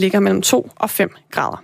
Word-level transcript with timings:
ligger 0.00 0.20
mellem 0.20 0.42
2 0.42 0.70
og 0.76 0.90
5 0.90 1.10
grader. 1.30 1.62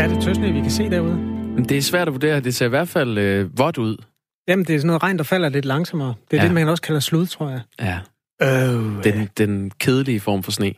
Er 0.00 0.08
det 0.08 0.22
tøsne, 0.22 0.52
vi 0.52 0.60
kan 0.60 0.70
se 0.70 0.90
derude? 0.90 1.18
Det 1.68 1.76
er 1.76 1.82
svært 1.82 2.08
at 2.08 2.14
vurdere. 2.14 2.40
Det 2.40 2.54
ser 2.54 2.66
i 2.66 2.68
hvert 2.68 2.88
fald 2.88 3.18
øh, 3.18 3.58
vådt 3.58 3.78
ud. 3.78 3.96
Jamen, 4.48 4.64
det 4.64 4.74
er 4.74 4.78
sådan 4.78 4.86
noget 4.86 5.02
regn, 5.02 5.18
der 5.18 5.24
falder 5.24 5.48
lidt 5.48 5.64
langsommere. 5.64 6.14
Det 6.30 6.36
er 6.36 6.42
ja. 6.42 6.46
det, 6.46 6.54
man 6.54 6.68
også 6.68 6.82
kalder 6.82 7.00
slud, 7.00 7.26
tror 7.26 7.50
jeg. 7.50 7.60
Ja. 7.80 7.98
Øh, 8.42 9.04
Den, 9.04 9.28
den 9.38 9.70
kedelige 9.70 10.20
form 10.20 10.42
for 10.42 10.52
sne. 10.52 10.74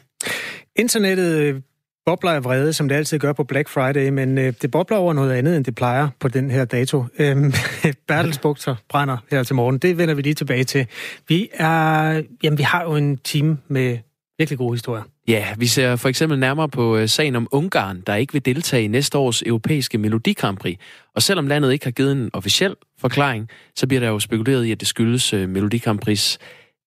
Internettet 0.77 1.39
øh, 1.39 1.61
bobler 2.07 2.30
af 2.30 2.45
vrede, 2.45 2.73
som 2.73 2.88
det 2.88 2.96
altid 2.96 3.18
gør 3.18 3.32
på 3.32 3.45
Black 3.45 3.68
Friday, 3.68 4.09
men 4.09 4.38
øh, 4.38 4.52
det 4.62 4.70
bobler 4.70 4.96
over 4.96 5.12
noget 5.12 5.32
andet, 5.32 5.56
end 5.56 5.64
det 5.64 5.75
plejer 5.75 6.09
på 6.20 6.29
den 6.29 6.50
her 6.50 6.64
dato. 6.64 7.05
Øhm, 7.18 7.52
Bertelsbugter 8.09 8.77
brænder 8.88 9.16
her 9.30 9.43
til 9.43 9.55
morgen. 9.55 9.79
Det 9.79 9.98
vender 9.98 10.14
vi 10.14 10.23
lige 10.23 10.34
tilbage 10.34 10.65
til. 10.65 10.87
Vi, 11.29 11.48
er, 11.52 12.23
jamen, 12.42 12.59
vi 12.59 12.62
har 12.62 12.82
jo 12.82 12.96
en 12.96 13.16
team 13.16 13.59
med 13.69 13.98
virkelig 14.38 14.59
gode 14.59 14.74
historier. 14.74 15.02
Ja, 15.29 15.46
vi 15.59 15.66
ser 15.66 15.96
for 15.96 16.09
eksempel 16.09 16.38
nærmere 16.38 16.69
på 16.69 16.96
øh, 16.96 17.09
sagen 17.09 17.37
om 17.37 17.48
Ungarn, 17.52 18.02
der 18.07 18.15
ikke 18.15 18.32
vil 18.32 18.45
deltage 18.45 18.84
i 18.84 18.88
næste 18.88 19.18
års 19.18 19.43
europæiske 19.43 19.98
Melodi 19.98 20.32
Grand 20.32 20.57
Prix. 20.57 20.79
Og 21.15 21.23
selvom 21.23 21.46
landet 21.46 21.73
ikke 21.73 21.87
har 21.87 21.91
givet 21.91 22.12
en 22.12 22.30
officiel 22.32 22.74
forklaring, 22.98 23.48
så 23.77 23.87
bliver 23.87 24.01
der 24.01 24.09
jo 24.09 24.18
spekuleret 24.18 24.65
i, 24.65 24.73
at 24.73 24.80
det 24.80 24.88
skyldes 24.88 25.32
øh, 25.32 25.48
Melodi 25.48 25.79
Grand 25.79 25.98
Prix 25.98 26.38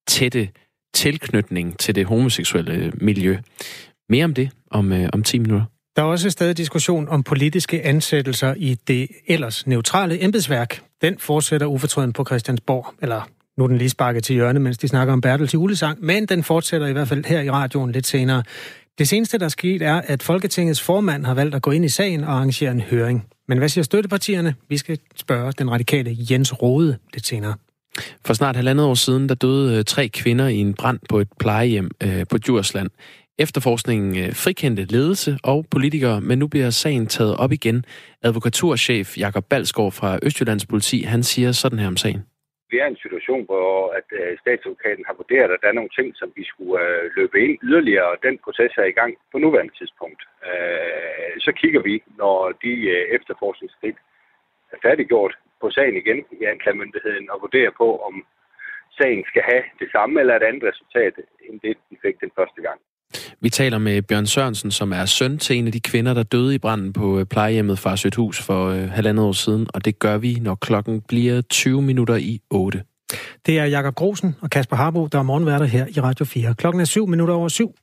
tætte 0.08 0.50
tilknytning 0.94 1.80
til 1.80 1.95
det 1.95 2.06
homoseksuelle 2.06 2.73
øh, 2.73 2.92
miljø. 3.02 3.38
Mere 4.09 4.26
om 4.26 4.34
det 4.34 4.49
om, 4.72 4.91
øh, 4.91 5.09
om 5.13 5.23
10 5.23 5.40
minutter. 5.40 5.66
Der 5.95 6.02
er 6.02 6.08
også 6.08 6.30
stadig 6.30 6.58
diskussion 6.58 7.08
om 7.08 7.23
politiske 7.23 7.86
ansættelser 7.86 8.54
i 8.58 8.77
det 8.88 9.08
ellers 9.27 9.67
neutrale 9.67 10.23
embedsværk. 10.23 10.81
Den 11.02 11.16
fortsætter 11.20 11.67
ufortrøden 11.67 12.14
på 12.14 12.26
Christiansborg, 12.26 12.94
eller 13.02 13.30
nu 13.58 13.64
er 13.64 13.67
den 13.67 13.77
lige 13.77 13.90
sparket 13.90 14.23
til 14.23 14.34
hjørne, 14.34 14.59
mens 14.59 14.77
de 14.77 14.88
snakker 14.88 15.14
om 15.14 15.22
Bertel 15.22 15.48
til 15.48 15.58
julesang, 15.58 16.06
men 16.06 16.25
den 16.25 16.44
fortsætter 16.44 16.88
i 16.88 16.92
hvert 16.92 17.08
fald 17.08 17.25
her 17.25 17.42
i 17.42 17.50
radioen 17.50 17.92
lidt 17.92 18.08
senere. 18.08 18.44
Det 18.97 19.08
seneste, 19.08 19.38
der 19.38 19.45
er 19.45 19.50
sket, 19.50 19.81
er, 19.81 20.02
at 20.02 20.23
Folketingets 20.23 20.81
formand 20.81 21.25
har 21.25 21.34
valgt 21.34 21.56
at 21.56 21.62
gå 21.62 21.72
ind 21.72 21.86
i 21.86 21.89
sagen 21.89 22.23
og 22.23 22.34
arrangere 22.34 22.72
en 22.72 22.81
høring. 22.81 23.25
Men 23.47 23.58
hvad 23.58 23.69
siger 23.69 23.84
støttepartierne? 23.84 24.56
Vi 24.69 24.78
skal 24.78 25.00
spørge 25.16 25.52
den 25.52 25.72
radikale 25.72 26.17
Jens 26.31 26.62
Rode 26.62 26.97
lidt 27.14 27.25
senere. 27.25 27.53
For 28.25 28.34
snart 28.34 28.56
halvandet 28.56 28.86
år 28.86 28.94
siden, 28.94 29.30
der 29.30 29.36
døde 29.36 29.78
øh, 29.78 29.84
tre 29.86 30.08
kvinder 30.08 30.47
i 30.47 30.58
en 30.58 30.73
brand 30.73 31.00
på 31.09 31.19
et 31.19 31.28
plejehjem 31.39 31.91
øh, 32.03 32.25
på 32.30 32.38
Djursland. 32.38 32.89
Efterforskningen 33.45 34.12
øh, 34.23 34.30
frikendte 34.44 34.84
ledelse 34.95 35.32
og 35.52 35.59
politikere, 35.76 36.18
men 36.22 36.40
nu 36.40 36.48
bliver 36.54 36.70
sagen 36.70 37.06
taget 37.08 37.36
op 37.44 37.52
igen. 37.52 37.78
Advokaturchef 38.28 39.08
Jakob 39.26 39.46
Balsgaard 39.52 39.94
fra 40.00 40.20
Østjyllands 40.26 40.66
politi, 40.72 40.98
han 41.14 41.22
siger 41.23 41.52
sådan 41.52 41.80
her 41.80 41.88
om 41.94 41.98
sagen. 41.98 42.22
Vi 42.72 42.78
er 42.80 42.88
i 42.88 42.94
en 42.96 43.04
situation, 43.06 43.44
hvor 43.50 43.70
at 44.00 44.08
øh, 44.20 44.38
statsadvokaten 44.42 45.06
har 45.09 45.16
vurderet, 45.22 45.52
at 45.52 45.62
der 45.62 45.70
er 45.70 45.80
nogle 45.80 45.96
ting, 45.98 46.08
som 46.20 46.30
vi 46.38 46.44
skulle 46.52 46.76
øh, 46.86 47.04
løbe 47.18 47.38
ind 47.46 47.56
yderligere, 47.68 48.08
og 48.14 48.18
den 48.28 48.36
proces 48.46 48.72
er 48.84 48.88
i 48.90 48.98
gang 49.00 49.12
på 49.31 49.38
nuværende 49.38 49.76
tidspunkt. 49.80 50.22
Så 51.46 51.52
kigger 51.62 51.81
vi, 51.90 51.96
når 52.22 52.38
de 52.64 52.74
efterforskningsskridt 53.18 54.00
er 54.74 54.78
færdiggjort 54.86 55.34
på 55.62 55.68
sagen 55.78 55.98
igen 55.98 56.20
i 56.40 56.44
anklagemyndigheden, 56.53 57.26
og 57.31 57.42
vurderer 57.46 57.74
på, 57.81 57.88
om 58.08 58.16
sagen 59.00 59.24
skal 59.31 59.44
have 59.52 59.64
det 59.81 59.90
samme 59.96 60.20
eller 60.20 60.36
et 60.36 60.48
andet 60.50 60.64
resultat, 60.72 61.14
end 61.48 61.59
det, 61.66 61.78
de 61.90 61.96
fik 62.06 62.16
den 62.24 62.31
første 62.38 62.62
gang. 62.68 62.80
Vi 63.42 63.50
taler 63.50 63.78
med 63.78 64.02
Bjørn 64.02 64.26
Sørensen, 64.26 64.72
som 64.72 64.94
er 64.94 65.06
søn 65.06 65.38
til 65.38 65.58
en 65.58 65.66
af 65.66 65.72
de 65.72 65.80
kvinder, 65.80 66.14
der 66.14 66.23
døde 66.23 66.56
i 66.56 66.58
branden 66.58 66.94
på 66.94 67.20
øh, 67.20 67.26
plejehjemmet 67.26 67.30
plejehjemmet 67.30 67.80
Farsøt 67.80 68.16
for 68.42 68.68
øh, 68.70 68.90
halvandet 68.90 69.26
år 69.26 69.31
siden, 69.31 69.68
og 69.73 69.86
det 69.86 70.00
gør 70.00 70.18
vi, 70.18 70.38
når 70.42 70.56
klokken 70.56 71.02
bliver 71.02 71.42
20 71.42 71.81
minutter 71.81 72.16
i 72.16 72.40
8. 72.50 72.84
Det 73.46 73.59
er 73.59 73.66
Jakob 73.66 73.96
Grosen 73.96 74.36
og 74.42 74.50
Kasper 74.50 74.76
Harbo, 74.76 75.08
der 75.08 75.20
er 75.20 75.23
morgenværter 75.23 75.66
her 75.66 75.86
i 75.90 76.00
Radio 76.00 76.26
4. 76.26 76.56
Klokken 76.56 76.81
er 76.81 76.86
7 76.86 77.08
minutter 77.08 77.34
over 77.34 77.48
7. 77.48 77.76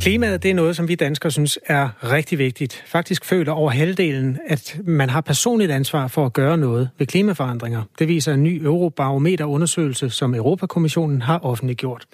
Klimaet 0.00 0.42
det 0.42 0.50
er 0.50 0.54
noget, 0.54 0.76
som 0.76 0.88
vi 0.88 0.94
danskere 0.94 1.30
synes 1.30 1.58
er 1.66 2.12
rigtig 2.12 2.38
vigtigt. 2.38 2.84
Faktisk 2.86 3.24
føler 3.24 3.52
over 3.52 3.70
halvdelen, 3.70 4.38
at 4.46 4.80
man 4.84 5.10
har 5.10 5.20
personligt 5.20 5.70
ansvar 5.70 6.08
for 6.08 6.26
at 6.26 6.32
gøre 6.32 6.58
noget 6.58 6.90
ved 6.98 7.06
klimaforandringer. 7.06 7.82
Det 7.98 8.08
viser 8.08 8.34
en 8.34 8.42
ny 8.42 8.64
Eurobarometer-undersøgelse, 8.64 10.10
som 10.10 10.34
Europakommissionen 10.34 11.22
har 11.22 11.38
offentliggjort. 11.38 12.06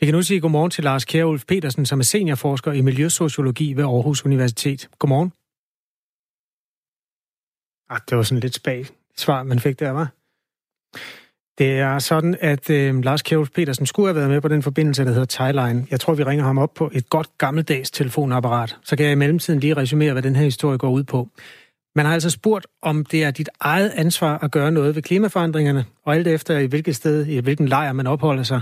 Vi 0.00 0.06
kan 0.06 0.14
nu 0.14 0.22
sige 0.22 0.40
godmorgen 0.40 0.70
til 0.70 0.84
Lars 0.84 1.04
Kjærulf 1.04 1.44
Petersen, 1.48 1.86
som 1.86 1.98
er 1.98 2.04
seniorforsker 2.04 2.72
i 2.72 2.80
miljøsociologi 2.80 3.72
ved 3.72 3.84
Aarhus 3.84 4.24
Universitet. 4.24 4.88
Godmorgen. 4.98 5.32
Ah, 7.90 8.00
det 8.10 8.16
var 8.16 8.22
sådan 8.22 8.40
lidt 8.40 8.54
spag 8.54 8.86
svar, 9.16 9.42
man 9.42 9.60
fik 9.60 9.80
der, 9.80 9.90
var. 9.90 10.17
Det 11.58 11.78
er 11.78 11.98
sådan, 11.98 12.36
at 12.40 12.70
øh, 12.70 13.04
Lars 13.04 13.22
Kjærhus 13.22 13.50
Petersen 13.50 13.86
skulle 13.86 14.08
have 14.08 14.16
været 14.16 14.30
med 14.30 14.40
på 14.40 14.48
den 14.48 14.62
forbindelse, 14.62 15.04
der 15.04 15.10
hedder 15.10 15.26
Thailine. 15.30 15.86
Jeg 15.90 16.00
tror, 16.00 16.14
vi 16.14 16.22
ringer 16.22 16.44
ham 16.44 16.58
op 16.58 16.74
på 16.74 16.90
et 16.94 17.10
godt 17.10 17.28
gammeldags 17.38 17.90
telefonapparat. 17.90 18.76
Så 18.84 18.96
kan 18.96 19.04
jeg 19.04 19.12
i 19.12 19.16
mellemtiden 19.16 19.60
lige 19.60 19.76
resumere, 19.76 20.12
hvad 20.12 20.22
den 20.22 20.36
her 20.36 20.44
historie 20.44 20.78
går 20.78 20.90
ud 20.90 21.04
på. 21.04 21.28
Man 21.96 22.06
har 22.06 22.12
altså 22.12 22.30
spurgt, 22.30 22.66
om 22.82 23.04
det 23.04 23.24
er 23.24 23.30
dit 23.30 23.48
eget 23.60 23.92
ansvar 23.94 24.38
at 24.42 24.50
gøre 24.50 24.70
noget 24.70 24.94
ved 24.94 25.02
klimaforandringerne, 25.02 25.84
og 26.04 26.14
alt 26.14 26.26
efter 26.26 26.58
i 26.58 26.66
hvilket 26.66 26.96
sted, 26.96 27.26
i 27.26 27.38
hvilken 27.38 27.68
lejr 27.68 27.92
man 27.92 28.06
opholder 28.06 28.42
sig, 28.42 28.60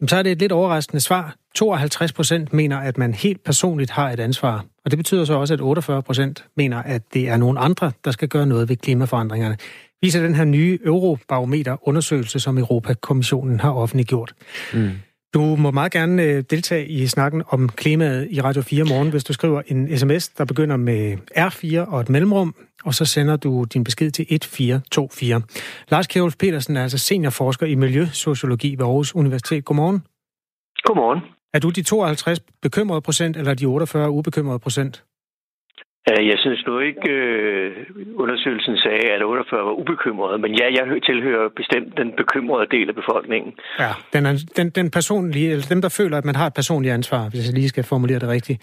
jamen, 0.00 0.08
så 0.08 0.16
er 0.16 0.22
det 0.22 0.32
et 0.32 0.38
lidt 0.38 0.52
overraskende 0.52 1.00
svar. 1.00 1.34
52 1.54 2.12
procent 2.12 2.52
mener, 2.52 2.78
at 2.78 2.98
man 2.98 3.14
helt 3.14 3.44
personligt 3.44 3.90
har 3.90 4.10
et 4.10 4.20
ansvar. 4.20 4.64
Og 4.84 4.90
det 4.90 4.98
betyder 4.98 5.24
så 5.24 5.34
også, 5.34 5.54
at 5.54 5.60
48 5.60 6.02
procent 6.02 6.44
mener, 6.56 6.82
at 6.82 7.02
det 7.14 7.28
er 7.28 7.36
nogen 7.36 7.56
andre, 7.60 7.92
der 8.04 8.10
skal 8.10 8.28
gøre 8.28 8.46
noget 8.46 8.68
ved 8.68 8.76
klimaforandringerne 8.76 9.56
viser 10.02 10.22
den 10.22 10.34
her 10.34 10.44
nye 10.44 10.78
Eurobarometer-undersøgelse, 10.84 12.40
som 12.40 12.58
Europakommissionen 12.58 13.60
har 13.60 13.72
offentliggjort. 13.72 14.34
Mm. 14.74 14.90
Du 15.34 15.56
må 15.56 15.70
meget 15.70 15.92
gerne 15.92 16.22
øh, 16.22 16.44
deltage 16.50 16.88
i 16.88 17.06
snakken 17.06 17.42
om 17.48 17.68
klimaet 17.68 18.28
i 18.30 18.40
Radio 18.40 18.62
4 18.62 18.84
morgen, 18.84 19.10
hvis 19.10 19.24
du 19.24 19.32
skriver 19.32 19.62
en 19.66 19.98
sms, 19.98 20.28
der 20.28 20.44
begynder 20.44 20.76
med 20.76 21.16
R4 21.36 21.92
og 21.92 22.00
et 22.00 22.08
mellemrum, 22.08 22.54
og 22.84 22.94
så 22.94 23.04
sender 23.04 23.36
du 23.36 23.64
din 23.64 23.84
besked 23.84 24.10
til 24.10 24.22
1424. 24.30 25.42
Lars 25.88 26.06
Kjærulf 26.06 26.36
Petersen 26.36 26.76
er 26.76 26.82
altså 26.82 26.98
seniorforsker 26.98 27.66
i 27.66 27.74
miljøsociologi 27.74 28.74
ved 28.78 28.86
Aarhus 28.86 29.14
Universitet. 29.14 29.64
Godmorgen. 29.64 30.02
Godmorgen. 30.84 31.20
Er 31.54 31.58
du 31.58 31.70
de 31.70 31.82
52 31.82 32.40
bekymrede 32.62 33.00
procent, 33.00 33.36
eller 33.36 33.54
de 33.54 33.66
48 33.66 34.10
ubekymrede 34.10 34.58
procent? 34.58 35.04
Jeg 36.06 36.38
synes 36.38 36.66
nu 36.66 36.78
ikke, 36.78 37.10
øh, 37.10 37.86
undersøgelsen 38.14 38.76
sagde, 38.76 39.06
at 39.14 39.22
48 39.24 39.64
var 39.64 39.72
ubekymrede, 39.72 40.38
men 40.38 40.54
ja, 40.54 40.66
jeg 40.78 41.02
tilhører 41.02 41.48
bestemt 41.56 41.96
den 41.96 42.12
bekymrede 42.16 42.66
del 42.70 42.88
af 42.88 42.94
befolkningen. 42.94 43.52
Ja, 43.78 43.92
den, 44.12 44.24
den, 44.56 44.70
den 44.70 44.90
personlige, 44.90 45.50
eller 45.50 45.66
dem, 45.68 45.82
der 45.82 45.88
føler, 45.88 46.18
at 46.18 46.24
man 46.24 46.36
har 46.36 46.46
et 46.46 46.54
personligt 46.54 46.94
ansvar, 46.94 47.28
hvis 47.30 47.46
jeg 47.46 47.54
lige 47.54 47.68
skal 47.68 47.84
formulere 47.84 48.18
det 48.18 48.28
rigtigt. 48.28 48.58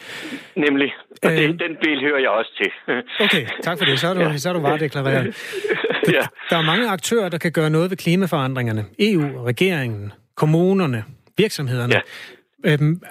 Nemlig, 0.56 0.94
og 1.24 1.32
øh, 1.32 1.38
den, 1.38 1.60
den 1.60 1.74
del 1.86 2.02
hører 2.02 2.20
jeg 2.20 2.30
også 2.30 2.52
til. 2.62 2.72
okay, 3.26 3.46
tak 3.62 3.78
for 3.78 3.86
det. 3.86 4.00
Så 4.00 4.08
er 4.08 4.14
du, 4.14 4.20
ja. 4.20 4.38
så 4.38 4.50
er 4.50 4.54
du 4.54 4.62
varedeklareret. 4.62 5.26
ja. 6.18 6.24
Der 6.50 6.58
er 6.58 6.62
mange 6.62 6.90
aktører, 6.90 7.30
der 7.30 7.38
kan 7.38 7.52
gøre 7.52 7.70
noget 7.70 7.90
ved 7.90 7.98
klimaforandringerne. 7.98 8.86
EU, 9.00 9.44
regeringen, 9.44 10.12
kommunerne, 10.36 11.04
virksomhederne. 11.38 11.94
Ja. 12.66 12.74
Øhm, 12.74 13.02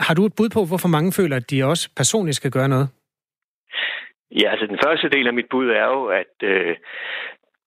har 0.00 0.14
du 0.14 0.26
et 0.26 0.32
bud 0.36 0.48
på, 0.48 0.64
hvorfor 0.64 0.88
mange 0.88 1.12
føler, 1.12 1.36
at 1.36 1.50
de 1.50 1.64
også 1.64 1.88
personligt 1.96 2.36
skal 2.36 2.50
gøre 2.50 2.68
noget? 2.68 2.88
Ja, 4.30 4.50
altså 4.50 4.66
den 4.66 4.78
første 4.84 5.08
del 5.08 5.26
af 5.26 5.34
mit 5.34 5.48
bud 5.50 5.68
er 5.68 5.84
jo, 5.84 6.06
at 6.06 6.34
øh, 6.42 6.76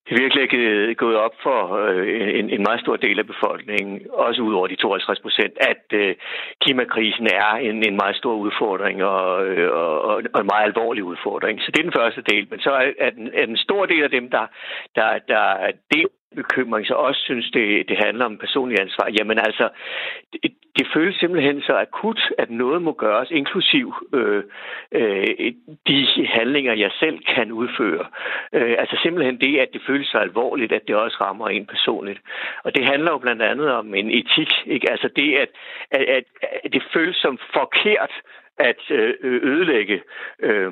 det 0.08 0.20
virkelig 0.22 0.44
er 0.90 0.94
gået 0.94 1.16
op 1.16 1.34
for 1.42 1.60
øh, 1.76 2.38
en, 2.38 2.50
en 2.50 2.62
meget 2.62 2.80
stor 2.80 2.96
del 2.96 3.18
af 3.18 3.26
befolkningen, 3.26 4.06
også 4.12 4.42
ud 4.42 4.54
over 4.54 4.66
de 4.66 4.76
52 4.76 5.20
procent, 5.20 5.54
at 5.60 5.84
øh, 5.92 6.14
klimakrisen 6.60 7.26
er 7.26 7.50
en, 7.54 7.76
en 7.88 7.96
meget 7.96 8.16
stor 8.16 8.34
udfordring 8.34 9.04
og, 9.04 9.46
øh, 9.46 9.72
og, 9.72 10.22
og 10.34 10.40
en 10.40 10.50
meget 10.52 10.64
alvorlig 10.64 11.04
udfordring. 11.04 11.60
Så 11.60 11.70
det 11.70 11.78
er 11.78 11.90
den 11.90 12.00
første 12.00 12.22
del. 12.22 12.46
Men 12.50 12.60
så 12.60 12.70
er, 12.70 12.92
er, 12.98 13.10
den, 13.10 13.30
er 13.34 13.46
den 13.46 13.56
store 13.56 13.86
del 13.86 14.02
af 14.02 14.10
dem, 14.10 14.30
der, 14.30 14.46
der, 14.96 15.18
der 15.28 15.70
del 15.94 16.06
bekymring, 16.36 16.86
så 16.86 16.94
også 16.94 17.20
synes, 17.20 17.50
det, 17.50 17.88
det 17.88 17.96
handler 18.04 18.24
om 18.24 18.38
personlig 18.38 18.80
ansvar. 18.80 19.08
Jamen 19.18 19.38
altså, 19.38 19.68
det, 20.32 20.52
det 20.78 20.86
føles 20.94 21.16
simpelthen 21.16 21.62
så 21.62 21.72
akut, 21.72 22.20
at 22.38 22.50
noget 22.50 22.82
må 22.82 22.92
gøres, 22.92 23.30
inklusiv 23.30 23.94
øh, 24.14 24.42
øh, 24.92 25.52
de 25.88 26.26
handlinger, 26.26 26.74
jeg 26.74 26.90
selv 27.00 27.18
kan 27.34 27.52
udføre. 27.52 28.06
Øh, 28.52 28.74
altså 28.78 28.98
simpelthen 29.02 29.40
det, 29.40 29.58
at 29.58 29.68
det 29.72 29.82
føles 29.86 30.08
så 30.08 30.18
alvorligt, 30.18 30.72
at 30.72 30.82
det 30.88 30.96
også 30.96 31.16
rammer 31.20 31.48
en 31.48 31.66
personligt. 31.66 32.20
Og 32.64 32.74
det 32.74 32.84
handler 32.84 33.10
jo 33.10 33.18
blandt 33.18 33.42
andet 33.42 33.72
om 33.72 33.94
en 33.94 34.10
etik. 34.10 34.52
Ikke? 34.66 34.90
Altså 34.90 35.08
det, 35.16 35.34
at, 35.34 35.48
at, 35.90 36.02
at, 36.02 36.24
at 36.64 36.72
det 36.72 36.82
føles 36.92 37.16
som 37.16 37.38
forkert, 37.52 38.12
at 38.68 38.80
øh, 38.90 39.14
ødelægge 39.52 39.96
øh, 40.48 40.70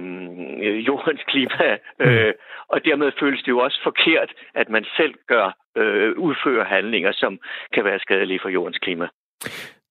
jordens 0.89 1.23
klima. 1.31 1.67
Øh, 2.01 2.27
mm. 2.27 2.33
og 2.69 2.85
dermed 2.85 3.13
føles 3.21 3.41
det 3.43 3.49
jo 3.49 3.59
også 3.59 3.81
forkert, 3.83 4.31
at 4.55 4.69
man 4.69 4.85
selv 4.97 5.15
gør 5.29 5.47
øh, 5.77 6.13
udfører 6.27 6.65
handlinger, 6.65 7.13
som 7.13 7.39
kan 7.75 7.85
være 7.85 7.99
skadelige 7.99 8.41
for 8.43 8.49
jordens 8.49 8.79
klima. 8.79 9.07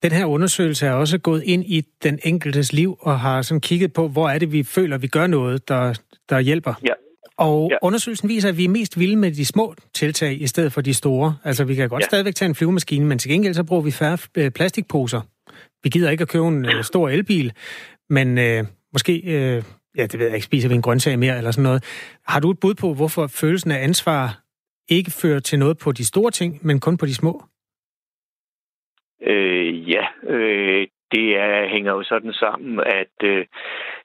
Den 0.04 0.12
her 0.12 0.26
undersøgelse 0.26 0.86
er 0.88 0.94
også 0.94 1.18
gået 1.20 1.44
ind 1.46 1.64
i 1.64 1.82
den 2.04 2.20
enkeltes 2.24 2.74
liv 2.74 2.98
og 3.00 3.20
har 3.20 3.42
sådan 3.42 3.62
kigget 3.62 3.94
på, 3.94 4.08
hvor 4.08 4.28
er 4.30 4.40
det, 4.40 4.52
vi 4.52 4.64
føler, 4.64 4.98
vi 4.98 5.08
gør 5.08 5.28
noget, 5.28 5.70
der, 5.70 6.00
der 6.30 6.40
hjælper. 6.40 6.74
Ja. 6.88 6.94
Og 7.38 7.70
ja. 7.72 7.78
undersøgelsen 7.82 8.30
viser, 8.30 8.50
at 8.50 8.58
vi 8.58 8.66
er 8.66 8.70
mest 8.70 9.00
vilde 9.00 9.16
med 9.16 9.32
de 9.32 9.46
små 9.46 9.76
tiltag 9.94 10.42
i 10.42 10.48
stedet 10.48 10.74
for 10.74 10.82
de 10.82 10.94
store. 10.94 11.36
Altså, 11.44 11.64
vi 11.66 11.76
kan 11.76 11.90
godt 11.90 12.02
ja. 12.02 12.06
stadigvæk 12.06 12.36
tage 12.36 12.50
en 12.50 12.56
flyvemaskine, 12.56 13.06
men 13.06 13.20
til 13.20 13.32
gengæld 13.32 13.54
så 13.54 13.64
bruger 13.64 13.84
vi 13.84 13.92
færre 13.92 14.18
øh, 14.38 14.52
plastikposer. 14.52 15.22
Vi 15.84 15.90
gider 15.90 16.10
ikke 16.10 16.22
at 16.22 16.30
købe 16.30 16.48
en 16.48 16.66
øh, 16.66 16.84
stor 16.84 17.10
elbil, 17.10 17.54
men 18.10 18.38
øh, 18.38 18.64
måske, 18.94 19.14
øh, 19.14 19.64
ja, 19.98 20.04
det 20.06 20.20
ved 20.20 20.26
jeg 20.26 20.36
ikke, 20.36 20.46
spiser 20.46 20.70
vi 20.70 20.76
en 20.76 20.82
grøntsag 20.82 21.20
mere 21.20 21.38
eller 21.38 21.52
sådan 21.52 21.64
noget. 21.64 21.84
Har 22.28 22.40
du 22.40 22.52
et 22.52 22.60
bud 22.60 22.76
på, 22.76 22.94
hvorfor 22.94 23.28
følelsen 23.28 23.72
af 23.72 23.84
ansvar 23.84 24.40
ikke 24.90 25.12
fører 25.12 25.40
til 25.40 25.60
noget 25.60 25.78
på 25.78 25.92
de 25.92 26.06
store 26.06 26.32
ting, 26.32 26.60
men 26.68 26.80
kun 26.80 26.98
på 26.98 27.06
de 27.06 27.16
små? 27.16 27.44
Øh, 29.22 29.90
ja, 29.90 30.06
øh, 30.24 30.88
det 31.12 31.28
er, 31.38 31.70
hænger 31.70 31.92
jo 31.92 32.04
sådan 32.04 32.34
sammen, 32.34 32.80
at 32.80 33.16
øh, 33.24 33.46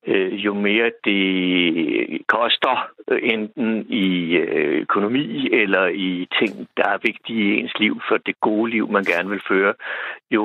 øh, 0.07 0.33
jo 0.45 0.55
mere 0.55 0.91
det 1.05 2.27
koster, 2.27 2.89
øh, 3.09 3.21
enten 3.23 3.87
i 3.89 4.37
øh, 4.37 4.81
økonomi 4.81 5.49
eller 5.53 5.87
i 5.87 6.29
ting, 6.39 6.69
der 6.77 6.89
er 6.89 6.99
vigtige 7.03 7.55
i 7.55 7.61
ens 7.61 7.79
liv 7.79 8.01
for 8.09 8.17
det 8.17 8.41
gode 8.41 8.71
liv, 8.71 8.91
man 8.91 9.05
gerne 9.05 9.29
vil 9.29 9.43
føre, 9.49 9.75
jo, 10.31 10.45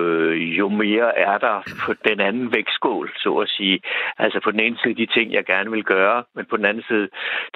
øh, 0.00 0.58
jo 0.58 0.68
mere 0.68 1.18
er 1.18 1.38
der 1.38 1.56
på 1.86 1.94
den 2.08 2.20
anden 2.20 2.52
vægtskål, 2.52 3.10
så 3.16 3.34
at 3.34 3.48
sige. 3.48 3.80
Altså 4.18 4.40
på 4.44 4.50
den 4.50 4.60
ene 4.60 4.76
side 4.82 4.94
de 4.94 5.06
ting, 5.06 5.32
jeg 5.32 5.44
gerne 5.44 5.70
vil 5.70 5.84
gøre, 5.84 6.24
men 6.34 6.44
på 6.50 6.56
den 6.56 6.64
anden 6.64 6.84
side 6.88 7.08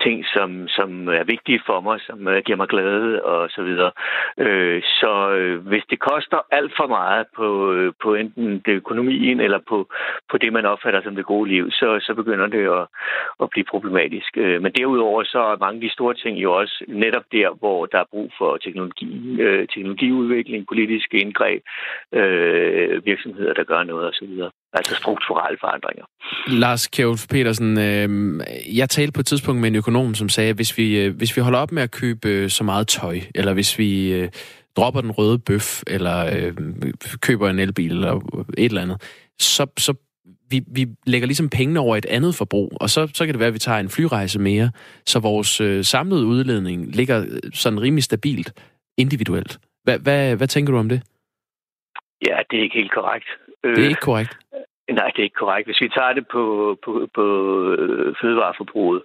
ting, 0.03 0.25
som, 0.35 0.69
som 0.69 1.09
er 1.09 1.25
vigtige 1.25 1.61
for 1.67 1.81
mig, 1.81 2.01
som 2.01 2.29
øh, 2.29 2.43
giver 2.45 2.57
mig 2.57 2.69
glæde 2.69 3.23
og 3.25 3.51
så 3.51 3.63
videre. 3.63 3.93
Øh, 4.39 4.83
så 4.83 5.31
øh, 5.31 5.67
hvis 5.67 5.85
det 5.91 5.99
koster 6.01 6.39
alt 6.51 6.73
for 6.77 6.87
meget 6.87 7.27
på, 7.37 7.73
øh, 7.73 7.93
på 8.03 8.15
enten 8.15 8.63
det 8.67 8.73
økonomien 8.73 9.41
eller 9.41 9.59
på, 9.69 9.89
på 10.31 10.39
det, 10.39 10.53
man 10.53 10.67
opfatter 10.67 11.03
som 11.03 11.17
det 11.17 11.27
gode 11.27 11.42
liv, 11.45 11.71
så, 11.71 11.89
så 12.07 12.15
begynder 12.15 12.47
det 12.47 12.65
at, 12.79 12.85
at 13.43 13.51
blive 13.51 13.67
problematisk. 13.71 14.31
Øh, 14.37 14.63
men 14.63 14.73
derudover 14.73 15.23
så 15.25 15.39
er 15.39 15.57
mange 15.65 15.77
af 15.77 15.81
de 15.81 15.93
store 15.93 16.15
ting 16.15 16.35
jo 16.43 16.53
også 16.61 16.85
netop 16.89 17.27
der, 17.33 17.49
hvor 17.59 17.87
der 17.87 17.99
er 17.99 18.11
brug 18.11 18.33
for 18.39 18.57
teknologi, 18.57 19.41
øh, 19.41 19.69
teknologiudvikling, 19.69 20.67
politiske 20.69 21.17
indgreb, 21.19 21.63
øh, 22.13 23.07
virksomheder, 23.07 23.53
der 23.55 23.65
gør 23.65 23.83
noget 23.83 24.09
osv. 24.09 24.33
Altså 24.73 24.95
strukturelle 24.95 25.59
forandringer. 25.61 26.05
Lars 26.49 26.89
Kjærulf 26.89 27.27
Petersen, 27.31 27.79
øh, 27.79 28.09
jeg 28.79 28.91
talte 28.91 29.13
på 29.13 29.21
et 29.21 29.27
tidspunkt 29.27 29.61
med 29.61 29.69
en 29.69 29.77
økonom, 29.77 30.15
som 30.15 30.29
sagde, 30.29 30.51
at 30.51 30.57
hvis 30.57 30.79
vi, 30.79 31.05
øh, 31.05 31.17
hvis 31.17 31.37
vi 31.37 31.43
holder 31.43 31.59
op 31.59 31.73
med 31.73 31.83
at 31.83 31.91
købe 31.91 32.29
øh, 32.29 32.49
så 32.49 32.65
meget 32.65 32.89
tøj, 32.89 33.17
eller 33.35 33.55
hvis 33.55 33.79
vi 33.79 34.13
øh, 34.15 34.29
dropper 34.77 35.01
den 35.01 35.11
røde 35.11 35.39
bøf, 35.39 35.83
eller 35.87 36.17
øh, 36.37 36.53
køber 37.21 37.51
en 37.51 37.59
elbil, 37.59 37.93
eller 37.93 38.15
et 38.59 38.65
eller 38.65 38.83
andet, 38.83 39.03
så, 39.39 39.67
så 39.79 39.95
vi, 40.53 40.59
vi 40.79 40.83
lægger 41.07 41.27
ligesom 41.27 41.49
pengene 41.59 41.81
over 41.81 41.97
et 41.97 42.07
andet 42.07 42.35
forbrug, 42.35 42.71
og 42.81 42.89
så, 42.95 43.01
så 43.15 43.25
kan 43.25 43.35
det 43.35 43.41
være, 43.41 43.53
at 43.53 43.55
vi 43.55 43.59
tager 43.59 43.79
en 43.79 43.89
flyrejse 43.89 44.39
mere, 44.41 44.71
så 45.07 45.21
vores 45.21 45.61
øh, 45.61 45.85
samlede 45.85 46.27
udledning 46.27 46.79
ligger 46.99 47.19
øh, 47.21 47.51
sådan 47.53 47.83
rimelig 47.83 48.05
stabilt 48.05 48.51
individuelt. 48.99 49.59
Hvad, 49.85 49.99
hvad, 49.99 50.37
hvad 50.37 50.49
tænker 50.49 50.73
du 50.73 50.79
om 50.79 50.89
det? 50.89 51.01
Ja, 52.29 52.37
det 52.51 52.59
er 52.59 52.63
ikke 52.63 52.79
helt 52.79 52.93
korrekt. 52.93 53.29
Det 53.65 53.85
er 53.85 53.89
ikke 53.89 54.09
korrekt? 54.11 54.39
Øh, 54.89 54.95
nej, 54.97 55.09
det 55.11 55.19
er 55.19 55.29
ikke 55.29 55.43
korrekt. 55.45 55.69
Hvis 55.69 55.81
vi 55.81 55.89
tager 55.89 56.13
det 56.13 56.27
på, 56.33 56.77
på, 56.85 57.09
på 57.15 57.27
øh, 57.79 58.15
fødevareforbruget, 58.21 59.03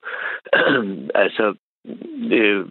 altså, 1.24 1.56
øh, 2.32 2.66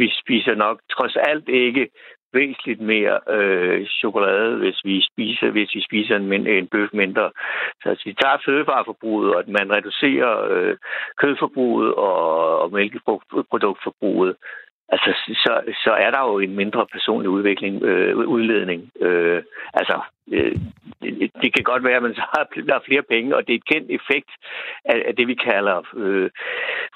vi 0.00 0.10
spiser 0.22 0.54
nok 0.54 0.80
trods 0.90 1.16
alt 1.16 1.48
ikke 1.48 1.88
væsentligt 2.32 2.80
mere 2.80 3.20
øh, 3.28 3.86
chokolade, 3.86 4.56
hvis 4.56 4.80
vi 4.84 5.02
spiser, 5.12 5.50
hvis 5.50 5.74
vi 5.74 5.82
spiser 5.88 6.16
en, 6.16 6.46
en 6.46 6.66
bøf 6.66 6.88
mindre. 6.92 7.30
Så 7.82 7.88
hvis 7.88 8.06
vi 8.06 8.12
tager 8.22 8.42
fødevareforbruget, 8.44 9.34
og 9.34 9.38
at 9.40 9.48
man 9.48 9.72
reducerer 9.72 10.32
øh, 10.50 10.76
kødforbruget 11.16 11.94
og, 11.94 12.58
og 12.60 12.72
mælkeproduktforbruget, 12.72 14.36
altså, 14.88 15.10
så, 15.44 15.52
så 15.84 15.90
er 15.90 16.10
der 16.10 16.22
jo 16.30 16.38
en 16.38 16.56
mindre 16.56 16.86
personlig 16.92 17.30
udvikling, 17.30 17.82
øh, 17.82 18.16
udledning. 18.16 18.90
Øh, 19.00 19.42
altså, 19.74 20.00
øh, 20.30 20.56
det, 21.02 21.30
det 21.42 21.54
kan 21.54 21.64
godt 21.64 21.84
være, 21.84 21.96
at 21.96 22.02
man 22.02 22.14
så 22.14 22.24
har, 22.34 22.44
der 22.68 22.86
flere 22.88 23.02
penge, 23.02 23.36
og 23.36 23.46
det 23.46 23.52
er 23.52 23.58
et 23.58 23.70
kendt 23.72 23.90
effekt 23.90 24.30
af, 24.84 25.02
af 25.08 25.16
det, 25.16 25.26
vi 25.28 25.34
kalder 25.34 25.78
øh, 25.96 26.30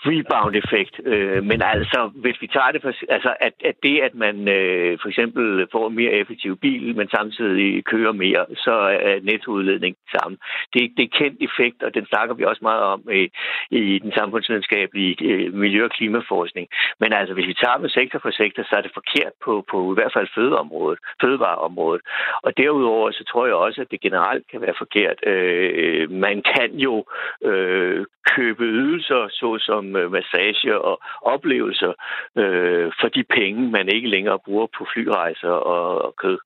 rebound-effekt. 0.08 1.00
Øh, 1.04 1.44
men 1.44 1.62
altså, 1.62 2.10
hvis 2.14 2.42
vi 2.42 2.46
tager 2.46 2.70
det 2.72 2.82
for, 2.82 2.92
altså, 3.08 3.34
at, 3.40 3.52
at 3.64 3.76
det, 3.82 4.00
at 4.00 4.14
man 4.14 4.48
øh, 4.48 4.98
for 5.02 5.08
eksempel 5.08 5.66
får 5.72 5.88
en 5.88 5.96
mere 5.96 6.12
effektiv 6.12 6.56
bil, 6.56 6.96
men 6.96 7.08
samtidig 7.08 7.84
kører 7.84 8.12
mere, 8.12 8.46
så 8.56 8.75
er 9.08 9.20
nettoudledning 9.22 9.96
det 10.02 10.20
samme. 10.20 10.37
Det, 10.72 10.80
det 10.96 11.02
er 11.02 11.08
et 11.12 11.19
kendt 11.22 11.38
effekt, 11.48 11.82
og 11.82 11.94
den 11.94 12.06
snakker 12.06 12.34
vi 12.34 12.44
også 12.44 12.62
meget 12.62 12.82
om 12.82 13.00
i, 13.12 13.28
i 13.70 13.98
den 13.98 14.12
samfundsvidenskabelige 14.12 15.16
øh, 15.25 15.54
miljø- 15.54 15.84
og 15.84 15.90
klimaforskning. 15.90 16.69
Men 17.00 17.12
altså, 17.12 17.34
hvis 17.34 17.46
vi 17.46 17.54
tager 17.54 17.78
med 17.78 17.88
sektor 17.88 18.19
for 18.19 18.30
sektor, 18.30 18.62
så 18.62 18.75
er 18.76 18.80
det 18.80 18.90
forkert 18.94 19.32
på, 19.44 19.64
på 19.70 19.92
i 19.92 19.94
hvert 19.94 20.12
fald 20.16 20.28
fødeområdet, 20.34 20.98
fødevareområdet. 21.20 22.02
Og 22.42 22.56
derudover 22.56 23.10
så 23.10 23.24
tror 23.25 23.47
jeg 23.47 23.55
også, 23.55 23.81
at 23.81 23.91
det 23.91 24.00
generelt 24.00 24.44
kan 24.50 24.61
være 24.61 24.75
forkert. 24.79 25.19
Øh, 25.26 26.11
man 26.11 26.43
kan 26.55 26.71
jo 26.87 27.05
øh, 27.44 28.06
købe 28.37 28.65
ydelser, 28.65 29.29
såsom 29.31 29.97
øh, 29.97 30.12
massage 30.12 30.81
og 30.81 30.97
oplevelser, 31.23 31.93
øh, 32.38 32.93
for 33.00 33.09
de 33.09 33.25
penge, 33.37 33.71
man 33.71 33.88
ikke 33.88 34.09
længere 34.09 34.38
bruger 34.47 34.67
på 34.79 34.87
flyrejser 34.94 35.49
og, 35.49 36.05
og 36.05 36.15
kød. 36.23 36.38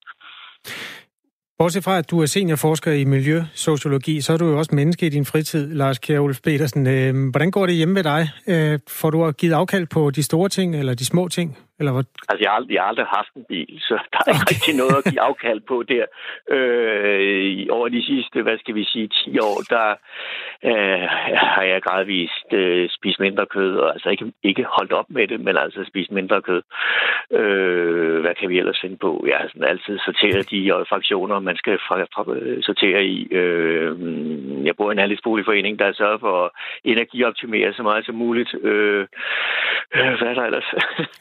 Bortset 1.58 1.84
fra, 1.84 1.98
at 1.98 2.10
du 2.10 2.20
er 2.22 2.26
seniorforsker 2.26 2.92
i 2.92 3.04
miljøsociologi, 3.04 4.20
så 4.20 4.32
er 4.32 4.36
du 4.36 4.46
jo 4.46 4.58
også 4.58 4.74
menneske 4.74 5.06
i 5.06 5.08
din 5.08 5.24
fritid, 5.24 5.74
Lars 5.74 5.98
Kjærulf 5.98 6.40
Petersen. 6.44 6.86
Øh, 6.86 7.30
hvordan 7.30 7.50
går 7.50 7.66
det 7.66 7.74
hjemme 7.74 7.94
ved 7.94 8.04
dig? 8.04 8.28
Øh, 8.48 8.78
får 8.88 9.10
du 9.10 9.30
givet 9.30 9.54
afkald 9.54 9.86
på 9.86 10.10
de 10.10 10.22
store 10.22 10.48
ting 10.48 10.76
eller 10.76 10.94
de 10.94 11.04
små 11.04 11.28
ting? 11.28 11.67
Eller 11.80 11.92
hvad? 11.92 12.04
Altså, 12.28 12.42
jeg 12.42 12.50
har, 12.50 12.56
aldrig, 12.56 12.74
jeg 12.74 12.82
har 12.82 12.88
aldrig 12.88 13.06
haft 13.06 13.32
en 13.36 13.44
bil, 13.48 13.74
så 13.88 13.94
der 14.12 14.18
er 14.18 14.22
okay. 14.22 14.32
ikke 14.32 14.50
rigtig 14.50 14.74
noget 14.82 14.96
at 15.00 15.04
give 15.10 15.20
afkald 15.28 15.60
på 15.72 15.76
der. 15.92 16.04
Øh, 16.54 17.66
over 17.76 17.88
de 17.88 18.02
sidste, 18.10 18.42
hvad 18.42 18.58
skal 18.58 18.74
vi 18.74 18.84
sige, 18.84 19.08
10 19.08 19.38
år, 19.38 19.58
der 19.74 19.86
øh, 20.70 21.02
har 21.54 21.62
jeg 21.62 21.82
gradvist 21.82 22.48
øh, 22.52 22.88
spist 22.96 23.20
mindre 23.20 23.46
kød, 23.46 23.76
og 23.76 23.92
altså 23.92 24.08
ikke, 24.08 24.32
ikke 24.42 24.64
holdt 24.76 24.92
op 24.92 25.08
med 25.08 25.28
det, 25.28 25.40
men 25.40 25.56
altså 25.56 25.84
spist 25.88 26.10
mindre 26.10 26.42
kød. 26.42 26.62
Øh, 27.32 28.20
hvad 28.20 28.34
kan 28.34 28.48
vi 28.48 28.58
ellers 28.58 28.78
finde 28.82 28.96
på? 28.96 29.24
Jeg 29.28 29.36
har 29.40 29.48
sådan 29.48 29.70
altid 29.72 29.98
sorteret 29.98 30.50
de 30.50 30.84
fraktioner, 30.88 31.38
man 31.38 31.56
skal 31.56 31.78
fra, 31.88 31.96
fra, 32.14 32.22
sortere 32.62 33.04
i. 33.04 33.28
Øh, 33.40 33.90
jeg 34.66 34.76
bor 34.76 34.90
i 34.90 34.92
en 34.92 34.98
andelsboligforening, 34.98 35.78
der 35.78 35.92
sørger 35.92 36.18
for 36.18 36.44
at 36.44 36.50
energioptimere 36.84 37.72
så 37.72 37.82
meget 37.82 38.06
som 38.06 38.14
muligt. 38.14 38.54
Øh, 38.62 39.06
hvad 39.94 40.28
er 40.30 40.34
der 40.34 40.44
ellers? 40.44 40.68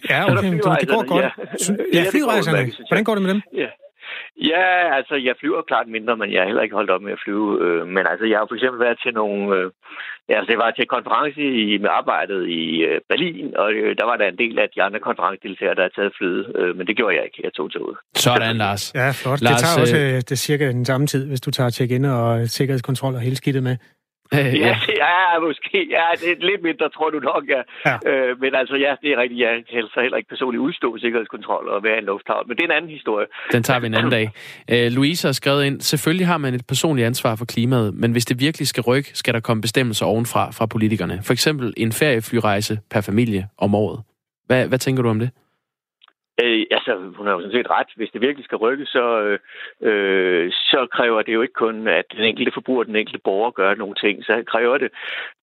Ja, 0.10 0.20
okay. 0.32 0.47
Det 0.54 0.90
går 0.90 1.04
godt. 1.14 1.26
Ja, 1.26 1.32
ja 1.98 2.02
flyrejserne. 2.12 2.72
Hvordan 2.90 3.04
går 3.04 3.14
det 3.16 3.24
med 3.24 3.32
dem? 3.34 3.42
Ja. 3.64 3.70
Ja, 4.52 4.66
altså, 4.98 5.16
jeg 5.28 5.36
flyver 5.40 5.62
klart 5.62 5.88
mindre, 5.96 6.18
men 6.18 6.32
jeg 6.32 6.40
har 6.42 6.48
heller 6.50 6.66
ikke 6.66 6.76
holdt 6.80 6.94
op 6.96 7.02
med 7.02 7.14
at 7.18 7.24
flyve. 7.24 7.48
Øh, 7.66 7.88
men 7.96 8.04
altså, 8.12 8.26
jeg 8.32 8.38
har 8.40 8.46
for 8.50 8.56
eksempel 8.58 8.80
været 8.86 9.00
til 9.04 9.14
nogle... 9.22 9.42
Øh, 9.58 9.66
ja, 10.30 10.34
altså, 10.38 10.50
det 10.52 10.58
var 10.64 10.72
til 10.72 10.94
konference 10.96 11.44
i, 11.64 11.78
med 11.84 11.92
arbejdet 12.00 12.42
i 12.62 12.64
øh, 12.90 12.98
Berlin, 13.10 13.48
og 13.62 13.68
øh, 13.74 13.92
der 14.00 14.06
var 14.10 14.18
der 14.18 14.28
en 14.28 14.42
del 14.44 14.60
af 14.64 14.68
de 14.76 14.84
andre 14.86 15.00
konferencedeltagere, 15.08 15.76
der 15.76 15.84
havde 15.84 15.96
taget 15.98 16.14
flyet. 16.18 16.44
Øh, 16.60 16.72
men 16.78 16.88
det 16.88 16.96
gjorde 16.98 17.16
jeg 17.18 17.24
ikke. 17.28 17.40
Jeg 17.44 17.54
tog 17.54 17.72
til 17.72 17.82
ud. 17.88 17.96
Sådan, 18.16 18.56
Lars. 18.64 18.84
Ja, 18.96 19.08
flot. 19.22 19.42
Lars, 19.42 19.52
det 19.52 19.64
tager 19.64 19.82
også 19.84 19.98
øh, 20.04 20.16
det 20.30 20.38
cirka 20.48 20.66
den 20.80 20.86
samme 20.86 21.08
tid, 21.08 21.22
hvis 21.30 21.42
du 21.46 21.52
tager 21.52 21.70
check-in 21.78 22.06
og 22.06 22.48
sikkerhedskontrol 22.58 23.14
og 23.16 23.22
hele 23.22 23.36
skidtet 23.36 23.64
med. 23.64 23.76
Øh, 24.34 24.60
ja, 24.66 24.76
ja, 25.04 25.40
måske. 25.48 25.80
Ja, 25.98 26.06
det 26.22 26.30
er 26.32 26.46
lidt 26.52 26.64
mindre, 26.64 26.90
tror 26.90 27.10
du 27.10 27.20
nok, 27.20 27.44
ja. 27.56 27.62
ja. 27.88 27.96
Øh, 28.10 28.42
men 28.42 28.56
altså, 28.56 28.76
ja, 28.76 28.92
det 29.02 29.10
er 29.14 29.18
rigtigt. 29.24 29.42
Jeg 29.42 29.84
så 29.94 30.00
heller 30.02 30.18
ikke 30.18 30.30
personligt 30.30 30.62
udstå 30.62 30.98
sikkerhedskontrol 30.98 31.68
og 31.68 31.84
være 31.84 31.98
en 31.98 32.04
lufthavn. 32.04 32.44
Men 32.48 32.58
det 32.58 32.64
er 32.64 32.68
en 32.68 32.78
anden 32.80 32.92
historie. 32.92 33.28
Den 33.52 33.64
tager 33.64 33.80
vi 33.80 33.88
en 33.88 33.94
anden 33.94 34.12
dag. 34.12 34.26
Øh, 34.72 34.92
Louise 34.92 35.28
har 35.28 35.32
skrevet 35.32 35.66
ind, 35.66 35.82
selvfølgelig 35.82 36.28
har 36.28 36.38
man 36.38 36.54
et 36.54 36.66
personligt 36.68 37.06
ansvar 37.06 37.36
for 37.36 37.46
klimaet, 37.46 37.94
men 37.94 38.12
hvis 38.12 38.26
det 38.26 38.40
virkelig 38.40 38.68
skal 38.68 38.84
rykke, 38.84 39.10
skal 39.14 39.34
der 39.34 39.40
komme 39.40 39.62
bestemmelser 39.62 40.06
ovenfra 40.06 40.52
fra 40.52 40.66
politikerne. 40.66 41.20
For 41.24 41.34
eksempel 41.34 41.74
en 41.78 41.92
ferieflyrejse 41.92 42.80
per 42.92 43.02
familie 43.02 43.48
om 43.58 43.76
året. 43.76 44.00
Hvad, 44.46 44.68
hvad 44.68 44.80
tænker 44.80 45.04
du 45.04 45.10
om 45.10 45.20
det? 45.20 45.30
Øh, 46.44 46.66
altså, 46.72 46.92
hun 47.18 47.26
har 47.28 47.34
jo 47.34 47.40
sådan 47.40 47.58
set 47.58 47.70
ret. 47.70 47.88
Hvis 47.96 48.10
det 48.14 48.22
virkelig 48.22 48.46
skal 48.46 48.58
rykke, 48.58 48.86
så, 48.86 49.06
øh, 49.22 49.40
øh, 49.82 50.52
så 50.52 50.88
kræver 50.92 51.22
det 51.22 51.34
jo 51.34 51.42
ikke 51.42 51.54
kun, 51.54 51.88
at 51.88 52.06
den 52.12 52.24
enkelte 52.24 52.52
forbruger, 52.52 52.84
den 52.84 52.96
enkelte 52.96 53.20
borger 53.24 53.52
gør 53.52 53.76
nogle 53.76 53.96
ting. 53.96 54.24
Så 54.24 54.44
kræver 54.48 54.78
det 54.78 54.92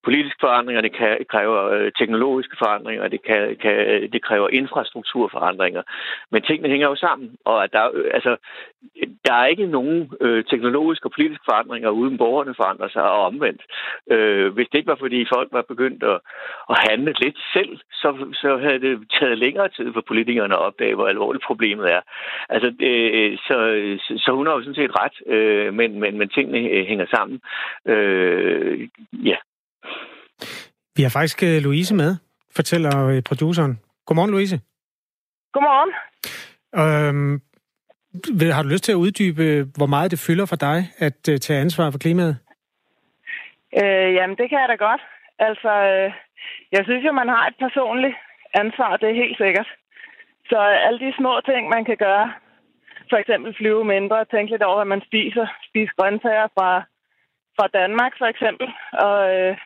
politiske 0.04 0.40
forandringer, 0.40 0.80
det 0.80 0.96
kan, 0.96 1.16
kræver 1.30 1.60
øh, 1.74 1.92
teknologiske 1.98 2.56
forandringer, 2.58 3.08
det, 3.08 3.22
kan, 3.22 3.56
kan, 3.62 3.76
det 4.12 4.22
kræver 4.22 4.48
infrastrukturforandringer. 4.48 5.82
Men 6.30 6.42
tingene 6.42 6.68
hænger 6.68 6.88
jo 6.88 6.96
sammen, 6.96 7.36
og 7.44 7.64
at 7.64 7.72
der, 7.72 7.90
øh, 7.94 8.10
altså, 8.14 8.36
der 9.26 9.34
er 9.34 9.46
ikke 9.46 9.66
nogen 9.66 10.12
øh, 10.20 10.44
teknologiske 10.44 11.06
og 11.06 11.12
politiske 11.12 11.44
forandringer, 11.50 11.90
uden 11.90 12.18
borgerne 12.18 12.54
forandrer 12.54 12.88
sig, 12.88 13.02
og 13.02 13.20
omvendt. 13.26 13.62
Øh, 14.10 14.52
hvis 14.54 14.68
det 14.68 14.78
ikke 14.78 14.92
var, 14.94 15.00
fordi 15.04 15.26
folk 15.34 15.48
var 15.52 15.62
begyndt 15.62 16.02
at, 16.02 16.18
at 16.70 16.76
handle 16.88 17.14
lidt 17.22 17.38
selv, 17.52 17.78
så, 17.92 18.08
så 18.32 18.56
havde 18.56 18.80
det 18.80 18.94
taget 19.18 19.38
længere 19.38 19.68
tid 19.68 19.92
for 19.92 20.04
politikerne 20.06 20.54
at 20.54 20.60
opdage, 20.60 20.83
hvor 20.94 21.08
alvorligt 21.08 21.44
problemet 21.44 21.86
er. 21.92 22.00
Altså, 22.48 22.68
øh, 22.80 23.38
så, 23.38 23.56
så 24.24 24.30
hun 24.34 24.46
har 24.46 24.54
jo 24.54 24.60
sådan 24.60 24.74
set 24.74 24.90
ret, 25.00 25.16
øh, 25.34 25.74
men, 25.74 26.00
men, 26.00 26.18
men 26.18 26.28
tingene 26.28 26.84
hænger 26.86 27.06
sammen. 27.06 27.40
Øh, 27.86 28.88
ja. 29.12 29.36
Vi 30.96 31.02
har 31.02 31.10
faktisk 31.10 31.42
øh, 31.42 31.62
Louise 31.62 31.94
med, 31.94 32.16
fortæller 32.56 33.06
øh, 33.06 33.22
produceren. 33.22 33.80
Godmorgen, 34.06 34.30
Louise. 34.30 34.60
Godmorgen. 35.52 35.92
Øhm, 36.80 37.40
har 38.52 38.62
du 38.62 38.68
lyst 38.68 38.84
til 38.84 38.92
at 38.92 39.02
uddybe, 39.04 39.44
hvor 39.76 39.86
meget 39.86 40.10
det 40.10 40.24
fylder 40.26 40.46
for 40.46 40.56
dig 40.56 40.78
at 40.98 41.40
tage 41.40 41.60
ansvar 41.60 41.90
for 41.90 41.98
klimaet? 41.98 42.36
Øh, 43.80 44.14
jamen, 44.14 44.36
det 44.36 44.46
kan 44.48 44.60
jeg 44.60 44.68
da 44.68 44.76
godt. 44.88 45.02
Altså, 45.38 45.72
øh, 45.92 46.12
jeg 46.72 46.82
synes 46.84 47.04
jo, 47.04 47.12
man 47.12 47.28
har 47.28 47.46
et 47.46 47.56
personligt 47.58 48.16
ansvar, 48.54 48.96
det 48.96 49.08
er 49.10 49.22
helt 49.22 49.36
sikkert. 49.36 49.68
Så 50.50 50.58
alle 50.86 50.98
de 50.98 51.14
små 51.18 51.40
ting, 51.40 51.68
man 51.68 51.84
kan 51.84 51.96
gøre, 51.96 52.32
for 53.10 53.16
eksempel 53.16 53.54
flyve 53.54 53.84
mindre, 53.84 54.24
tænke 54.24 54.50
lidt 54.52 54.62
over, 54.62 54.76
hvad 54.76 54.90
man 54.94 55.02
spiser, 55.08 55.46
spise 55.68 55.92
grøntsager 55.98 56.48
fra, 56.56 56.70
fra 57.56 57.66
Danmark 57.78 58.12
for 58.18 58.26
eksempel, 58.26 58.68
og 58.92 59.18
øh, 59.34 59.56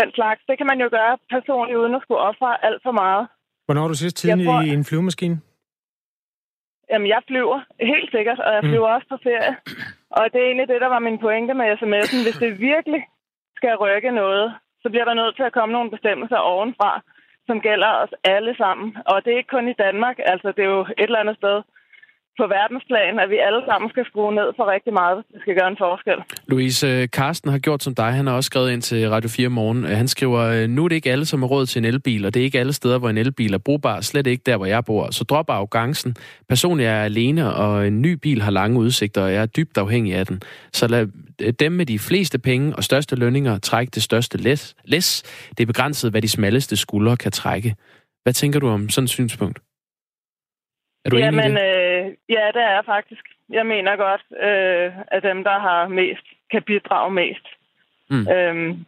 den 0.00 0.12
slags, 0.12 0.40
det 0.48 0.58
kan 0.58 0.66
man 0.66 0.80
jo 0.80 0.88
gøre 0.90 1.18
personligt, 1.30 1.78
uden 1.78 1.94
at 1.94 2.02
skulle 2.02 2.20
ofre 2.20 2.64
alt 2.64 2.82
for 2.82 2.92
meget. 2.92 3.28
Hvornår 3.64 3.80
har 3.80 3.88
du 3.88 3.94
sidst 3.94 4.16
tiden 4.16 4.44
tror, 4.44 4.60
i 4.60 4.68
en 4.68 4.84
flyvemaskine? 4.84 5.36
Jamen, 6.90 7.08
jeg 7.08 7.22
flyver 7.28 7.60
helt 7.80 8.10
sikkert, 8.10 8.38
og 8.40 8.52
jeg 8.54 8.62
mm. 8.62 8.68
flyver 8.68 8.88
mm. 8.88 8.94
også 8.94 9.06
på 9.08 9.18
ferie. 9.22 9.56
Og 10.10 10.22
det 10.32 10.40
er 10.40 10.46
egentlig 10.46 10.68
det, 10.68 10.80
der 10.80 10.90
var 10.94 10.98
min 10.98 11.18
pointe 11.18 11.54
med 11.54 11.66
sms'en. 11.82 12.20
Hvis 12.26 12.38
det 12.44 12.60
virkelig 12.60 13.02
skal 13.56 13.74
rykke 13.76 14.10
noget, 14.10 14.54
så 14.82 14.88
bliver 14.88 15.04
der 15.04 15.14
nødt 15.14 15.36
til 15.36 15.42
at 15.42 15.52
komme 15.52 15.72
nogle 15.72 15.90
bestemmelser 15.90 16.36
ovenfra, 16.36 17.02
som 17.46 17.60
gælder 17.60 17.90
os 18.02 18.12
alle 18.24 18.56
sammen. 18.56 18.96
Og 19.06 19.24
det 19.24 19.32
er 19.32 19.36
ikke 19.36 19.56
kun 19.56 19.68
i 19.68 19.80
Danmark, 19.84 20.16
altså 20.18 20.52
det 20.56 20.64
er 20.64 20.68
jo 20.68 20.80
et 20.80 20.94
eller 20.98 21.18
andet 21.18 21.36
sted 21.36 21.62
på 22.40 22.46
verdensplan, 22.56 23.18
at 23.24 23.28
vi 23.30 23.38
alle 23.46 23.62
sammen 23.68 23.90
skal 23.90 24.04
skrue 24.10 24.34
ned 24.34 24.48
for 24.56 24.64
rigtig 24.74 24.92
meget, 24.92 25.14
hvis 25.16 25.26
det 25.32 25.40
skal 25.40 25.54
gøre 25.58 25.68
en 25.68 25.76
forskel. 25.84 26.18
Louise, 26.48 27.06
Karsten 27.06 27.50
har 27.50 27.58
gjort 27.58 27.82
som 27.82 27.94
dig. 27.94 28.12
Han 28.12 28.26
har 28.26 28.34
også 28.34 28.46
skrevet 28.46 28.70
ind 28.72 28.82
til 28.82 29.10
Radio 29.10 29.28
4 29.28 29.48
morgen. 29.48 29.84
Han 29.84 30.08
skriver, 30.08 30.66
nu 30.66 30.84
er 30.84 30.88
det 30.88 30.96
ikke 30.96 31.12
alle, 31.12 31.26
som 31.26 31.42
har 31.42 31.48
råd 31.48 31.66
til 31.66 31.78
en 31.78 31.84
elbil, 31.84 32.24
og 32.26 32.34
det 32.34 32.40
er 32.40 32.44
ikke 32.44 32.60
alle 32.60 32.72
steder, 32.72 32.98
hvor 32.98 33.10
en 33.10 33.18
elbil 33.18 33.54
er 33.54 33.58
brugbar. 33.58 34.00
Slet 34.00 34.26
ikke 34.26 34.42
der, 34.46 34.56
hvor 34.56 34.66
jeg 34.66 34.84
bor. 34.84 35.10
Så 35.10 35.24
drop 35.24 35.50
arrogancen. 35.50 36.16
Personligt 36.48 36.88
er 36.88 36.92
jeg 36.92 37.04
alene, 37.04 37.54
og 37.54 37.86
en 37.86 38.02
ny 38.02 38.12
bil 38.12 38.42
har 38.42 38.50
lange 38.50 38.78
udsigter, 38.78 39.22
og 39.22 39.32
jeg 39.32 39.42
er 39.42 39.46
dybt 39.46 39.78
afhængig 39.78 40.14
af 40.14 40.26
den. 40.26 40.42
Så 40.72 40.86
lad 40.86 41.06
dem 41.52 41.72
med 41.72 41.86
de 41.86 41.98
fleste 41.98 42.38
penge 42.38 42.76
og 42.76 42.84
største 42.84 43.16
lønninger 43.16 43.58
trække 43.58 43.90
det 43.90 44.02
største 44.02 44.38
læs. 44.38 44.74
læs. 44.84 45.22
Det 45.50 45.60
er 45.60 45.66
begrænset, 45.66 46.10
hvad 46.10 46.22
de 46.22 46.28
smalleste 46.28 46.76
skuldre 46.76 47.16
kan 47.16 47.32
trække. 47.32 47.74
Hvad 48.22 48.32
tænker 48.32 48.60
du 48.60 48.68
om 48.68 48.88
sådan 48.88 49.04
et 49.04 49.10
synspunkt? 49.10 49.58
Er 51.04 51.10
du 51.10 51.16
Jamen, 51.16 51.40
enig 51.40 51.50
i 51.50 51.64
det? 51.64 51.80
Øh, 51.80 51.83
ja, 52.28 52.44
det 52.54 52.62
er 52.62 52.82
faktisk. 52.82 53.24
Jeg 53.50 53.66
mener 53.66 53.96
godt, 53.96 54.24
øh, 54.48 54.92
at 55.06 55.22
dem, 55.22 55.44
der 55.44 55.58
har 55.58 55.88
mest, 55.88 56.26
kan 56.50 56.62
bidrage 56.62 57.10
mest. 57.10 57.46
Mm. 58.10 58.28
Øhm, 58.34 58.84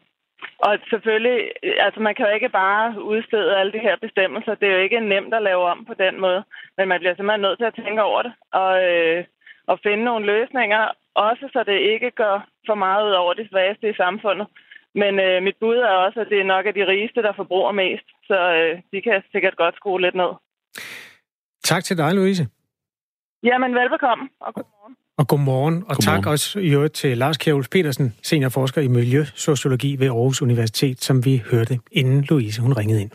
og 0.58 0.78
selvfølgelig, 0.90 1.38
altså 1.86 2.00
man 2.00 2.14
kan 2.14 2.26
jo 2.26 2.32
ikke 2.34 2.48
bare 2.48 3.02
udstede 3.02 3.56
alle 3.56 3.72
de 3.72 3.78
her 3.86 3.96
bestemmelser. 3.96 4.54
Det 4.54 4.68
er 4.68 4.76
jo 4.76 4.82
ikke 4.86 5.00
nemt 5.00 5.34
at 5.34 5.42
lave 5.42 5.62
om 5.72 5.84
på 5.84 5.94
den 5.94 6.20
måde. 6.20 6.42
Men 6.76 6.88
man 6.88 7.00
bliver 7.00 7.14
simpelthen 7.14 7.40
nødt 7.40 7.58
til 7.58 7.70
at 7.70 7.78
tænke 7.84 8.02
over 8.02 8.22
det. 8.22 8.32
Og, 8.52 8.72
øh, 8.90 9.24
og 9.66 9.78
finde 9.82 10.04
nogle 10.04 10.26
løsninger. 10.26 10.82
Også 11.14 11.48
så 11.52 11.64
det 11.66 11.78
ikke 11.92 12.10
går 12.10 12.36
for 12.66 12.74
meget 12.74 13.06
ud 13.08 13.12
over 13.12 13.34
de 13.34 13.48
svageste 13.48 13.90
i 13.90 13.94
samfundet. 13.94 14.46
Men 14.94 15.20
øh, 15.20 15.42
mit 15.42 15.56
bud 15.60 15.76
er 15.76 15.96
også, 16.06 16.20
at 16.20 16.30
det 16.30 16.40
er 16.40 16.52
nok 16.54 16.66
af 16.66 16.74
de 16.74 16.86
rigeste, 16.86 17.22
der 17.22 17.32
forbruger 17.36 17.72
mest. 17.72 18.08
Så 18.26 18.38
øh, 18.58 18.82
de 18.92 19.02
kan 19.02 19.22
sikkert 19.32 19.56
godt 19.56 19.76
skrue 19.76 20.00
lidt 20.00 20.14
ned. 20.14 20.32
Tak 21.62 21.84
til 21.84 21.98
dig, 21.98 22.14
Louise. 22.14 22.44
Jamen, 23.44 23.74
velbekomme, 23.74 24.28
og 24.40 24.54
godmorgen. 24.54 24.96
Og 25.18 25.26
godmorgen, 25.28 25.74
og 25.74 25.96
godmorgen. 25.96 26.22
tak 26.22 26.32
også 26.32 26.58
i 26.58 26.68
øvrigt 26.74 26.94
til 26.94 27.18
Lars 27.18 27.36
Kjævels 27.36 27.68
Petersen, 27.68 28.14
seniorforsker 28.22 28.80
i 28.80 28.88
Miljøsociologi 28.88 29.96
ved 29.98 30.06
Aarhus 30.06 30.42
Universitet, 30.42 31.04
som 31.04 31.24
vi 31.24 31.42
hørte, 31.50 31.78
inden 31.92 32.24
Louise 32.24 32.62
hun 32.62 32.72
ringede 32.72 33.00
ind. 33.00 33.10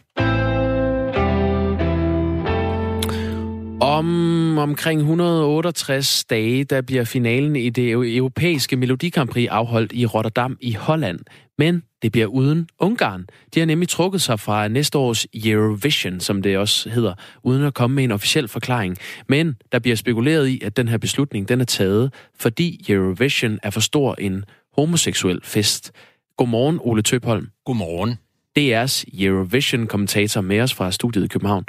Om 3.82 4.58
omkring 4.58 5.00
168 5.00 6.24
dage, 6.24 6.64
der 6.64 6.82
bliver 6.82 7.04
finalen 7.04 7.56
i 7.56 7.70
det 7.70 7.92
europæiske 7.92 8.76
Melodikampri 8.76 9.48
afholdt 9.48 9.92
i 9.92 10.06
Rotterdam 10.06 10.58
i 10.62 10.74
Holland. 10.74 11.20
Men 11.58 11.84
det 12.02 12.12
bliver 12.12 12.28
uden 12.28 12.68
Ungarn. 12.80 13.26
De 13.54 13.60
har 13.60 13.66
nemlig 13.66 13.90
trukket 13.90 14.22
sig 14.22 14.40
fra 14.40 14.68
næste 14.68 14.98
års 14.98 15.26
Eurovision, 15.34 16.20
som 16.20 16.42
det 16.42 16.58
også 16.58 16.90
hedder, 16.90 17.14
uden 17.44 17.64
at 17.64 17.74
komme 17.74 17.96
med 17.96 18.04
en 18.04 18.12
officiel 18.12 18.48
forklaring. 18.48 18.98
Men 19.30 19.56
der 19.72 19.80
bliver 19.80 19.96
spekuleret 19.96 20.48
i, 20.48 20.62
at 20.64 20.78
den 20.78 20.88
her 20.88 20.98
beslutning 20.98 21.50
den 21.50 21.62
er 21.62 21.66
taget, 21.66 22.14
fordi 22.40 22.86
Eurovision 22.90 23.60
er 23.64 23.70
for 23.70 23.80
stor 23.80 24.16
en 24.20 24.46
homoseksuel 24.78 25.40
fest. 25.44 25.92
Godmorgen, 26.38 26.80
Ole 26.82 27.02
Tøbholm. 27.02 27.48
Godmorgen. 27.66 28.18
DR's 28.60 29.04
Eurovision-kommentator 29.14 30.42
med 30.42 30.62
os 30.62 30.74
fra 30.74 30.92
studiet 30.92 31.26
i 31.26 31.28
København. 31.28 31.66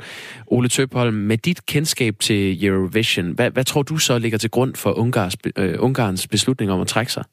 Ole 0.47 0.69
Tøbholm, 0.69 1.15
med 1.15 1.39
dit 1.39 1.67
kendskab 1.67 2.17
til 2.21 2.65
Eurovision, 2.65 3.31
hvad, 3.31 3.51
hvad 3.51 3.65
tror 3.65 3.83
du 3.83 3.97
så 3.97 4.19
ligger 4.19 4.39
til 4.39 4.51
grund 4.51 4.75
for 4.75 4.93
Ungars, 4.93 5.35
øh, 5.57 5.75
Ungarns 5.79 6.29
beslutning 6.29 6.73
om 6.73 6.81
at 6.81 6.87
trække 6.87 7.13
sig? 7.13 7.25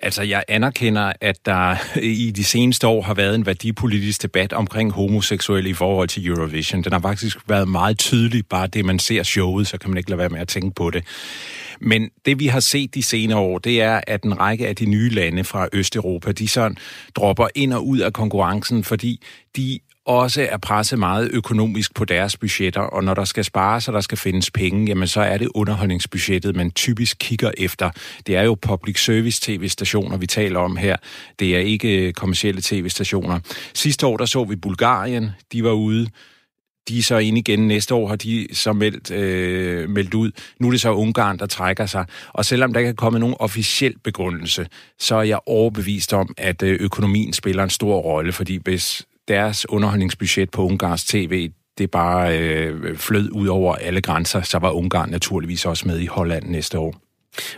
Altså, 0.00 0.22
jeg 0.22 0.44
anerkender, 0.48 1.12
at 1.20 1.46
der 1.46 1.76
i 2.00 2.30
de 2.30 2.44
seneste 2.44 2.86
år 2.86 3.02
har 3.02 3.14
været 3.14 3.34
en 3.34 3.46
værdipolitisk 3.46 4.22
debat 4.22 4.52
omkring 4.52 4.92
homoseksuelle 4.92 5.70
i 5.70 5.74
forhold 5.74 6.08
til 6.08 6.26
Eurovision. 6.26 6.82
Den 6.82 6.92
har 6.92 7.00
faktisk 7.00 7.38
været 7.48 7.68
meget 7.68 7.98
tydelig, 7.98 8.46
bare 8.46 8.66
det 8.66 8.84
man 8.84 8.98
ser 8.98 9.22
showet, 9.22 9.66
så 9.66 9.78
kan 9.78 9.90
man 9.90 9.98
ikke 9.98 10.10
lade 10.10 10.18
være 10.18 10.28
med 10.28 10.40
at 10.40 10.48
tænke 10.48 10.74
på 10.74 10.90
det. 10.90 11.04
Men 11.82 12.10
det 12.24 12.38
vi 12.38 12.46
har 12.46 12.60
set 12.60 12.94
de 12.94 13.02
senere 13.02 13.38
år, 13.38 13.58
det 13.58 13.80
er, 13.80 14.00
at 14.06 14.22
en 14.22 14.40
række 14.40 14.68
af 14.68 14.76
de 14.76 14.86
nye 14.86 15.10
lande 15.10 15.44
fra 15.44 15.68
Østeuropa, 15.72 16.32
de 16.32 16.48
sådan 16.48 16.76
dropper 17.14 17.48
ind 17.54 17.72
og 17.72 17.86
ud 17.86 17.98
af 17.98 18.12
konkurrencen, 18.12 18.84
fordi 18.84 19.22
de 19.56 19.78
også 20.06 20.46
er 20.50 20.56
presset 20.56 20.98
meget 20.98 21.30
økonomisk 21.32 21.94
på 21.94 22.04
deres 22.04 22.36
budgetter, 22.36 22.80
og 22.80 23.04
når 23.04 23.14
der 23.14 23.24
skal 23.24 23.44
spares, 23.44 23.88
og 23.88 23.94
der 23.94 24.00
skal 24.00 24.18
findes 24.18 24.50
penge, 24.50 24.86
jamen 24.86 25.08
så 25.08 25.20
er 25.20 25.38
det 25.38 25.48
underholdningsbudgettet, 25.54 26.56
man 26.56 26.70
typisk 26.70 27.16
kigger 27.20 27.50
efter. 27.58 27.90
Det 28.26 28.36
er 28.36 28.42
jo 28.42 28.54
public 28.62 29.04
service 29.04 29.40
tv-stationer, 29.42 30.16
vi 30.16 30.26
taler 30.26 30.60
om 30.60 30.76
her. 30.76 30.96
Det 31.38 31.56
er 31.56 31.60
ikke 31.60 32.12
kommersielle 32.12 32.62
tv-stationer. 32.62 33.40
Sidste 33.74 34.06
år, 34.06 34.16
der 34.16 34.24
så 34.24 34.44
vi 34.44 34.56
Bulgarien, 34.56 35.30
de 35.52 35.64
var 35.64 35.72
ude 35.72 36.08
de 36.88 36.98
er 36.98 37.02
så 37.02 37.18
ind 37.18 37.38
igen 37.38 37.68
næste 37.68 37.94
år, 37.94 38.08
har 38.08 38.16
de 38.16 38.46
så 38.52 38.72
meldt, 38.72 39.10
øh, 39.10 39.90
meldt 39.90 40.14
ud. 40.14 40.30
Nu 40.58 40.66
er 40.66 40.70
det 40.70 40.80
så 40.80 40.92
Ungarn, 40.92 41.38
der 41.38 41.46
trækker 41.46 41.86
sig. 41.86 42.06
Og 42.32 42.44
selvom 42.44 42.72
der 42.72 42.80
ikke 42.80 42.90
er 42.90 42.94
kommet 42.94 43.20
nogen 43.20 43.36
officiel 43.38 43.94
begrundelse, 44.04 44.66
så 44.98 45.14
er 45.16 45.22
jeg 45.22 45.38
overbevist 45.46 46.12
om, 46.12 46.34
at 46.38 46.62
øh, 46.62 46.78
økonomien 46.80 47.32
spiller 47.32 47.64
en 47.64 47.70
stor 47.70 47.96
rolle, 47.96 48.32
fordi 48.32 48.58
hvis 48.64 49.06
deres 49.28 49.68
underholdningsbudget 49.68 50.50
på 50.50 50.64
Ungarns 50.66 51.04
tv, 51.04 51.50
det 51.78 51.90
bare 51.90 52.38
øh, 52.38 52.96
flød 52.96 53.30
ud 53.32 53.46
over 53.46 53.74
alle 53.74 54.00
grænser, 54.00 54.42
så 54.42 54.58
var 54.58 54.70
Ungarn 54.70 55.10
naturligvis 55.10 55.66
også 55.66 55.88
med 55.88 56.00
i 56.00 56.06
Holland 56.06 56.44
næste 56.44 56.78
år. 56.78 56.94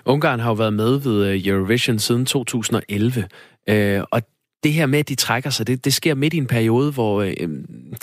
Ungarn 0.04 0.40
har 0.40 0.50
jo 0.50 0.54
været 0.54 0.72
med 0.72 1.00
ved 1.00 1.26
øh, 1.26 1.46
Eurovision 1.46 1.98
siden 1.98 2.26
2011, 2.26 3.28
øh, 3.68 4.02
og 4.10 4.22
det 4.64 4.72
her 4.72 4.86
med, 4.86 4.98
at 4.98 5.08
de 5.08 5.14
trækker 5.14 5.50
sig, 5.50 5.66
det, 5.66 5.84
det 5.84 5.94
sker 5.94 6.14
midt 6.14 6.34
i 6.34 6.36
en 6.36 6.46
periode, 6.46 6.92
hvor 6.92 7.22
øh, 7.22 7.34
øhm, 7.40 7.94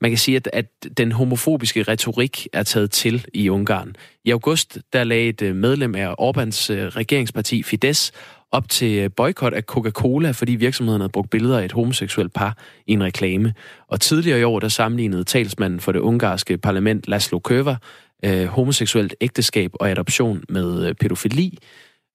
man 0.00 0.10
kan 0.10 0.18
sige, 0.18 0.36
at, 0.36 0.50
at 0.52 0.66
den 0.98 1.12
homofobiske 1.12 1.82
retorik 1.82 2.46
er 2.52 2.62
taget 2.62 2.90
til 2.90 3.24
i 3.34 3.48
Ungarn. 3.48 3.96
I 4.24 4.30
august, 4.30 4.78
der 4.92 5.04
lagde 5.04 5.28
et 5.28 5.42
øh, 5.42 5.56
medlem 5.56 5.94
af 5.94 6.14
Orbans 6.18 6.70
øh, 6.70 6.86
regeringsparti 6.86 7.62
Fidesz 7.62 8.10
op 8.52 8.68
til 8.68 8.98
øh, 8.98 9.10
boykot 9.16 9.52
af 9.52 9.62
Coca-Cola, 9.62 10.30
fordi 10.30 10.52
virksomheden 10.52 11.00
havde 11.00 11.12
brugt 11.12 11.30
billeder 11.30 11.58
af 11.58 11.64
et 11.64 11.72
homoseksuelt 11.72 12.32
par 12.32 12.56
i 12.86 12.92
en 12.92 13.02
reklame. 13.02 13.54
Og 13.88 14.00
tidligere 14.00 14.40
i 14.40 14.42
år, 14.42 14.60
der 14.60 14.68
sammenlignede 14.68 15.24
talsmanden 15.24 15.80
for 15.80 15.92
det 15.92 16.00
ungarske 16.00 16.58
parlament, 16.58 17.08
Laszlo 17.08 17.40
Köver, 17.48 17.74
øh, 18.24 18.46
homoseksuelt 18.46 19.14
ægteskab 19.20 19.70
og 19.74 19.90
adoption 19.90 20.44
med 20.48 20.88
øh, 20.88 20.94
pædofili. 20.94 21.58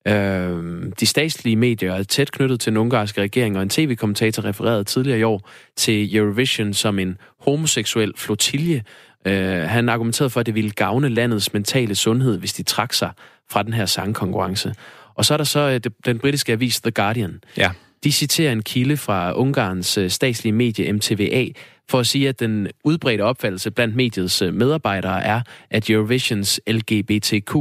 Øh, 0.07 0.83
de 0.99 1.05
statslige 1.05 1.55
medier 1.55 1.93
er 1.93 2.03
tæt 2.03 2.31
knyttet 2.31 2.59
til 2.59 2.71
den 2.71 2.77
ungarske 2.77 3.21
regering, 3.21 3.57
og 3.57 3.63
en 3.63 3.69
tv-kommentator 3.69 4.45
refererede 4.45 4.83
tidligere 4.83 5.19
i 5.19 5.23
år 5.23 5.49
til 5.75 6.15
Eurovision 6.15 6.73
som 6.73 6.99
en 6.99 7.17
homoseksuel 7.39 8.13
flotilje. 8.17 8.83
Øh, 9.25 9.61
han 9.61 9.89
argumenterede 9.89 10.29
for, 10.29 10.39
at 10.39 10.45
det 10.45 10.55
ville 10.55 10.71
gavne 10.71 11.09
landets 11.09 11.53
mentale 11.53 11.95
sundhed, 11.95 12.37
hvis 12.39 12.53
de 12.53 12.63
trak 12.63 12.93
sig 12.93 13.11
fra 13.51 13.63
den 13.63 13.73
her 13.73 13.85
sangkonkurrence. 13.85 14.73
Og 15.15 15.25
så 15.25 15.33
er 15.33 15.37
der 15.37 15.43
så 15.43 15.59
øh, 15.59 15.91
den 16.05 16.19
britiske 16.19 16.51
avis 16.51 16.81
The 16.81 16.91
Guardian. 16.91 17.41
Ja. 17.57 17.71
De 18.03 18.11
citerer 18.11 18.51
en 18.51 18.63
kilde 18.63 18.97
fra 18.97 19.33
Ungarns 19.33 19.97
øh, 19.97 20.09
statslige 20.09 20.53
medie 20.53 20.93
MTVA 20.93 21.45
for 21.89 21.99
at 21.99 22.07
sige, 22.07 22.29
at 22.29 22.39
den 22.39 22.67
udbredte 22.83 23.21
opfattelse 23.21 23.71
blandt 23.71 23.95
mediets 23.95 24.41
øh, 24.41 24.53
medarbejdere 24.53 25.23
er, 25.23 25.41
at 25.69 25.89
Eurovisions 25.89 26.61
LGBTQ 26.67 27.55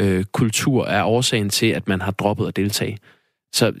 Øh, 0.00 0.24
kultur 0.24 0.86
er 0.86 1.04
årsagen 1.04 1.50
til, 1.50 1.66
at 1.66 1.88
man 1.88 2.00
har 2.00 2.10
droppet 2.10 2.48
at 2.48 2.56
deltage. 2.56 2.98
Så 3.56 3.72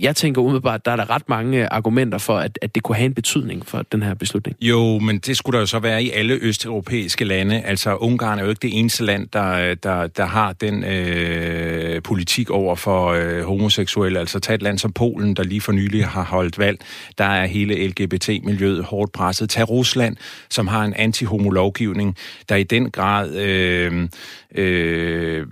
jeg 0.00 0.16
tænker 0.16 0.42
umiddelbart, 0.42 0.84
der 0.84 0.92
er 0.92 0.96
der 0.96 1.10
ret 1.10 1.28
mange 1.28 1.68
argumenter 1.68 2.18
for, 2.18 2.38
at, 2.38 2.58
at 2.62 2.74
det 2.74 2.82
kunne 2.82 2.96
have 2.96 3.06
en 3.06 3.14
betydning 3.14 3.66
for 3.66 3.82
den 3.92 4.02
her 4.02 4.14
beslutning. 4.14 4.56
Jo, 4.60 4.98
men 4.98 5.18
det 5.18 5.36
skulle 5.36 5.54
der 5.54 5.60
jo 5.60 5.66
så 5.66 5.78
være 5.78 6.02
i 6.02 6.10
alle 6.10 6.34
østeuropæiske 6.34 7.24
lande. 7.24 7.60
Altså, 7.60 7.96
Ungarn 7.96 8.38
er 8.38 8.42
jo 8.42 8.48
ikke 8.50 8.62
det 8.62 8.78
eneste 8.78 9.04
land, 9.04 9.28
der, 9.32 9.74
der, 9.74 10.06
der 10.06 10.24
har 10.24 10.52
den 10.52 10.84
øh, 10.84 12.02
politik 12.02 12.50
over 12.50 12.74
for 12.74 13.08
øh, 13.08 13.42
homoseksuelle. 13.42 14.18
Altså, 14.18 14.40
tag 14.40 14.54
et 14.54 14.62
land 14.62 14.78
som 14.78 14.92
Polen, 14.92 15.34
der 15.34 15.42
lige 15.42 15.60
for 15.60 15.72
nylig 15.72 16.06
har 16.06 16.24
holdt 16.24 16.58
valg. 16.58 16.78
Der 17.18 17.24
er 17.24 17.46
hele 17.46 17.86
LGBT-miljøet 17.86 18.84
hårdt 18.84 19.12
presset. 19.12 19.50
Tag 19.50 19.70
Rusland, 19.70 20.16
som 20.50 20.66
har 20.66 20.84
en 20.84 20.94
anti-homolovgivning, 20.94 22.16
der 22.48 22.56
i 22.56 22.62
den 22.62 22.90
grad 22.90 23.36
øh, 23.36 24.08
øh, 24.54 25.46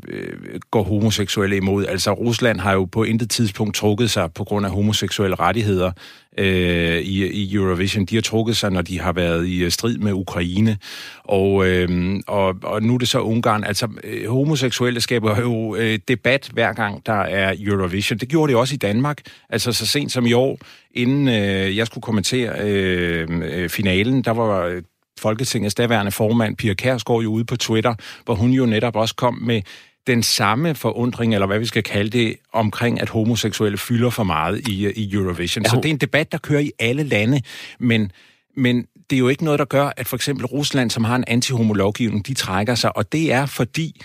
går 0.71 0.83
homoseksuelle 0.83 1.57
imod. 1.57 1.87
Altså, 1.87 2.13
Rusland 2.13 2.61
har 2.61 2.73
jo 2.73 2.85
på 2.85 3.05
intet 3.05 3.31
tidspunkt 3.31 3.75
trukket 3.77 4.11
sig 4.11 4.33
på 4.33 4.45
grund 4.45 4.67
af 4.67 4.73
homoseksuelle 4.73 5.37
rettigheder 5.37 5.93
øh, 6.39 6.99
i, 6.99 7.27
i 7.27 7.55
Eurovision. 7.55 8.05
De 8.05 8.15
har 8.15 8.23
trukket 8.23 8.57
sig, 8.57 8.71
når 8.71 8.83
de 8.83 9.01
har 9.01 9.13
været 9.13 9.47
i 9.47 9.65
øh, 9.65 9.71
strid 9.71 9.99
med 9.99 10.13
Ukraine. 10.13 10.79
Og, 11.25 11.67
øh, 11.69 12.21
og, 12.27 12.55
og 12.63 12.83
nu 12.83 12.95
er 12.95 12.99
det 12.99 13.09
så 13.09 13.21
Ungarn. 13.21 13.65
Altså, 13.65 13.89
øh, 14.05 14.31
homoseksuelle 14.31 15.01
skaber 15.01 15.41
jo 15.41 15.77
øh, 15.77 15.99
debat 16.09 16.51
hver 16.53 16.73
gang, 16.73 17.07
der 17.07 17.21
er 17.21 17.55
Eurovision. 17.59 18.19
Det 18.19 18.29
gjorde 18.29 18.53
det 18.53 18.61
også 18.61 18.75
i 18.75 18.79
Danmark. 18.79 19.21
Altså, 19.51 19.73
så 19.73 19.87
sent 19.87 20.13
som 20.13 20.27
i 20.27 20.33
år, 20.33 20.59
inden 20.95 21.29
øh, 21.29 21.77
jeg 21.77 21.87
skulle 21.87 22.03
kommentere 22.03 22.61
øh, 22.61 23.29
øh 23.31 23.69
finalen, 23.69 24.23
der 24.23 24.31
var 24.31 24.81
Folketingets 25.19 25.75
daværende 25.75 26.13
formand, 26.13 26.57
Pia 26.57 26.75
Kærsgaard, 26.75 27.23
jo 27.23 27.31
ude 27.31 27.45
på 27.45 27.57
Twitter, 27.57 27.95
hvor 28.25 28.35
hun 28.35 28.51
jo 28.51 28.67
netop 28.67 28.97
også 28.97 29.15
kom 29.15 29.35
med 29.35 29.63
den 30.07 30.23
samme 30.23 30.75
forundring, 30.75 31.35
eller 31.35 31.47
hvad 31.47 31.59
vi 31.59 31.67
skal 31.67 31.83
kalde 31.83 32.11
det, 32.11 32.37
omkring, 32.53 33.01
at 33.01 33.09
homoseksuelle 33.09 33.79
fylder 33.79 34.11
for 34.11 34.25
meget 34.25 34.69
i, 34.69 34.91
i 34.91 35.13
Eurovision. 35.13 35.65
Ja, 35.65 35.71
hun... 35.71 35.77
Så 35.77 35.81
det 35.81 35.89
er 35.89 35.93
en 35.93 36.01
debat, 36.01 36.33
der 36.33 36.39
kører 36.39 36.61
i 36.61 36.73
alle 36.79 37.03
lande, 37.03 37.43
men, 37.81 38.13
men 38.57 38.87
det 39.11 39.17
er 39.17 39.21
jo 39.21 39.29
ikke 39.29 39.45
noget, 39.45 39.59
der 39.59 39.65
gør, 39.65 39.93
at 39.97 40.07
for 40.07 40.17
eksempel 40.17 40.47
Rusland, 40.47 40.91
som 40.91 41.05
har 41.05 41.17
en 41.17 41.25
anti-homolovgivning, 41.27 42.27
de 42.27 42.35
trækker 42.35 42.75
sig, 42.75 42.97
og 42.97 43.13
det 43.13 43.33
er 43.33 43.47
fordi, 43.47 44.01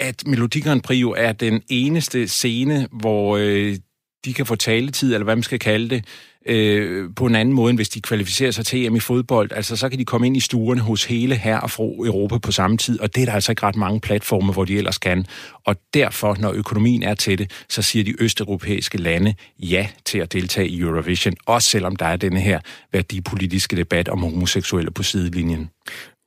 at 0.00 0.26
Melodi 0.26 0.60
Grand 0.60 0.82
Prix 0.82 1.00
jo 1.00 1.10
er 1.10 1.32
den 1.32 1.62
eneste 1.68 2.28
scene, 2.28 2.88
hvor 2.92 3.36
øh, 3.36 3.76
de 4.24 4.34
kan 4.34 4.46
få 4.46 4.56
taletid, 4.56 5.14
eller 5.14 5.24
hvad 5.24 5.36
man 5.36 5.42
skal 5.42 5.58
kalde 5.58 5.90
det, 5.90 6.04
øh, 6.46 7.10
på 7.16 7.26
en 7.26 7.34
anden 7.34 7.54
måde, 7.54 7.70
end 7.70 7.78
hvis 7.78 7.88
de 7.88 8.00
kvalificerer 8.00 8.50
sig 8.50 8.66
til 8.66 8.86
EM 8.86 8.96
i 8.96 9.00
fodbold. 9.00 9.52
Altså, 9.52 9.76
så 9.76 9.88
kan 9.88 9.98
de 9.98 10.04
komme 10.04 10.26
ind 10.26 10.36
i 10.36 10.40
stuerne 10.40 10.80
hos 10.80 11.04
hele 11.04 11.34
her 11.34 11.58
og 11.58 11.70
fro 11.70 12.04
Europa 12.04 12.38
på 12.38 12.52
samme 12.52 12.76
tid, 12.76 13.00
og 13.00 13.14
det 13.14 13.22
er 13.22 13.26
der 13.26 13.32
altså 13.32 13.52
ikke 13.52 13.62
ret 13.62 13.76
mange 13.76 14.00
platforme, 14.00 14.52
hvor 14.52 14.64
de 14.64 14.78
ellers 14.78 14.98
kan. 14.98 15.26
Og 15.66 15.76
derfor, 15.94 16.36
når 16.40 16.52
økonomien 16.52 17.02
er 17.02 17.14
til 17.14 17.38
det, 17.38 17.64
så 17.68 17.82
siger 17.82 18.04
de 18.04 18.22
østeuropæiske 18.22 18.98
lande 18.98 19.34
ja 19.58 19.88
til 20.04 20.18
at 20.18 20.32
deltage 20.32 20.68
i 20.68 20.80
Eurovision, 20.80 21.34
også 21.46 21.70
selvom 21.70 21.96
der 21.96 22.06
er 22.06 22.16
denne 22.16 22.40
her 22.40 22.60
værdipolitiske 22.92 23.76
debat 23.76 24.08
om 24.08 24.18
homoseksuelle 24.18 24.90
på 24.90 25.02
sidelinjen. 25.02 25.70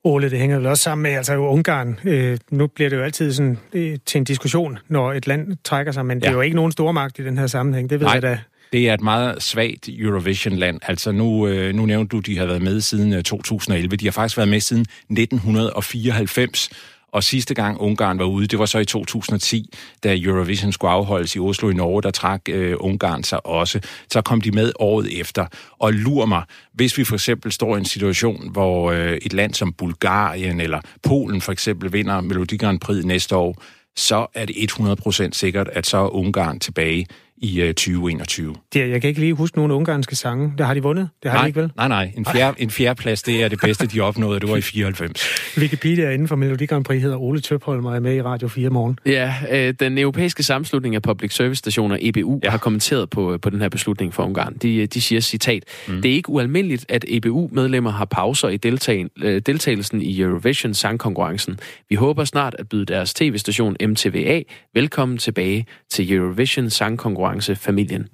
Ole, 0.04 0.30
det 0.30 0.38
hænger 0.38 0.56
vel 0.56 0.66
også 0.66 0.82
sammen 0.82 1.02
med, 1.02 1.10
altså 1.10 1.36
Ungarn, 1.36 1.98
øh, 2.04 2.38
nu 2.50 2.66
bliver 2.66 2.90
det 2.90 2.96
jo 2.96 3.02
altid 3.02 3.32
sådan, 3.32 3.58
øh, 3.72 3.98
til 4.06 4.18
en 4.18 4.24
diskussion, 4.24 4.78
når 4.88 5.12
et 5.12 5.26
land 5.26 5.56
trækker 5.64 5.92
sig, 5.92 6.06
men 6.06 6.18
ja. 6.18 6.20
det 6.20 6.28
er 6.28 6.32
jo 6.32 6.40
ikke 6.40 6.56
nogen 6.56 6.72
stormagt 6.72 7.18
i 7.18 7.24
den 7.24 7.38
her 7.38 7.46
sammenhæng, 7.46 7.90
det 7.90 8.00
ved 8.00 8.06
Nej. 8.06 8.14
jeg 8.14 8.22
da. 8.22 8.38
Det 8.72 8.88
er 8.88 8.94
et 8.94 9.00
meget 9.00 9.42
svagt 9.42 9.88
Eurovision-land. 9.88 10.80
Altså 10.82 11.12
nu, 11.12 11.46
øh, 11.46 11.74
nu 11.74 11.86
nævnte 11.86 12.16
du, 12.16 12.20
de 12.20 12.38
har 12.38 12.46
været 12.46 12.62
med 12.62 12.80
siden 12.80 13.12
øh, 13.12 13.22
2011. 13.22 13.96
De 13.96 14.04
har 14.04 14.12
faktisk 14.12 14.36
været 14.36 14.48
med 14.48 14.60
siden 14.60 14.86
1994. 15.10 16.70
Og 17.12 17.24
sidste 17.24 17.54
gang 17.54 17.80
Ungarn 17.80 18.18
var 18.18 18.24
ude, 18.24 18.46
det 18.46 18.58
var 18.58 18.66
så 18.66 18.78
i 18.78 18.84
2010, 18.84 19.74
da 20.04 20.16
Eurovision 20.18 20.72
skulle 20.72 20.90
afholdes 20.90 21.36
i 21.36 21.38
Oslo 21.38 21.70
i 21.70 21.74
Norge, 21.74 22.02
der 22.02 22.10
trak 22.10 22.42
øh, 22.48 22.76
Ungarn 22.80 23.24
sig 23.24 23.46
også. 23.46 23.80
Så 24.12 24.20
kom 24.20 24.40
de 24.40 24.50
med 24.50 24.72
året 24.78 25.20
efter. 25.20 25.46
Og 25.78 25.92
lur 25.92 26.26
mig, 26.26 26.42
hvis 26.74 26.98
vi 26.98 27.04
for 27.04 27.14
eksempel 27.14 27.52
står 27.52 27.76
i 27.76 27.78
en 27.78 27.84
situation, 27.84 28.50
hvor 28.52 28.92
øh, 28.92 29.12
et 29.12 29.32
land 29.32 29.54
som 29.54 29.72
Bulgarien 29.72 30.60
eller 30.60 30.80
Polen 31.02 31.40
for 31.40 31.52
eksempel 31.52 31.92
vinder 31.92 32.20
Melodi 32.20 32.56
Grand 32.56 32.80
Prix 32.80 33.04
næste 33.04 33.36
år, 33.36 33.62
så 33.96 34.26
er 34.34 34.44
det 34.44 34.72
100% 34.72 35.28
sikkert, 35.32 35.68
at 35.72 35.86
så 35.86 35.96
er 35.98 36.14
Ungarn 36.14 36.60
tilbage 36.60 37.06
i 37.40 37.62
uh, 37.62 37.68
2021. 37.68 38.54
Det, 38.72 38.90
jeg 38.90 39.00
kan 39.00 39.08
ikke 39.08 39.20
lige 39.20 39.34
huske 39.34 39.56
nogle 39.56 39.74
ungarske 39.74 40.16
sange. 40.16 40.52
Det 40.58 40.66
har 40.66 40.74
de 40.74 40.82
vundet? 40.82 41.08
Det 41.22 41.30
har 41.30 41.38
nej, 41.38 41.44
de 41.44 41.48
ikke 41.48 41.60
vel? 41.60 41.72
Nej, 41.76 41.88
nej. 41.88 42.12
En, 42.16 42.24
fjerde, 42.24 42.62
en 42.62 42.70
fjerdeplads, 42.70 43.22
det 43.22 43.42
er 43.42 43.48
det 43.48 43.60
bedste, 43.60 43.86
de 43.86 44.00
opnåede. 44.00 44.40
Det 44.40 44.48
var 44.48 44.56
i 44.56 44.60
94. 44.78 45.58
Wikipedia 45.58 46.10
inden 46.10 46.28
for 46.28 46.36
Melodi 46.36 46.66
Grand 46.66 46.84
Prix 46.84 47.02
hedder 47.02 47.16
Ole 47.16 47.40
Tøpholm 47.40 47.86
og 47.86 47.96
er 47.96 48.00
med 48.00 48.16
i 48.16 48.22
Radio 48.22 48.48
4 48.48 48.70
morgen. 48.70 48.98
Ja, 49.06 49.34
øh, 49.50 49.74
den 49.80 49.98
europæiske 49.98 50.42
sammenslutning 50.42 50.94
af 50.94 51.02
public 51.02 51.34
service 51.34 51.58
stationer, 51.58 51.96
EBU, 52.00 52.40
ja. 52.44 52.50
har 52.50 52.58
kommenteret 52.58 53.10
på, 53.10 53.38
på 53.42 53.50
den 53.50 53.60
her 53.60 53.68
beslutning 53.68 54.14
for 54.14 54.22
Ungarn. 54.22 54.56
De, 54.56 54.86
de 54.86 55.00
siger, 55.00 55.20
citat, 55.20 55.64
mm. 55.88 56.02
det 56.02 56.10
er 56.10 56.14
ikke 56.14 56.30
ualmindeligt, 56.30 56.86
at 56.88 57.04
EBU-medlemmer 57.08 57.90
har 57.90 58.04
pauser 58.04 58.48
i 58.48 58.56
deltagen, 58.56 59.10
øh, 59.22 59.42
deltagelsen 59.46 60.02
i 60.02 60.20
Eurovision 60.20 60.74
sangkonkurrencen. 60.74 61.58
Vi 61.88 61.94
håber 61.94 62.24
snart 62.24 62.56
at 62.58 62.68
byde 62.68 62.86
deres 62.86 63.14
tv-station 63.14 63.76
MTVA 63.86 64.42
velkommen 64.74 65.18
tilbage 65.18 65.66
til 65.90 66.12
Eurovision 66.12 66.70
sangkonkurrencen 66.70 67.27
familien. 67.56 68.08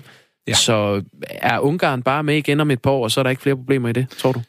Ja. 0.48 0.54
Så 0.54 1.02
er 1.28 1.58
Ungarn 1.58 2.02
bare 2.02 2.22
med 2.22 2.36
igen 2.36 2.60
om 2.60 2.70
et 2.70 2.82
par 2.82 2.90
år, 2.90 3.04
og 3.04 3.10
så 3.10 3.20
er 3.20 3.22
der 3.22 3.30
ikke 3.30 3.42
flere 3.42 3.56
problemer 3.56 3.88
i 3.88 3.92
det, 3.92 4.08
tror 4.08 4.32
du? 4.32 4.40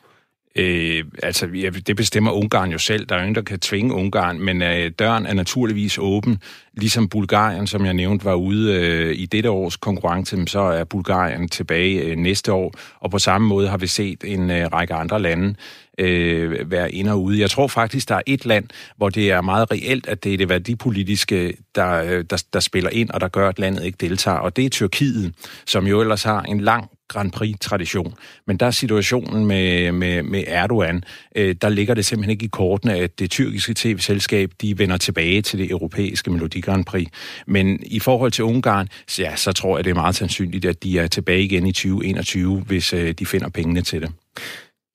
Øh, 0.57 1.03
altså, 1.23 1.47
ja, 1.47 1.69
det 1.69 1.95
bestemmer 1.95 2.31
Ungarn 2.31 2.71
jo 2.71 2.77
selv. 2.77 3.05
Der 3.05 3.15
er 3.15 3.19
ingen, 3.19 3.35
der 3.35 3.41
kan 3.41 3.59
tvinge 3.59 3.93
Ungarn, 3.93 4.39
men 4.39 4.61
øh, 4.61 4.91
døren 4.99 5.25
er 5.25 5.33
naturligvis 5.33 5.97
åben. 5.97 6.37
Ligesom 6.73 7.09
Bulgarien, 7.09 7.67
som 7.67 7.85
jeg 7.85 7.93
nævnte, 7.93 8.25
var 8.25 8.33
ude 8.33 8.73
øh, 8.73 9.15
i 9.15 9.25
dette 9.25 9.49
års 9.49 9.77
konkurrence, 9.77 10.47
så 10.47 10.59
er 10.59 10.83
Bulgarien 10.83 11.49
tilbage 11.49 11.99
øh, 11.99 12.15
næste 12.15 12.53
år. 12.53 12.73
Og 12.99 13.11
på 13.11 13.19
samme 13.19 13.47
måde 13.47 13.67
har 13.67 13.77
vi 13.77 13.87
set 13.87 14.23
en 14.23 14.51
øh, 14.51 14.67
række 14.73 14.93
andre 14.93 15.21
lande 15.21 15.55
øh, 15.99 16.71
være 16.71 16.91
ind 16.91 17.07
og 17.07 17.23
ude. 17.23 17.39
Jeg 17.39 17.49
tror 17.49 17.67
faktisk, 17.67 18.09
der 18.09 18.15
er 18.15 18.21
et 18.25 18.45
land, 18.45 18.65
hvor 18.97 19.09
det 19.09 19.31
er 19.31 19.41
meget 19.41 19.71
reelt, 19.71 20.07
at 20.07 20.23
det 20.23 20.33
er 20.33 20.37
det 20.37 20.49
værdipolitiske, 20.49 21.57
der, 21.75 22.03
øh, 22.03 22.25
der, 22.29 22.43
der 22.53 22.59
spiller 22.59 22.89
ind, 22.89 23.09
og 23.09 23.21
der 23.21 23.27
gør, 23.27 23.49
at 23.49 23.59
landet 23.59 23.85
ikke 23.85 23.97
deltager. 24.01 24.37
Og 24.37 24.55
det 24.55 24.65
er 24.65 24.69
Tyrkiet, 24.69 25.33
som 25.65 25.87
jo 25.87 26.01
ellers 26.01 26.23
har 26.23 26.41
en 26.41 26.61
lang 26.61 26.89
Grand 27.07 27.31
Prix-tradition. 27.31 28.13
Men 28.47 28.57
der 28.57 28.65
er 28.65 28.71
situationen 28.71 29.45
med, 29.45 29.91
med, 29.91 30.23
med 30.23 30.43
Erdogan, 30.47 31.03
øh, 31.35 31.55
der 31.61 31.69
ligger 31.69 31.93
det 31.93 32.05
simpelthen 32.05 32.31
ikke 32.31 32.45
i 32.45 32.49
kortene, 32.49 32.93
at 32.93 33.19
det 33.19 33.31
tyrkiske 33.31 33.73
tv-selskab, 33.73 34.51
de 34.61 34.79
vender 34.79 34.97
tilbage 34.97 35.41
til 35.41 35.59
det 35.59 35.71
europæiske 35.71 36.31
Melodi 36.31 36.61
Grand 36.61 36.85
Prix. 36.85 37.07
Men 37.47 37.79
i 37.85 37.99
forhold 37.99 38.31
til 38.31 38.43
Ungarn, 38.43 38.89
så, 39.07 39.21
ja, 39.21 39.35
så 39.35 39.51
tror 39.51 39.77
jeg, 39.77 39.83
det 39.83 39.91
er 39.91 39.95
meget 39.95 40.15
sandsynligt, 40.15 40.65
at 40.65 40.83
de 40.83 40.99
er 40.99 41.07
tilbage 41.07 41.43
igen 41.43 41.67
i 41.67 41.71
2021, 41.71 42.61
hvis 42.61 42.93
øh, 42.93 43.11
de 43.11 43.25
finder 43.25 43.49
pengene 43.49 43.81
til 43.81 44.01
det. 44.01 44.11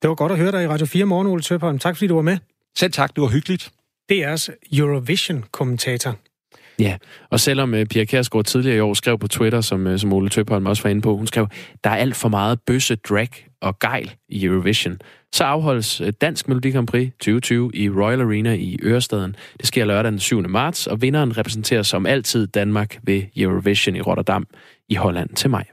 Det 0.03 0.09
var 0.09 0.15
godt 0.15 0.33
at 0.33 0.39
høre 0.39 0.53
dig 0.53 0.65
i 0.65 0.67
Radio 0.67 0.87
4 0.87 1.05
morgen, 1.05 1.27
Ole 1.27 1.43
Tøbholm. 1.43 1.79
Tak 1.79 1.97
fordi 1.97 2.07
du 2.07 2.15
var 2.15 2.23
med. 2.23 2.39
Selv 2.79 2.93
tak, 2.93 3.15
det 3.17 3.23
var 3.23 3.29
hyggeligt. 3.29 3.71
DR's 4.13 4.49
Eurovision-kommentator. 4.79 6.17
Ja, 6.79 6.97
og 7.31 7.41
selvom 7.41 7.75
uh, 7.75 7.85
Pia 7.85 8.05
Kærsgaard 8.05 8.45
tidligere 8.45 8.77
i 8.77 8.81
år 8.81 8.95
skrev 8.95 9.19
på 9.19 9.29
Twitter, 9.29 9.61
som, 9.61 9.87
uh, 9.87 9.99
som 9.99 10.13
Ole 10.13 10.29
Tøbholm 10.29 10.67
også 10.67 10.83
var 10.83 10.91
inde 10.91 11.03
på, 11.03 11.17
hun 11.17 11.27
skrev, 11.27 11.49
der 11.85 11.91
er 11.91 11.97
alt 11.97 12.17
for 12.17 12.29
meget 12.29 12.61
bøsse, 12.67 12.97
drag 12.97 13.29
og 13.61 13.79
gejl 13.79 14.15
i 14.29 14.45
Eurovision. 14.45 14.99
Så 15.33 15.45
afholdes 15.45 16.01
uh, 16.01 16.09
Dansk 16.21 16.49
Melodi 16.49 16.71
Grand 16.71 16.87
Prix 16.87 17.11
2020 17.13 17.71
i 17.75 17.91
Royal 17.91 18.21
Arena 18.21 18.55
i 18.55 18.79
Ørestaden. 18.83 19.37
Det 19.59 19.67
sker 19.67 19.85
lørdag 19.85 20.13
den 20.13 20.21
7. 20.21 20.49
marts, 20.49 20.87
og 20.87 21.03
vinderen 21.03 21.39
repræsenterer 21.39 21.83
som 21.83 22.07
altid 22.07 22.47
Danmark 22.47 22.99
ved 23.03 23.23
Eurovision 23.37 23.97
i 23.97 24.01
Rotterdam 24.01 24.47
i 24.89 24.95
Holland 24.95 25.31
til 25.31 25.51
maj. 25.51 25.65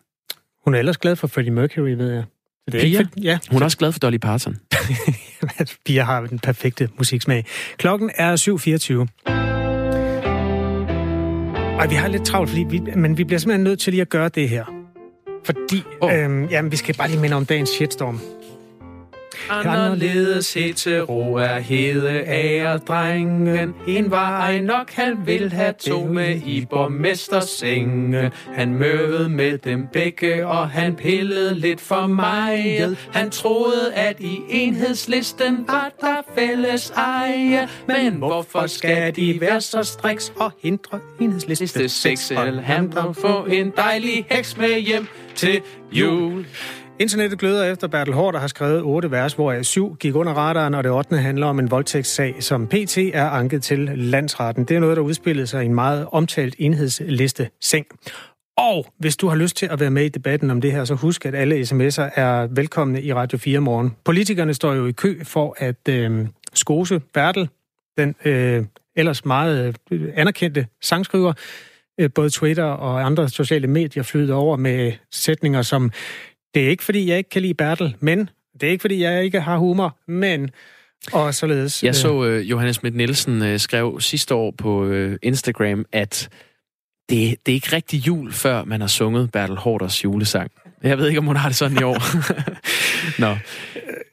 Hun 0.65 0.75
er 0.75 0.79
ellers 0.79 0.97
glad 0.97 1.15
for 1.15 1.27
Freddie 1.27 1.53
Mercury, 1.53 1.89
ved 1.89 2.11
jeg. 2.11 2.23
Det 2.71 2.75
er 2.75 2.82
Pia? 2.82 2.99
Ikke, 2.99 3.12
ja. 3.21 3.39
Hun 3.51 3.62
er 3.62 3.65
også 3.65 3.77
glad 3.77 3.91
for 3.91 3.99
Dolly 3.99 4.17
Parton. 4.17 4.58
Pia 5.86 6.03
har 6.03 6.21
den 6.21 6.39
perfekte 6.39 6.89
musiksmag. 6.97 7.45
Klokken 7.77 8.12
er 8.15 8.36
7.24. 8.36 9.32
Ej, 11.80 11.88
vi 11.88 11.95
har 11.95 12.08
lidt 12.08 12.25
travlt, 12.25 12.49
fordi 12.49 12.65
vi, 12.69 12.80
men 12.95 13.17
vi 13.17 13.23
bliver 13.23 13.39
simpelthen 13.39 13.63
nødt 13.63 13.80
til 13.80 13.93
lige 13.93 14.01
at 14.01 14.10
gøre 14.10 14.30
det 14.30 14.49
her. 14.49 14.65
Fordi, 15.45 15.84
oh. 16.01 16.13
øhm, 16.13 16.45
jamen, 16.45 16.71
vi 16.71 16.77
skal 16.77 16.95
bare 16.95 17.08
lige 17.10 17.19
minde 17.19 17.36
om 17.36 17.45
dagens 17.45 17.69
shitstorm. 17.69 18.21
Anderledes 19.49 20.53
hetero 20.53 21.33
er 21.33 21.60
hede 21.60 22.10
af 22.21 22.79
drengen. 22.79 23.75
En 23.88 24.12
var 24.12 24.41
ej 24.41 24.60
nok, 24.60 24.91
han 24.91 25.17
vil 25.25 25.53
have 25.53 25.73
to 25.73 26.05
med 26.05 26.36
i 26.45 26.65
borgmestersenge. 26.69 28.31
Han 28.53 28.73
møvede 28.73 29.29
med 29.29 29.57
dem 29.57 29.88
begge, 29.93 30.47
og 30.47 30.69
han 30.69 30.95
pillede 30.95 31.55
lidt 31.55 31.81
for 31.81 32.07
mig. 32.07 32.79
Han 33.13 33.29
troede, 33.29 33.93
at 33.93 34.19
i 34.19 34.39
enhedslisten 34.49 35.65
var 35.67 35.91
der 36.01 36.21
fælles 36.38 36.89
eje. 36.89 37.67
Men 37.88 38.13
hvorfor 38.13 38.67
skal 38.67 39.15
de 39.15 39.41
være 39.41 39.62
så 39.62 39.83
striks 39.83 40.33
og 40.39 40.51
hindre 40.63 40.99
enhedsliste 41.21 41.89
sex? 41.89 42.31
Han 42.63 42.93
få 43.13 43.45
en 43.45 43.73
dejlig 43.77 44.25
heks 44.29 44.57
med 44.57 44.79
hjem 44.79 45.07
til 45.36 45.62
jul. 45.91 46.45
Internettet 46.99 47.39
gløder 47.39 47.71
efter 47.71 47.88
Bertel 47.88 48.13
Hård, 48.13 48.33
der 48.33 48.39
har 48.39 48.47
skrevet 48.47 48.81
otte 48.81 49.12
vers, 49.12 49.33
hvor 49.33 49.62
syv 49.62 49.95
gik 49.95 50.15
under 50.15 50.33
radaren, 50.33 50.73
og 50.73 50.83
det 50.83 50.91
8. 50.91 51.17
handler 51.17 51.47
om 51.47 51.60
en 51.60 51.71
voldtægtssag, 51.71 52.43
som 52.43 52.67
PT 52.67 52.97
er 52.97 53.29
anket 53.29 53.63
til 53.63 53.79
landsretten. 53.95 54.63
Det 54.65 54.75
er 54.75 54.79
noget, 54.79 54.97
der 54.97 55.03
udspillede 55.03 55.47
sig 55.47 55.63
i 55.63 55.65
en 55.65 55.75
meget 55.75 56.07
omtalt 56.12 56.55
enhedsliste 56.60 57.49
seng. 57.62 57.86
Og 58.57 58.86
hvis 58.99 59.17
du 59.17 59.27
har 59.27 59.36
lyst 59.36 59.57
til 59.57 59.65
at 59.65 59.79
være 59.79 59.89
med 59.91 60.05
i 60.05 60.10
debatten 60.10 60.51
om 60.51 60.62
det 60.62 60.71
her, 60.71 60.86
så 60.86 60.93
husk, 60.93 61.25
at 61.25 61.36
alle 61.36 61.62
sms'er 61.62 62.19
er 62.19 62.47
velkomne 62.55 63.01
i 63.01 63.13
Radio 63.13 63.38
4 63.38 63.60
morgen. 63.60 63.95
Politikerne 64.05 64.53
står 64.53 64.73
jo 64.73 64.86
i 64.86 64.91
kø 64.91 65.23
for 65.23 65.55
at 65.57 65.89
øh, 65.89 66.27
skose 66.53 67.01
Bertel, 67.13 67.49
den 67.97 68.15
øh, 68.25 68.65
ellers 68.95 69.25
meget 69.25 69.77
øh, 69.91 70.10
anerkendte 70.15 70.67
sangskriver, 70.81 71.33
øh, 71.99 72.10
både 72.15 72.29
Twitter 72.29 72.63
og 72.63 73.05
andre 73.05 73.29
sociale 73.29 73.67
medier 73.67 74.03
flyder 74.03 74.36
over 74.36 74.57
med 74.57 74.93
sætninger 75.12 75.62
som, 75.62 75.91
det 76.57 76.65
er 76.65 76.69
ikke 76.69 76.83
fordi, 76.83 77.09
jeg 77.09 77.17
ikke 77.17 77.29
kan 77.29 77.41
lide 77.41 77.53
Bertel, 77.53 77.95
men 77.99 78.29
det 78.53 78.67
er 78.67 78.71
ikke 78.71 78.81
fordi, 78.81 79.01
jeg 79.01 79.23
ikke 79.23 79.41
har 79.41 79.57
humor, 79.57 79.97
men... 80.07 80.49
Og 81.13 81.33
således. 81.33 81.83
Jeg 81.83 81.95
så 81.95 82.25
øh, 82.25 82.49
Johannes 82.49 82.75
Schmidt 82.75 82.95
Nielsen 82.95 83.41
øh, 83.41 83.59
skrev 83.59 84.01
sidste 84.01 84.35
år 84.35 84.53
på 84.57 84.85
øh, 84.85 85.17
Instagram, 85.21 85.85
at 85.91 86.29
det, 87.09 87.35
det 87.45 87.51
er 87.51 87.55
ikke 87.55 87.75
rigtig 87.75 88.07
jul, 88.07 88.31
før 88.31 88.63
man 88.63 88.81
har 88.81 88.87
sunget 88.87 89.31
Bertel 89.31 89.57
Hårders 89.57 90.03
julesang. 90.03 90.51
Jeg 90.83 90.97
ved 90.97 91.07
ikke, 91.07 91.19
om 91.19 91.25
hun 91.25 91.35
har 91.35 91.49
det 91.49 91.57
sådan 91.57 91.77
i 91.79 91.83
år. 91.83 91.97
Nå. 93.21 93.27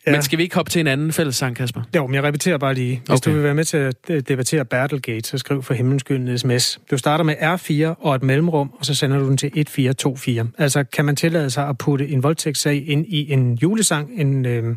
Ja. 0.06 0.12
Men 0.12 0.22
skal 0.22 0.38
vi 0.38 0.42
ikke 0.42 0.54
hoppe 0.54 0.70
til 0.70 0.80
en 0.80 0.86
anden 0.86 1.12
fælles 1.12 1.36
sang, 1.36 1.56
Kasper? 1.56 1.82
Jo, 1.96 2.06
men 2.06 2.14
jeg 2.14 2.22
repeterer 2.22 2.58
bare 2.58 2.74
lige. 2.74 3.02
Hvis 3.06 3.20
okay. 3.20 3.30
du 3.30 3.34
vil 3.34 3.44
være 3.44 3.54
med 3.54 3.64
til 3.64 3.76
at 3.76 3.96
øh, 4.08 4.22
debattere 4.28 4.64
Bertelgate, 4.64 5.28
så 5.28 5.38
skriv 5.38 5.62
for 5.62 5.74
himlens 5.74 6.00
skyld 6.00 6.38
sms. 6.38 6.80
Du 6.90 6.98
starter 6.98 7.24
med 7.24 7.34
R4 7.34 8.04
og 8.04 8.14
et 8.14 8.22
mellemrum, 8.22 8.74
og 8.78 8.84
så 8.84 8.94
sender 8.94 9.18
du 9.18 9.28
den 9.28 9.36
til 9.36 9.46
1424. 9.46 10.50
Altså, 10.58 10.84
kan 10.84 11.04
man 11.04 11.16
tillade 11.16 11.50
sig 11.50 11.68
at 11.68 11.78
putte 11.78 12.08
en 12.08 12.22
voldtægtssag 12.22 12.84
ind 12.88 13.06
i 13.06 13.32
en 13.32 13.54
julesang, 13.54 14.10
en 14.20 14.46
øh, 14.46 14.76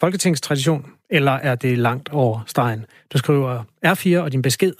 folketingstradition, 0.00 0.86
eller 1.10 1.32
er 1.32 1.54
det 1.54 1.78
langt 1.78 2.08
over 2.08 2.40
stregen? 2.46 2.84
Du 3.12 3.18
skriver 3.18 3.62
R4 3.86 4.18
og 4.18 4.32
din 4.32 4.42
besked, 4.42 4.72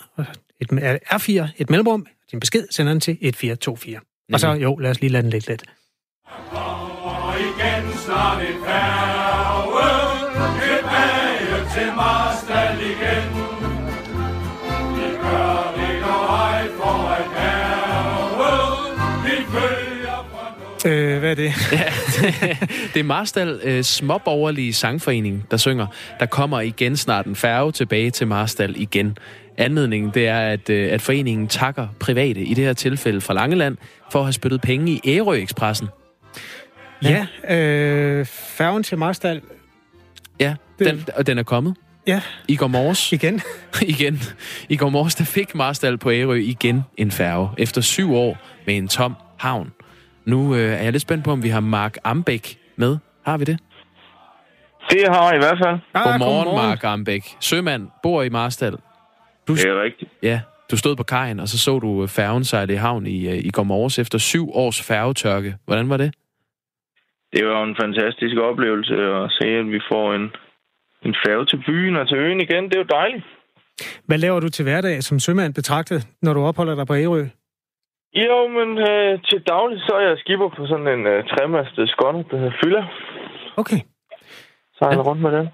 et, 0.60 1.00
R4, 1.12 1.48
et 1.58 1.70
mellemrum, 1.70 2.06
din 2.30 2.40
besked, 2.40 2.66
sender 2.70 2.92
den 2.92 3.00
til 3.00 3.12
1424. 3.12 3.96
Mm. 3.96 4.34
Og 4.34 4.40
så, 4.40 4.52
jo, 4.52 4.76
lad 4.76 4.90
os 4.90 5.00
lige 5.00 5.10
lade 5.10 5.22
den 5.22 5.30
lidt. 5.30 5.48
Kommer 5.48 5.62
igen 7.38 7.92
snart 7.98 8.40
en 8.40 8.64
færge, 8.66 9.86
tilbage 10.60 11.58
til 11.74 11.94
Marstal 11.96 12.78
igen. 12.80 13.28
Vi 14.96 15.08
gør 15.22 15.74
det 15.76 16.02
ej 16.28 16.68
for 16.80 17.08
at 17.08 17.24
herve, 17.36 18.52
vi 19.24 19.36
følger 19.52 20.26
fra 20.32 20.88
Øh, 20.88 21.18
hvad 21.18 21.30
er 21.30 21.34
det? 21.34 21.44
ja, 21.72 21.84
det 22.94 23.00
er 23.00 23.04
Marstal 23.04 23.60
øh, 23.64 23.82
småborgerlige 23.82 24.72
sangforening, 24.72 25.46
der 25.50 25.56
synger, 25.56 25.86
der 26.20 26.26
kommer 26.26 26.60
igen 26.60 26.96
snart 26.96 27.26
en 27.26 27.36
færge 27.36 27.72
tilbage 27.72 28.10
til 28.10 28.26
Marstal 28.26 28.74
igen. 28.76 29.18
Anledningen 29.58 30.10
det 30.14 30.28
er, 30.28 30.40
at, 30.40 30.70
øh, 30.70 30.92
at 30.92 31.02
foreningen 31.02 31.48
takker 31.48 31.88
private, 32.00 32.40
i 32.40 32.54
det 32.54 32.64
her 32.64 32.72
tilfælde 32.72 33.20
fra 33.20 33.34
Langeland, 33.34 33.76
for 34.12 34.18
at 34.18 34.24
have 34.24 34.32
spyttet 34.32 34.60
penge 34.60 34.92
i 34.92 35.00
Ærø 35.04 35.44
Expressen. 37.02 37.28
Ja, 37.48 37.56
øh, 37.56 38.26
færgen 38.26 38.82
til 38.82 38.98
Marstal. 38.98 39.42
Ja, 40.40 40.54
den, 40.78 41.04
og 41.16 41.26
den 41.26 41.38
er 41.38 41.42
kommet. 41.42 41.76
Ja. 42.06 42.20
I 42.48 42.56
går 42.56 42.66
morges. 42.66 43.12
Igen. 43.12 43.40
igen. 43.82 44.20
I 44.68 44.76
går 44.76 44.88
morges, 44.88 45.14
der 45.14 45.24
fik 45.24 45.54
Marstal 45.54 45.98
på 45.98 46.10
Ærø 46.10 46.34
igen 46.34 46.84
en 46.96 47.10
færge. 47.10 47.50
Efter 47.58 47.80
syv 47.80 48.14
år 48.14 48.38
med 48.66 48.76
en 48.76 48.88
tom 48.88 49.16
havn. 49.38 49.72
Nu 50.24 50.54
øh, 50.54 50.60
er 50.72 50.82
jeg 50.82 50.92
lidt 50.92 51.02
spændt 51.02 51.24
på, 51.24 51.32
om 51.32 51.42
vi 51.42 51.48
har 51.48 51.60
Mark 51.60 51.96
Ambæk 52.04 52.58
med. 52.76 52.96
Har 53.24 53.38
vi 53.38 53.44
det? 53.44 53.58
Det 54.90 55.08
har 55.08 55.26
jeg 55.28 55.34
i 55.34 55.38
hvert 55.38 55.58
fald. 55.64 55.78
Ah, 55.94 56.04
godmorgen, 56.04 56.44
godmorgen, 56.44 56.68
Mark 56.68 56.84
Ambæk. 56.84 57.22
Sømand, 57.40 57.88
bor 58.02 58.22
i 58.22 58.28
Marstal. 58.28 58.76
Du, 59.48 59.54
det 59.54 59.64
er 59.64 59.82
rigtigt. 59.82 60.10
Ja, 60.22 60.40
du 60.70 60.76
stod 60.76 60.96
på 60.96 61.02
kajen, 61.02 61.40
og 61.40 61.48
så 61.48 61.58
så 61.58 61.78
du 61.78 62.02
øh, 62.02 62.08
færgen 62.08 62.44
sejle 62.44 62.72
i 62.72 62.76
havn 62.76 63.06
i, 63.06 63.28
øh, 63.28 63.38
i 63.38 63.50
går 63.50 63.62
morges 63.62 63.98
efter 63.98 64.18
syv 64.18 64.50
års 64.54 64.82
færgetørke. 64.82 65.56
Hvordan 65.64 65.88
var 65.88 65.96
det? 65.96 66.14
Det 67.32 67.46
var 67.46 67.62
en 67.62 67.76
fantastisk 67.82 68.36
oplevelse 68.50 68.94
at 68.94 69.30
se, 69.38 69.46
at 69.62 69.66
vi 69.74 69.80
får 69.90 70.14
en, 70.14 70.24
en 71.06 71.14
færge 71.26 71.44
til 71.46 71.62
byen 71.66 71.96
og 71.96 72.08
til 72.08 72.18
øen 72.18 72.40
igen. 72.40 72.64
Det 72.64 72.74
er 72.74 72.84
jo 72.84 72.94
dejligt. 73.00 73.24
Hvad 74.06 74.18
laver 74.18 74.40
du 74.40 74.48
til 74.48 74.62
hverdag 74.62 75.02
som 75.02 75.18
sømand 75.18 75.54
betragtet, 75.54 76.06
når 76.22 76.32
du 76.34 76.40
opholder 76.40 76.74
dig 76.74 76.86
på 76.86 76.94
Ærø? 76.94 77.24
Jo, 78.14 78.38
men 78.48 78.68
øh, 78.88 79.22
til 79.28 79.40
daglig 79.46 79.78
så 79.80 79.92
er 80.00 80.08
jeg 80.08 80.16
skipper 80.18 80.48
på 80.56 80.66
sådan 80.66 80.88
en 80.88 81.06
øh, 81.06 81.24
tremastet 81.24 81.88
skånd, 81.88 82.24
der 82.30 82.36
hedder 82.36 82.56
Fyller. 82.62 82.84
Okay. 83.56 83.80
Så 84.76 84.80
er 84.84 84.88
jeg 84.88 84.96
ja. 84.96 85.02
rundt 85.02 85.22
med 85.22 85.32
den. 85.32 85.48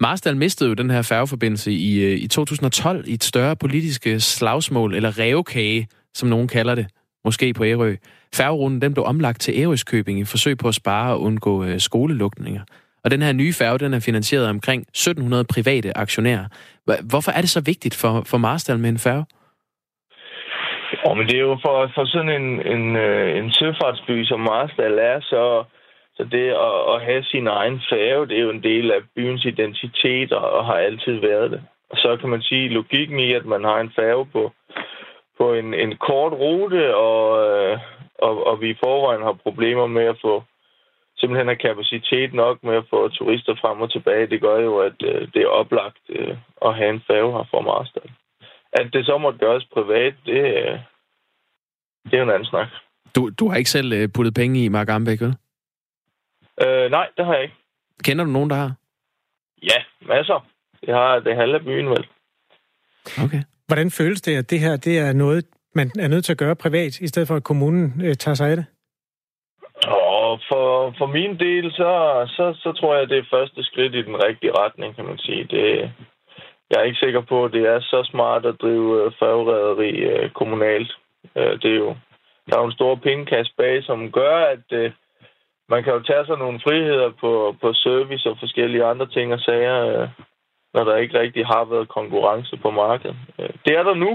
Marstal 0.00 0.36
mistede 0.36 0.68
jo 0.68 0.74
den 0.74 0.90
her 0.90 1.02
færgeforbindelse 1.02 1.72
i, 1.72 2.04
øh, 2.04 2.18
i 2.24 2.28
2012 2.28 3.04
i 3.08 3.12
et 3.12 3.24
større 3.24 3.56
politisk 3.56 4.02
slagsmål, 4.18 4.94
eller 4.94 5.18
revkage, 5.18 5.88
som 6.14 6.28
nogen 6.28 6.48
kalder 6.48 6.74
det, 6.74 6.86
måske 7.28 7.46
på 7.58 7.64
Ærø. 7.64 7.90
Færgerunden 8.38 8.80
den 8.82 8.94
blev 8.94 9.04
omlagt 9.04 9.40
til 9.40 9.54
Ærøskøbing 9.60 10.16
i 10.20 10.24
forsøg 10.24 10.58
på 10.58 10.68
at 10.68 10.74
spare 10.74 11.12
og 11.14 11.20
undgå 11.20 11.64
øh, 11.64 11.78
skolelukninger. 11.78 12.62
Og 13.04 13.10
den 13.10 13.22
her 13.22 13.32
nye 13.32 13.52
færge, 13.52 13.78
den 13.78 13.94
er 13.94 14.00
finansieret 14.08 14.46
af 14.46 14.50
omkring 14.50 14.80
1700 14.80 15.44
private 15.54 15.96
aktionærer. 15.96 16.46
Hvorfor 17.10 17.30
er 17.36 17.40
det 17.40 17.50
så 17.50 17.62
vigtigt 17.72 17.94
for, 18.02 18.12
for 18.30 18.38
Marstal 18.38 18.78
med 18.78 18.90
en 18.90 18.98
færge? 18.98 19.24
Ja, 21.04 21.14
men 21.14 21.26
det 21.26 21.36
er 21.36 21.46
jo 21.50 21.58
for, 21.66 21.90
for 21.94 22.04
sådan 22.04 22.32
en, 22.40 22.48
en, 22.74 22.96
øh, 22.96 23.38
en 23.38 23.52
søfartsby, 23.52 24.24
som 24.24 24.40
Marstal 24.40 24.98
er, 24.98 25.20
så 25.20 25.64
så 26.16 26.24
det 26.24 26.48
at, 26.68 26.76
at 26.94 26.98
have 27.08 27.24
sin 27.24 27.46
egen 27.46 27.80
færge, 27.90 28.26
det 28.28 28.36
er 28.38 28.42
jo 28.42 28.50
en 28.50 28.62
del 28.62 28.90
af 28.90 29.00
byens 29.16 29.44
identitet 29.44 30.32
og, 30.32 30.50
og 30.50 30.66
har 30.66 30.78
altid 30.88 31.16
været 31.20 31.50
det. 31.50 31.62
Og 31.90 31.96
så 31.96 32.16
kan 32.20 32.28
man 32.28 32.42
sige 32.42 32.68
logikken 32.68 33.18
i, 33.18 33.32
at 33.32 33.46
man 33.46 33.64
har 33.64 33.80
en 33.80 33.92
færge 33.96 34.26
på, 34.26 34.52
på 35.38 35.54
en, 35.54 35.74
en 35.74 35.96
kort 35.96 36.32
rute, 36.32 36.96
og, 36.96 37.22
øh, 37.46 37.78
og, 38.18 38.46
og 38.46 38.60
vi 38.60 38.70
i 38.70 38.80
forvejen 38.84 39.22
har 39.22 39.32
problemer 39.32 39.86
med 39.86 40.04
at 40.04 40.18
få 40.22 40.44
simpelthen 41.18 41.48
have 41.48 41.64
kapacitet 41.68 42.34
nok 42.34 42.64
med 42.64 42.76
at 42.76 42.86
få 42.90 43.08
turister 43.08 43.54
frem 43.60 43.80
og 43.80 43.92
tilbage. 43.92 44.26
Det 44.26 44.40
gør 44.40 44.58
jo, 44.58 44.78
at 44.78 45.02
øh, 45.02 45.28
det 45.34 45.42
er 45.42 45.56
oplagt 45.60 46.02
øh, 46.08 46.36
at 46.66 46.76
have 46.76 46.90
en 46.90 47.02
færge 47.06 47.32
her 47.32 47.44
fra 47.50 47.60
Marstal. 47.60 48.10
At 48.72 48.92
det 48.92 49.06
så 49.06 49.18
måtte 49.18 49.38
gøres 49.38 49.64
privat, 49.64 50.14
det, 50.26 50.36
det 52.04 52.14
er 52.14 52.18
jo 52.18 52.22
en 52.22 52.30
anden 52.30 52.48
snak. 52.48 52.68
Du, 53.14 53.30
du 53.38 53.48
har 53.48 53.56
ikke 53.56 53.70
selv 53.70 54.08
puttet 54.08 54.34
penge 54.34 54.64
i 54.64 54.68
Mark 54.68 54.88
Ambæk, 54.88 55.20
vel? 55.20 55.36
Øh, 56.64 56.90
nej, 56.90 57.08
det 57.16 57.26
har 57.26 57.34
jeg 57.34 57.42
ikke. 57.42 57.54
Kender 58.04 58.24
du 58.24 58.30
nogen, 58.30 58.50
der 58.50 58.56
har? 58.56 58.72
Ja, 59.62 59.78
masser. 60.00 60.46
Det 60.80 60.94
har 60.94 61.18
det 61.18 61.36
halve 61.36 61.60
byen 61.60 61.90
vel. 61.90 62.06
Okay. 63.24 63.42
Hvordan 63.66 63.90
føles 63.90 64.20
det, 64.20 64.36
at 64.36 64.50
det 64.50 64.60
her 64.60 64.76
det 64.76 64.98
er 64.98 65.12
noget, 65.12 65.44
man 65.74 65.90
er 65.98 66.08
nødt 66.08 66.24
til 66.24 66.32
at 66.32 66.38
gøre 66.38 66.56
privat, 66.56 67.00
i 67.00 67.06
stedet 67.06 67.28
for 67.28 67.36
at 67.36 67.44
kommunen 67.44 68.02
øh, 68.04 68.14
tager 68.14 68.34
sig 68.34 68.50
af 68.50 68.56
det? 68.56 68.66
Og 70.26 70.40
for, 70.48 70.94
for 70.98 71.06
min 71.06 71.38
del, 71.38 71.72
så, 71.72 71.90
så, 72.36 72.44
så 72.62 72.72
tror 72.72 72.96
jeg, 72.96 73.08
det 73.08 73.18
er 73.18 73.32
første 73.36 73.64
skridt 73.64 73.94
i 73.94 74.02
den 74.02 74.24
rigtige 74.24 74.56
retning, 74.62 74.96
kan 74.96 75.04
man 75.04 75.18
sige. 75.18 75.44
Det, 75.44 75.90
jeg 76.70 76.78
er 76.78 76.82
ikke 76.82 77.04
sikker 77.04 77.20
på, 77.20 77.44
at 77.44 77.52
det 77.52 77.64
er 77.66 77.80
så 77.80 78.08
smart 78.12 78.46
at 78.46 78.60
drive 78.62 79.04
øh, 79.04 79.12
færgerederi 79.18 79.90
øh, 79.90 80.30
kommunalt. 80.30 80.92
Øh, 81.36 81.52
det 81.62 81.70
er 81.70 81.80
jo, 81.84 81.96
der 82.46 82.56
er 82.56 82.60
jo 82.60 82.66
en 82.66 82.78
stor 82.80 82.94
pengekasse 82.94 83.52
bag, 83.58 83.84
som 83.84 84.12
gør, 84.12 84.36
at, 84.54 84.66
øh, 84.72 84.92
man 85.68 85.84
kan 85.84 85.92
jo 85.92 86.00
tage 86.02 86.26
sig 86.26 86.38
nogle 86.38 86.60
friheder 86.64 87.10
på, 87.20 87.56
på 87.60 87.72
service 87.72 88.30
og 88.30 88.36
forskellige 88.40 88.84
andre 88.84 89.06
ting 89.06 89.32
og 89.32 89.40
sager, 89.40 89.78
øh, 89.86 90.08
når 90.76 90.84
der 90.84 90.96
ikke 90.96 91.18
rigtig 91.20 91.46
har 91.46 91.64
været 91.72 91.88
konkurrence 91.88 92.56
på 92.64 92.70
markedet. 92.70 93.16
Øh, 93.38 93.48
det 93.64 93.72
er 93.78 93.82
der 93.82 93.94
nu, 93.94 94.10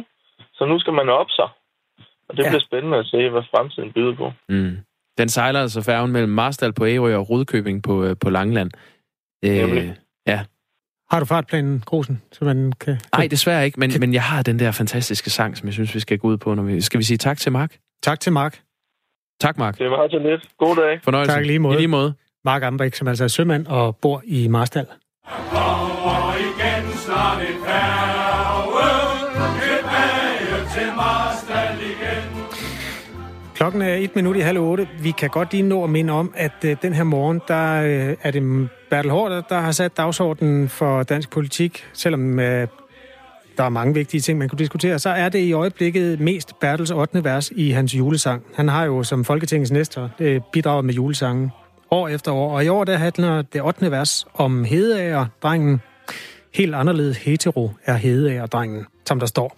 så 0.54 0.66
nu 0.66 0.80
skal 0.80 0.94
man 0.94 1.10
op 1.10 1.30
sig. 1.30 1.50
Og 2.30 2.38
det 2.38 2.44
ja. 2.44 2.50
bliver 2.50 2.66
spændende 2.70 2.98
at 2.98 3.06
se, 3.06 3.30
hvad 3.30 3.44
fremtiden 3.52 3.92
byder 3.96 4.16
på. 4.16 4.32
Mm. 4.50 4.78
Den 5.18 5.30
sejler 5.30 5.62
altså 5.62 5.82
færgen 5.82 6.12
mellem 6.12 6.32
Marstal 6.32 6.74
på 6.74 6.86
Ærø 6.86 7.16
og 7.18 7.30
Rudkøbing 7.30 7.84
på, 7.84 8.04
øh, 8.04 8.16
på 8.22 8.30
Langland. 8.30 8.72
Øh, 9.46 9.90
ja. 10.28 10.40
Har 11.12 11.20
du 11.20 11.26
fartplanen, 11.26 11.84
Grosen, 11.86 12.22
så 12.32 12.46
man 12.46 12.74
kan... 12.80 12.98
Nej, 13.18 13.28
desværre 13.28 13.66
ikke, 13.66 13.80
men, 13.80 13.92
kan... 13.92 14.00
men 14.00 14.14
jeg 14.14 14.24
har 14.24 14.44
den 14.44 14.60
der 14.60 14.72
fantastiske 14.72 15.30
sang, 15.30 15.58
som 15.58 15.66
jeg 15.68 15.74
synes, 15.74 15.96
vi 15.96 16.00
skal 16.00 16.18
gå 16.18 16.28
ud 16.28 16.38
på. 16.38 16.54
Når 16.54 16.64
vi... 16.64 16.82
Skal 16.82 16.98
vi 16.98 17.04
sige 17.04 17.18
tak 17.18 17.38
til 17.38 17.52
Mark? 17.52 17.78
Tak 18.04 18.20
til 18.20 18.32
Mark. 18.34 18.62
Tak, 19.40 19.58
Mark. 19.58 19.78
Det 19.78 19.92
var 19.92 20.08
så 20.08 20.20
lidt. 20.20 20.50
God 20.58 20.76
dag. 20.76 21.00
Fornøjelse. 21.04 21.36
Tak 21.36 21.46
lige 21.46 21.60
måde. 21.60 21.76
I 21.76 21.78
lige 21.78 21.88
måde. 21.88 22.14
Mark 22.46 22.64
Ambrik, 22.64 22.96
som 22.96 23.08
altså 23.08 23.24
er 23.24 23.28
sømand 23.28 23.68
og 23.68 23.98
bor 24.02 24.22
i 24.26 24.48
Marstal. 24.48 24.86
Klokken 33.62 33.82
er 33.82 33.94
et 33.94 34.16
minut 34.16 34.36
i 34.36 34.40
halv 34.40 34.60
otte. 34.60 34.88
Vi 35.02 35.12
kan 35.12 35.30
godt 35.30 35.52
lige 35.52 35.64
nå 35.64 35.84
at 35.84 35.90
minde 35.90 36.14
om, 36.14 36.34
at 36.36 36.52
den 36.82 36.94
her 36.94 37.04
morgen, 37.04 37.42
der 37.48 37.76
er 38.24 38.32
det 38.32 38.70
Bertel 38.90 39.12
Hård, 39.12 39.46
der 39.50 39.60
har 39.60 39.72
sat 39.72 39.98
dagsordenen 39.98 40.70
for 40.70 41.04
dansk 41.04 41.30
politik, 41.30 41.86
selvom 41.94 42.40
øh, 42.40 42.68
der 43.58 43.64
er 43.64 43.70
mange 43.70 43.94
vigtige 43.94 44.22
ting, 44.22 44.40
man 44.40 44.50
kunne 44.50 44.60
diskutere, 44.60 45.00
så 45.00 45.10
er 45.10 45.30
det 45.30 45.40
i 45.40 45.54
øjeblikket 45.54 46.20
mest 46.20 46.60
Bertels 46.60 46.92
8. 46.92 47.24
vers 47.24 47.52
i 47.56 47.72
hans 47.72 47.96
julesang. 47.96 48.44
Han 48.56 48.68
har 48.68 48.86
jo 48.86 49.04
som 49.04 49.26
Folketingets 49.26 49.72
næster 49.72 50.10
øh, 50.20 50.42
bidraget 50.52 50.86
med 50.86 50.94
julesangen 50.94 51.52
år 51.92 52.08
efter 52.08 52.32
år, 52.32 52.56
og 52.56 52.66
i 52.66 52.68
år 52.68 52.84
der 52.84 52.98
handler 52.98 53.42
det 53.42 53.62
8. 53.62 53.92
vers 53.92 54.26
om 54.34 54.64
Hedeager, 54.64 55.26
drengen. 55.44 55.82
Helt 56.54 56.76
anderledes 56.76 57.18
hetero 57.18 57.72
er 57.86 57.94
Hedeager, 57.94 58.46
drengen, 58.46 58.86
som 59.06 59.20
der 59.20 59.28
står. 59.28 59.56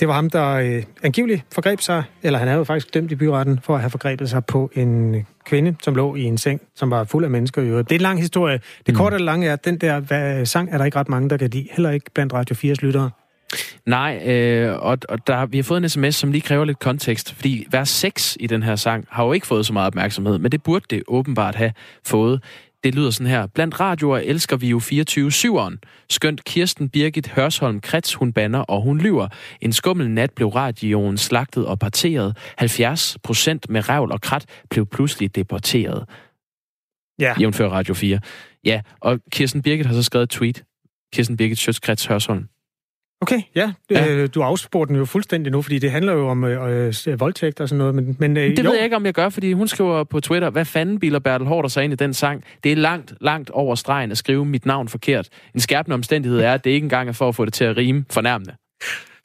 Det 0.00 0.08
var 0.08 0.14
ham, 0.14 0.30
der 0.30 0.50
øh, 0.50 0.82
angiveligt 1.02 1.44
forgreb 1.52 1.80
sig, 1.80 2.02
eller 2.22 2.38
han 2.38 2.48
er 2.48 2.54
jo 2.54 2.64
faktisk 2.64 2.94
dømt 2.94 3.12
i 3.12 3.14
byretten 3.14 3.60
for 3.62 3.74
at 3.74 3.80
have 3.80 3.90
forgrebet 3.90 4.30
sig 4.30 4.44
på 4.44 4.70
en 4.74 5.26
kvinde, 5.46 5.76
som 5.82 5.94
lå 5.94 6.14
i 6.14 6.22
en 6.22 6.38
seng, 6.38 6.60
som 6.74 6.90
var 6.90 7.04
fuld 7.04 7.24
af 7.24 7.30
mennesker 7.30 7.62
i 7.62 7.66
øvrigt. 7.66 7.88
Det 7.88 7.94
er 7.94 7.98
en 7.98 8.02
lang 8.02 8.20
historie. 8.20 8.60
Det 8.86 8.94
mm. 8.94 8.94
korte 8.94 9.14
og 9.14 9.20
lange 9.20 9.46
er, 9.46 9.52
at 9.52 9.64
den 9.64 9.78
der 9.78 10.00
hvad, 10.00 10.46
sang 10.46 10.68
er 10.72 10.78
der 10.78 10.84
ikke 10.84 10.98
ret 10.98 11.08
mange, 11.08 11.30
der 11.30 11.36
kan 11.36 11.50
lide. 11.50 11.68
Heller 11.72 11.90
ikke 11.90 12.10
blandt 12.14 12.32
Radio 12.32 12.54
4's 12.54 12.76
lyttere. 12.82 13.10
Nej, 13.86 14.22
øh, 14.26 14.76
og, 14.82 14.98
og 15.08 15.26
der, 15.26 15.46
vi 15.46 15.58
har 15.58 15.62
fået 15.62 15.82
en 15.82 15.88
sms, 15.88 16.14
som 16.14 16.32
lige 16.32 16.42
kræver 16.42 16.64
lidt 16.64 16.78
kontekst, 16.78 17.34
fordi 17.34 17.66
vers 17.70 17.88
6 17.88 18.36
i 18.40 18.46
den 18.46 18.62
her 18.62 18.76
sang 18.76 19.06
har 19.10 19.24
jo 19.24 19.32
ikke 19.32 19.46
fået 19.46 19.66
så 19.66 19.72
meget 19.72 19.86
opmærksomhed, 19.86 20.38
men 20.38 20.52
det 20.52 20.62
burde 20.62 20.84
det 20.90 21.02
åbenbart 21.08 21.54
have 21.54 21.72
fået. 22.06 22.42
Det 22.84 22.94
lyder 22.94 23.10
sådan 23.10 23.26
her. 23.26 23.46
Blandt 23.46 23.80
radioer 23.80 24.18
elsker 24.18 24.56
vi 24.56 24.68
jo 24.68 24.78
24-7'eren. 24.78 25.76
Skønt 26.10 26.44
Kirsten 26.44 26.88
Birgit 26.88 27.28
Hørsholm 27.28 27.80
Krets, 27.80 28.14
hun 28.14 28.32
banner 28.32 28.58
og 28.58 28.82
hun 28.82 28.98
lyver. 28.98 29.28
En 29.60 29.72
skummel 29.72 30.10
nat 30.10 30.30
blev 30.30 30.48
radioen 30.48 31.18
slagtet 31.18 31.66
og 31.66 31.78
parteret. 31.78 32.36
70 32.58 33.16
procent 33.22 33.70
med 33.70 33.88
revl 33.88 34.12
og 34.12 34.20
krat 34.20 34.46
blev 34.70 34.86
pludselig 34.86 35.34
deporteret. 35.34 36.08
Ja. 37.18 37.34
Jævnfør 37.40 37.68
Radio 37.68 37.94
4. 37.94 38.20
Ja, 38.64 38.80
og 39.00 39.20
Kirsten 39.32 39.62
Birgit 39.62 39.86
har 39.86 39.94
så 39.94 40.02
skrevet 40.02 40.22
et 40.22 40.30
tweet. 40.30 40.64
Kirsten 41.14 41.36
Birgit 41.36 41.58
Schøtz 41.58 42.06
Hørsholm. 42.06 42.48
Okay, 43.24 43.40
ja. 43.54 43.72
ja. 43.90 44.08
Øh, 44.08 44.28
du 44.34 44.42
afspurgte 44.42 44.88
den 44.88 44.98
jo 44.98 45.04
fuldstændig 45.04 45.52
nu, 45.52 45.62
fordi 45.62 45.78
det 45.78 45.90
handler 45.90 46.12
jo 46.12 46.28
om 46.28 46.44
øh, 46.44 46.94
øh, 47.06 47.20
voldtægt 47.20 47.60
og 47.60 47.68
sådan 47.68 47.78
noget. 47.78 47.94
Men, 47.94 48.16
men, 48.18 48.36
øh, 48.36 48.50
det 48.50 48.58
jo. 48.58 48.68
ved 48.68 48.74
jeg 48.74 48.84
ikke, 48.84 48.96
om 48.96 49.06
jeg 49.06 49.14
gør, 49.14 49.28
fordi 49.28 49.52
hun 49.52 49.68
skriver 49.68 50.04
på 50.04 50.20
Twitter, 50.20 50.50
hvad 50.50 50.64
fanden 50.64 51.00
biler 51.00 51.18
Bertel 51.18 51.46
Hårder 51.46 51.68
sig 51.68 51.84
ind 51.84 51.92
i 51.92 51.96
den 51.96 52.14
sang? 52.14 52.44
Det 52.64 52.72
er 52.72 52.76
langt, 52.76 53.14
langt 53.20 53.50
over 53.50 53.74
stregen 53.74 54.10
at 54.10 54.18
skrive 54.18 54.44
mit 54.44 54.66
navn 54.66 54.88
forkert. 54.88 55.28
En 55.54 55.60
skærpende 55.60 55.94
omstændighed 55.94 56.40
er, 56.40 56.54
at 56.54 56.64
det 56.64 56.70
ikke 56.70 56.84
engang 56.84 57.08
er 57.08 57.12
for 57.12 57.28
at 57.28 57.34
få 57.34 57.44
det 57.44 57.52
til 57.52 57.64
at 57.64 57.76
rime 57.76 58.04
fornærmende. 58.10 58.54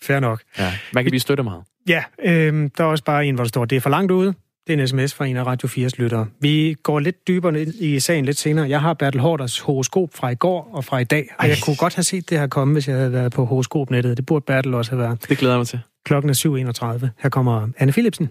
Fair 0.01 0.19
nok. 0.19 0.41
Ja. 0.59 0.73
Man 0.93 1.03
kan 1.03 1.11
blive 1.11 1.19
støtte 1.19 1.43
meget. 1.43 1.63
Ja, 1.89 2.03
øh, 2.25 2.69
der 2.77 2.83
er 2.83 2.87
også 2.87 3.03
bare 3.03 3.25
en, 3.25 3.35
hvor 3.35 3.43
der 3.43 3.49
står, 3.49 3.65
det 3.65 3.75
er 3.75 3.79
for 3.79 3.89
langt 3.89 4.11
ude. 4.11 4.33
Det 4.69 4.79
er 4.79 4.81
en 4.81 4.87
sms 4.87 5.13
fra 5.13 5.25
en 5.25 5.37
af 5.37 5.45
Radio 5.45 5.67
4's 5.67 5.89
lyttere. 5.97 6.27
Vi 6.39 6.75
går 6.83 6.99
lidt 6.99 7.27
dybere 7.27 7.61
i 7.61 7.99
sagen 7.99 8.25
lidt 8.25 8.37
senere. 8.37 8.69
Jeg 8.69 8.81
har 8.81 8.93
Bertel 8.93 9.21
Hårders 9.21 9.59
horoskop 9.59 10.09
fra 10.13 10.29
i 10.29 10.35
går 10.35 10.69
og 10.73 10.85
fra 10.85 10.99
i 10.99 11.03
dag, 11.03 11.27
og 11.37 11.45
Ej. 11.45 11.49
jeg 11.49 11.57
kunne 11.65 11.75
godt 11.75 11.95
have 11.95 12.03
set 12.03 12.29
det 12.29 12.39
her 12.39 12.47
komme, 12.47 12.73
hvis 12.73 12.87
jeg 12.87 12.95
havde 12.95 13.11
været 13.11 13.31
på 13.31 13.45
horoskopnettet. 13.45 14.17
Det 14.17 14.25
burde 14.25 14.45
Bertel 14.47 14.73
også 14.73 14.91
have 14.91 15.01
været. 15.01 15.29
Det 15.29 15.37
glæder 15.37 15.53
jeg 15.53 15.59
mig 15.59 15.67
til. 15.67 15.79
Klokken 16.05 16.29
er 16.29 16.71
7.31. 17.01 17.07
Her 17.17 17.29
kommer 17.29 17.67
Anne 17.77 17.91
Philipsen. 17.91 18.29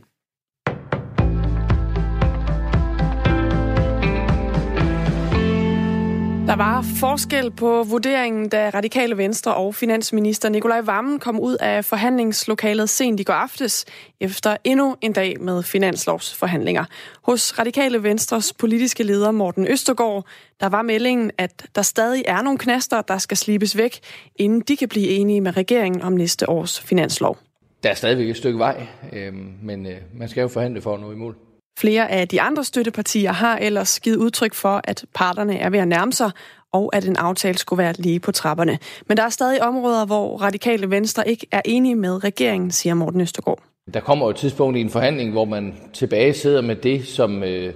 Der 6.48 6.56
var 6.56 6.82
forskel 7.00 7.50
på 7.50 7.82
vurderingen, 7.82 8.48
da 8.48 8.70
Radikale 8.70 9.16
Venstre 9.16 9.54
og 9.54 9.74
finansminister 9.74 10.48
Nikolaj 10.48 10.80
Vammen 10.80 11.18
kom 11.18 11.40
ud 11.40 11.56
af 11.60 11.84
forhandlingslokalet 11.84 12.88
sent 12.90 13.20
i 13.20 13.22
går 13.22 13.32
aftes, 13.32 13.84
efter 14.20 14.56
endnu 14.64 14.96
en 15.00 15.12
dag 15.12 15.40
med 15.40 15.62
finanslovsforhandlinger. 15.62 16.84
Hos 17.22 17.58
Radikale 17.58 18.02
Venstres 18.02 18.52
politiske 18.52 19.02
leder 19.02 19.30
Morten 19.30 19.66
Østergaard, 19.66 20.26
der 20.60 20.68
var 20.68 20.82
meldingen, 20.82 21.30
at 21.38 21.66
der 21.74 21.82
stadig 21.82 22.24
er 22.26 22.42
nogle 22.42 22.58
knaster, 22.58 23.02
der 23.02 23.18
skal 23.18 23.36
slibes 23.36 23.76
væk, 23.76 23.98
inden 24.36 24.60
de 24.60 24.76
kan 24.76 24.88
blive 24.88 25.08
enige 25.08 25.40
med 25.40 25.56
regeringen 25.56 26.02
om 26.02 26.12
næste 26.12 26.48
års 26.48 26.80
finanslov. 26.80 27.38
Der 27.82 27.90
er 27.90 27.94
stadigvæk 27.94 28.28
et 28.28 28.36
stykke 28.36 28.58
vej, 28.58 28.86
øh, 29.12 29.34
men 29.62 29.86
øh, 29.86 29.96
man 30.14 30.28
skal 30.28 30.40
jo 30.40 30.48
forhandle 30.48 30.80
for 30.80 30.94
at 30.94 31.00
nå 31.00 31.12
i 31.12 31.16
mål. 31.16 31.36
Flere 31.80 32.10
af 32.10 32.28
de 32.28 32.40
andre 32.40 32.64
støttepartier 32.64 33.32
har 33.32 33.58
ellers 33.58 34.00
givet 34.00 34.16
udtryk 34.16 34.54
for, 34.54 34.80
at 34.84 35.04
parterne 35.14 35.58
er 35.58 35.70
ved 35.70 35.78
at 35.78 35.88
nærme 35.88 36.12
sig, 36.12 36.30
og 36.72 36.90
at 36.96 37.04
en 37.04 37.16
aftale 37.16 37.58
skulle 37.58 37.82
være 37.82 37.94
lige 37.98 38.20
på 38.20 38.32
trapperne. 38.32 38.78
Men 39.08 39.16
der 39.16 39.22
er 39.22 39.28
stadig 39.28 39.62
områder, 39.62 40.06
hvor 40.06 40.36
radikale 40.36 40.90
venstre 40.90 41.28
ikke 41.28 41.46
er 41.52 41.62
enige 41.64 41.94
med 41.94 42.24
regeringen, 42.24 42.70
siger 42.70 42.94
Morten 42.94 43.20
Østergaard. 43.20 43.62
Der 43.94 44.00
kommer 44.00 44.26
jo 44.26 44.30
et 44.30 44.36
tidspunkt 44.36 44.76
i 44.76 44.80
en 44.80 44.90
forhandling, 44.90 45.32
hvor 45.32 45.44
man 45.44 45.74
tilbage 45.92 46.34
sidder 46.34 46.60
med 46.60 46.76
det, 46.76 47.06
som 47.06 47.42
øh, 47.42 47.72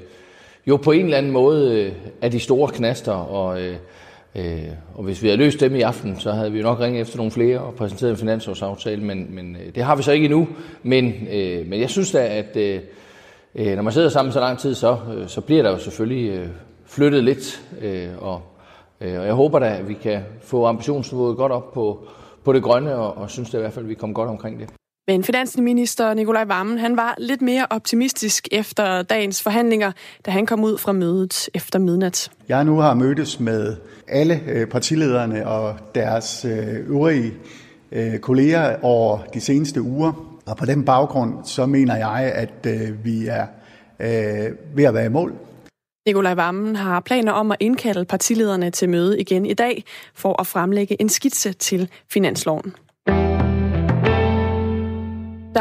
jo 0.67 0.77
på 0.77 0.93
en 0.93 1.05
eller 1.05 1.19
anden 1.19 1.33
måde 1.33 1.81
øh, 1.81 1.93
er 2.23 2.29
de 2.29 2.41
store 2.41 2.71
knaster, 2.73 3.13
og, 3.13 3.63
øh, 3.63 3.77
øh, 4.35 4.63
og 4.95 5.05
hvis 5.05 5.23
vi 5.23 5.29
havde 5.29 5.39
løst 5.39 5.61
dem 5.61 5.75
i 5.75 5.81
aften, 5.81 6.21
så 6.21 6.33
havde 6.33 6.53
vi 6.53 6.59
jo 6.59 6.65
nok 6.65 6.81
ringet 6.81 7.01
efter 7.01 7.17
nogle 7.17 7.33
flere 7.33 7.61
og 7.61 7.75
præsenteret 7.75 8.11
en 8.11 8.17
finansårsaftale, 8.17 9.03
men, 9.03 9.27
men 9.35 9.57
øh, 9.57 9.75
det 9.75 9.83
har 9.83 9.97
vi 9.97 10.03
så 10.03 10.13
ikke 10.13 10.25
endnu. 10.25 10.49
Men, 10.83 11.15
øh, 11.33 11.67
men 11.67 11.81
jeg 11.81 11.91
synes 11.91 12.13
da, 12.13 12.27
at... 12.27 12.57
Øh, 12.57 12.81
øh, 13.55 13.77
når 13.77 13.83
man 13.83 13.93
sidder 13.93 14.09
sammen 14.09 14.33
så 14.33 14.41
lang 14.41 14.59
tid, 14.59 14.75
så, 14.75 14.97
øh, 15.17 15.29
så 15.29 15.41
bliver 15.41 15.63
der 15.63 15.71
jo 15.71 15.79
selvfølgelig 15.79 16.31
øh, 16.31 16.49
flyttet 16.87 17.25
lidt, 17.25 17.63
øh, 17.81 18.09
og, 18.19 18.43
øh, 19.01 19.21
og 19.21 19.27
jeg 19.27 19.35
håber 19.35 19.59
da, 19.59 19.77
at 19.77 19.89
vi 19.89 19.95
kan 19.95 20.21
få 20.43 20.67
ambitionsniveauet 20.67 21.37
godt 21.37 21.53
op 21.53 21.73
på, 21.73 22.07
på 22.45 22.53
det 22.53 22.63
grønne, 22.63 22.95
og, 22.97 23.17
og 23.17 23.31
synes 23.31 23.51
da 23.51 23.57
i 23.57 23.61
hvert 23.61 23.73
fald, 23.73 23.85
at 23.85 23.89
vi 23.89 23.95
kommer 23.95 24.15
godt 24.15 24.29
omkring 24.29 24.61
det. 24.61 24.69
Men 25.09 25.25
finansminister 25.25 26.15
Nikolaj 26.15 26.45
Vammen, 26.45 26.79
han 26.79 26.97
var 26.97 27.15
lidt 27.19 27.43
mere 27.43 27.67
optimistisk 27.71 28.49
efter 28.53 29.03
dagens 29.03 29.43
forhandlinger, 29.43 29.93
da 30.27 30.31
han 30.31 30.47
kom 30.47 30.65
ud 30.65 30.79
fra 30.79 30.93
mødet 30.93 31.49
efter 31.55 31.79
midnat. 31.79 32.31
Jeg 32.49 32.65
nu 32.65 32.79
har 32.79 32.95
mødtes 32.95 33.41
med 33.41 33.77
alle 34.09 34.41
øh, 34.49 34.67
partilederne 34.67 35.49
og 35.49 35.77
deres 35.95 36.45
øh, 36.45 36.89
øvrige 36.89 37.33
kolleger 38.21 38.77
over 38.83 39.19
de 39.35 39.41
seneste 39.41 39.83
uger, 39.83 40.32
og 40.47 40.57
på 40.57 40.67
den 40.67 40.85
baggrund 40.85 41.45
så 41.45 41.67
mener 41.67 41.97
jeg, 41.97 42.33
at 42.35 42.67
øh, 42.67 43.05
vi 43.05 43.27
er 43.27 43.47
øh, 44.01 44.77
ved 44.77 44.85
at 44.85 44.95
være 44.95 45.07
i 45.07 45.09
mål. 45.09 45.35
Nikolaj 46.07 46.35
Vammen 46.35 46.77
har 46.77 47.01
planer 47.01 47.33
om 47.33 47.51
at 47.51 47.57
indkalde 47.61 48.05
partilederne 48.05 48.71
til 48.71 48.89
møde 48.89 49.21
igen 49.21 49.47
i 49.47 49.55
dag 49.55 49.85
for 50.15 50.41
at 50.41 50.47
fremlægge 50.47 51.01
en 51.01 51.09
skitse 51.09 51.53
til 51.53 51.91
finansloven. 52.13 52.75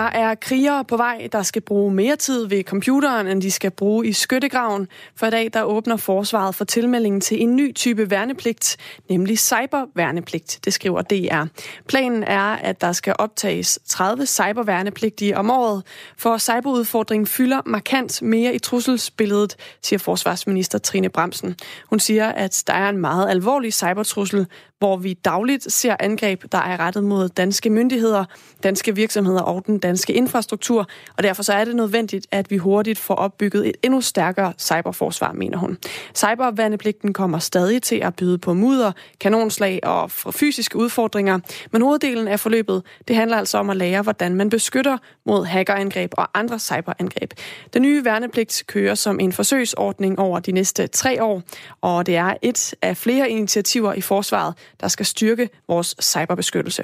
Der 0.01 0.07
er 0.07 0.35
krigere 0.35 0.85
på 0.85 0.97
vej, 0.97 1.29
der 1.31 1.43
skal 1.43 1.61
bruge 1.61 1.93
mere 1.93 2.15
tid 2.15 2.47
ved 2.47 2.63
computeren, 2.63 3.27
end 3.27 3.41
de 3.41 3.51
skal 3.51 3.71
bruge 3.71 4.07
i 4.07 4.13
skyttegraven. 4.13 4.87
For 5.15 5.27
i 5.27 5.29
dag 5.29 5.49
der 5.53 5.63
åbner 5.63 5.97
forsvaret 5.97 6.55
for 6.55 6.65
tilmeldingen 6.65 7.21
til 7.21 7.41
en 7.41 7.55
ny 7.55 7.75
type 7.75 8.09
værnepligt, 8.09 8.77
nemlig 9.09 9.39
cyberværnepligt, 9.39 10.59
det 10.65 10.73
skriver 10.73 11.01
DR. 11.01 11.45
Planen 11.87 12.23
er, 12.23 12.41
at 12.41 12.81
der 12.81 12.91
skal 12.91 13.15
optages 13.19 13.79
30 13.85 14.25
cyberværnepligtige 14.25 15.37
om 15.37 15.49
året, 15.49 15.83
for 16.17 16.37
cyberudfordringen 16.37 17.27
fylder 17.27 17.61
markant 17.65 18.21
mere 18.21 18.55
i 18.55 18.59
trusselsbilledet, 18.59 19.55
siger 19.83 19.99
forsvarsminister 19.99 20.77
Trine 20.77 21.09
Bremsen. 21.09 21.55
Hun 21.89 21.99
siger, 21.99 22.29
at 22.29 22.63
der 22.67 22.73
er 22.73 22.89
en 22.89 22.97
meget 22.97 23.29
alvorlig 23.29 23.73
cybertrussel, 23.73 24.47
hvor 24.82 24.98
vi 24.98 25.13
dagligt 25.13 25.74
ser 25.74 25.96
angreb, 26.00 26.44
der 26.52 26.58
er 26.58 26.80
rettet 26.80 27.04
mod 27.04 27.30
danske 27.30 27.70
myndigheder, 27.70 28.26
danske 28.63 28.96
virksomheder 28.96 29.41
og 29.41 29.63
den 29.67 29.80
danske 29.80 30.13
infrastruktur, 30.13 30.88
og 31.17 31.24
derfor 31.24 31.44
så 31.44 31.54
er 31.54 31.65
det 31.65 31.76
nødvendigt, 31.76 32.28
at 32.32 32.52
vi 32.52 32.58
hurtigt 32.58 33.00
får 33.00 33.15
opbygget 33.15 33.67
et 33.67 33.78
endnu 33.84 34.02
stærkere 34.02 34.54
cyberforsvar, 34.58 35.32
mener 35.32 35.58
hun. 35.58 35.78
Cybervandepligten 36.15 37.13
kommer 37.13 37.39
stadig 37.39 37.82
til 37.82 37.96
at 37.96 38.15
byde 38.15 38.38
på 38.38 38.54
mudder, 38.54 38.91
kanonslag 39.20 39.80
og 39.84 40.12
fysiske 40.12 40.78
udfordringer, 40.78 41.39
men 41.72 41.82
hoveddelen 41.82 42.28
af 42.28 42.39
forløbet, 42.39 42.84
det 43.08 43.15
handler 43.15 43.38
altså 43.38 43.58
om 43.58 43.70
at 43.70 43.78
lære, 43.78 44.02
hvordan 44.02 44.36
man 44.36 44.50
beskytter 44.50 44.98
mod 45.26 45.46
hackerangreb 45.46 46.12
og 46.17 46.39
andre 46.39 46.60
cyberangreb. 46.60 47.34
Den 47.74 47.82
nye 47.82 48.06
værnepligt 48.06 48.63
kører 48.67 48.96
som 48.96 49.20
en 49.20 49.32
forsøgsordning 49.32 50.20
over 50.20 50.39
de 50.39 50.52
næste 50.52 50.88
tre 50.88 51.24
år, 51.24 51.41
og 51.82 52.06
det 52.06 52.15
er 52.15 52.34
et 52.41 52.74
af 52.82 52.98
flere 52.98 53.30
initiativer 53.30 53.94
i 53.94 54.02
forsvaret, 54.02 54.54
der 54.79 54.88
skal 54.88 55.05
styrke 55.05 55.49
vores 55.67 55.95
cyberbeskyttelse. 56.01 56.84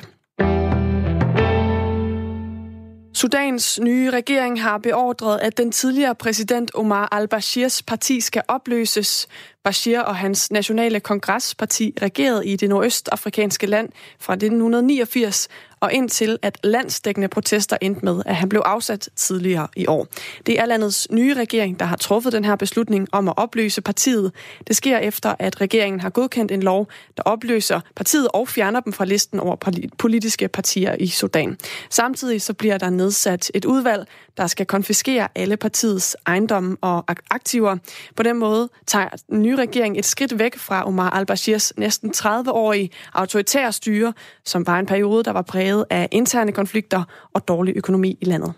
Sudans 3.17 3.79
nye 3.79 4.11
regering 4.11 4.61
har 4.61 4.77
beordret, 4.77 5.39
at 5.39 5.57
den 5.57 5.71
tidligere 5.71 6.15
præsident 6.15 6.71
Omar 6.75 7.07
al-Bashirs 7.11 7.83
parti 7.83 8.21
skal 8.21 8.41
opløses. 8.47 9.27
Bashir 9.67 9.99
og 9.99 10.15
hans 10.15 10.51
nationale 10.51 10.99
kongresparti 10.99 11.93
regerede 12.01 12.47
i 12.47 12.55
det 12.55 12.69
nordøstafrikanske 12.69 13.67
land 13.67 13.89
fra 14.19 14.33
1989 14.33 15.47
og 15.79 15.93
indtil 15.93 16.37
at 16.41 16.57
landsdækkende 16.63 17.27
protester 17.27 17.77
endte 17.81 18.05
med, 18.05 18.21
at 18.25 18.35
han 18.35 18.49
blev 18.49 18.61
afsat 18.65 19.09
tidligere 19.15 19.67
i 19.75 19.87
år. 19.87 20.07
Det 20.45 20.59
er 20.59 20.65
landets 20.65 21.07
nye 21.11 21.33
regering, 21.33 21.79
der 21.79 21.85
har 21.85 21.95
truffet 21.95 22.33
den 22.33 22.45
her 22.45 22.55
beslutning 22.55 23.07
om 23.11 23.27
at 23.27 23.33
opløse 23.37 23.81
partiet. 23.81 24.31
Det 24.67 24.75
sker 24.75 24.97
efter, 24.97 25.35
at 25.39 25.61
regeringen 25.61 25.99
har 25.99 26.09
godkendt 26.09 26.51
en 26.51 26.63
lov, 26.63 26.87
der 27.17 27.23
opløser 27.23 27.79
partiet 27.95 28.27
og 28.33 28.47
fjerner 28.47 28.79
dem 28.79 28.93
fra 28.93 29.05
listen 29.05 29.39
over 29.39 29.55
politiske 29.97 30.47
partier 30.47 30.95
i 30.99 31.07
Sudan. 31.07 31.57
Samtidig 31.89 32.41
så 32.41 32.53
bliver 32.53 32.77
der 32.77 32.89
nedsat 32.89 33.51
et 33.53 33.65
udvalg, 33.65 34.07
der 34.37 34.47
skal 34.47 34.65
konfiskere 34.65 35.27
alle 35.35 35.57
partiets 35.57 36.17
ejendomme 36.25 36.77
og 36.81 37.03
aktiver. 37.29 37.77
På 38.15 38.23
den 38.23 38.37
måde 38.37 38.69
tager 38.87 39.09
den 39.29 39.41
nye 39.41 39.56
regering 39.57 39.99
et 39.99 40.05
skridt 40.05 40.39
væk 40.39 40.57
fra 40.57 40.87
Omar 40.87 41.09
al-Bashirs 41.09 41.73
næsten 41.77 42.13
30-årige 42.15 42.89
autoritære 43.13 43.71
styre, 43.71 44.13
som 44.45 44.67
var 44.67 44.79
en 44.79 44.85
periode, 44.85 45.23
der 45.23 45.31
var 45.31 45.41
præget 45.41 45.85
af 45.89 46.07
interne 46.11 46.51
konflikter 46.51 47.03
og 47.33 47.47
dårlig 47.47 47.77
økonomi 47.77 48.17
i 48.21 48.25
landet. 48.25 48.53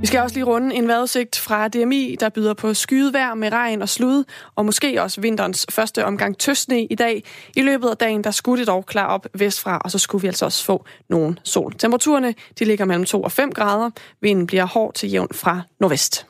Vi 0.00 0.06
skal 0.06 0.20
også 0.20 0.36
lige 0.36 0.44
runde 0.44 0.74
en 0.74 0.88
vejrudsigt 0.88 1.38
fra 1.38 1.68
DMI, 1.68 2.16
der 2.20 2.28
byder 2.28 2.54
på 2.54 2.74
skydevær 2.74 3.34
med 3.34 3.52
regn 3.52 3.82
og 3.82 3.88
slud, 3.88 4.24
og 4.56 4.64
måske 4.64 5.02
også 5.02 5.20
vinterens 5.20 5.66
første 5.70 6.04
omgang 6.04 6.38
tøsne 6.38 6.84
i 6.84 6.94
dag. 6.94 7.24
I 7.56 7.62
løbet 7.62 7.88
af 7.88 7.96
dagen, 7.96 8.24
der 8.24 8.30
skulle 8.30 8.60
det 8.60 8.66
dog 8.66 8.86
klar 8.86 9.06
op 9.06 9.26
vestfra, 9.34 9.78
og 9.84 9.90
så 9.90 9.98
skulle 9.98 10.22
vi 10.22 10.28
altså 10.28 10.44
også 10.44 10.64
få 10.64 10.84
nogen 11.10 11.38
sol. 11.44 11.74
Temperaturerne, 11.78 12.34
de 12.58 12.64
ligger 12.64 12.84
mellem 12.84 13.04
2 13.04 13.22
og 13.22 13.32
5 13.32 13.52
grader. 13.52 13.90
Vinden 14.20 14.46
bliver 14.46 14.64
hård 14.64 14.94
til 14.94 15.10
jævn 15.10 15.28
fra 15.32 15.60
nordvest. 15.80 16.27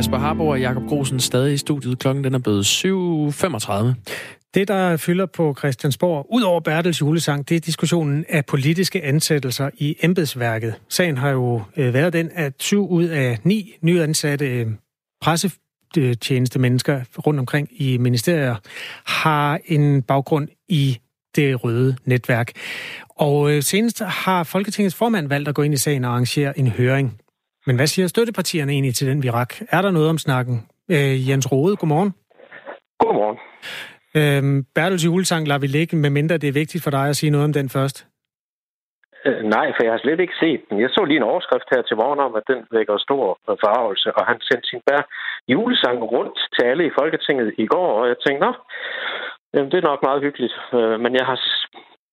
Kasper 0.00 0.18
Harbo 0.18 0.48
og 0.48 0.60
Jakob 0.60 0.82
Grosen 0.88 1.20
stadig 1.20 1.54
i 1.54 1.56
studiet. 1.56 1.98
Klokken 1.98 2.24
den 2.24 2.34
er 2.34 2.38
blevet 2.38 2.64
7.35. 2.64 4.52
Det, 4.54 4.68
der 4.68 4.96
fylder 4.96 5.26
på 5.26 5.54
Christiansborg, 5.58 6.26
ud 6.30 6.42
over 6.42 6.60
Bertels 6.60 7.00
julesang, 7.00 7.48
det 7.48 7.56
er 7.56 7.60
diskussionen 7.60 8.24
af 8.28 8.46
politiske 8.46 9.04
ansættelser 9.04 9.70
i 9.78 9.96
embedsværket. 10.02 10.74
Sagen 10.88 11.16
har 11.16 11.30
jo 11.30 11.62
øh, 11.76 11.94
været 11.94 12.12
den, 12.12 12.30
at 12.34 12.52
syv 12.58 12.88
ud 12.88 13.04
af 13.04 13.38
ni 13.44 13.74
nyansatte 13.82 14.46
øh, 14.46 14.66
pressetjeneste 15.20 16.58
mennesker 16.58 17.00
rundt 17.26 17.40
omkring 17.40 17.68
i 17.70 17.98
ministerier 17.98 18.56
har 19.04 19.60
en 19.64 20.02
baggrund 20.02 20.48
i 20.68 20.98
det 21.36 21.64
røde 21.64 21.96
netværk. 22.04 22.52
Og 23.08 23.50
øh, 23.52 23.62
senest 23.62 24.02
har 24.02 24.44
Folketingets 24.44 24.94
formand 24.94 25.28
valgt 25.28 25.48
at 25.48 25.54
gå 25.54 25.62
ind 25.62 25.74
i 25.74 25.76
sagen 25.76 26.04
og 26.04 26.10
arrangere 26.10 26.58
en 26.58 26.68
høring. 26.68 27.20
Men 27.66 27.76
hvad 27.76 27.86
siger 27.86 28.08
støttepartierne 28.08 28.72
egentlig 28.72 28.94
til 28.94 29.06
den 29.10 29.22
virak? 29.22 29.54
Er 29.70 29.82
der 29.82 29.90
noget 29.90 30.08
om 30.08 30.18
snakken? 30.18 30.56
Øh, 30.90 31.28
Jens 31.28 31.52
Rode, 31.52 31.76
godmorgen. 31.76 32.12
Godmorgen. 32.98 33.38
Øhm, 34.18 34.64
Bertels 34.74 35.04
julesang 35.04 35.48
lader 35.48 35.60
vi 35.60 35.66
ligge, 35.66 35.96
medmindre 35.96 36.38
det 36.38 36.48
er 36.48 36.60
vigtigt 36.62 36.84
for 36.84 36.90
dig 36.90 37.08
at 37.08 37.16
sige 37.16 37.30
noget 37.30 37.44
om 37.44 37.52
den 37.52 37.68
først. 37.68 38.06
Øh, 39.26 39.42
nej, 39.56 39.66
for 39.74 39.82
jeg 39.84 39.92
har 39.92 40.02
slet 40.04 40.20
ikke 40.20 40.40
set 40.44 40.62
den. 40.68 40.80
Jeg 40.80 40.90
så 40.90 41.02
lige 41.04 41.20
en 41.22 41.30
overskrift 41.32 41.68
her 41.74 41.82
til 41.82 41.96
morgen 42.02 42.20
om, 42.26 42.32
at 42.40 42.44
den 42.52 42.60
vækker 42.76 43.04
stor 43.06 43.24
forarvelse, 43.62 44.08
og 44.18 44.22
han 44.30 44.38
sendte 44.48 44.66
sin 44.68 44.82
bær 44.86 45.02
julesang 45.52 45.98
rundt 46.14 46.38
til 46.54 46.62
alle 46.70 46.84
i 46.86 46.96
Folketinget 47.00 47.48
i 47.64 47.66
går, 47.66 47.90
og 48.00 48.04
jeg 48.10 48.16
tænkte, 48.18 48.42
nå, 48.46 48.52
jamen, 49.54 49.70
det 49.70 49.78
er 49.78 49.90
nok 49.90 50.02
meget 50.08 50.22
hyggeligt. 50.26 50.56
Øh, 50.76 50.96
men 51.02 51.12
jeg 51.18 51.26
har 51.30 51.38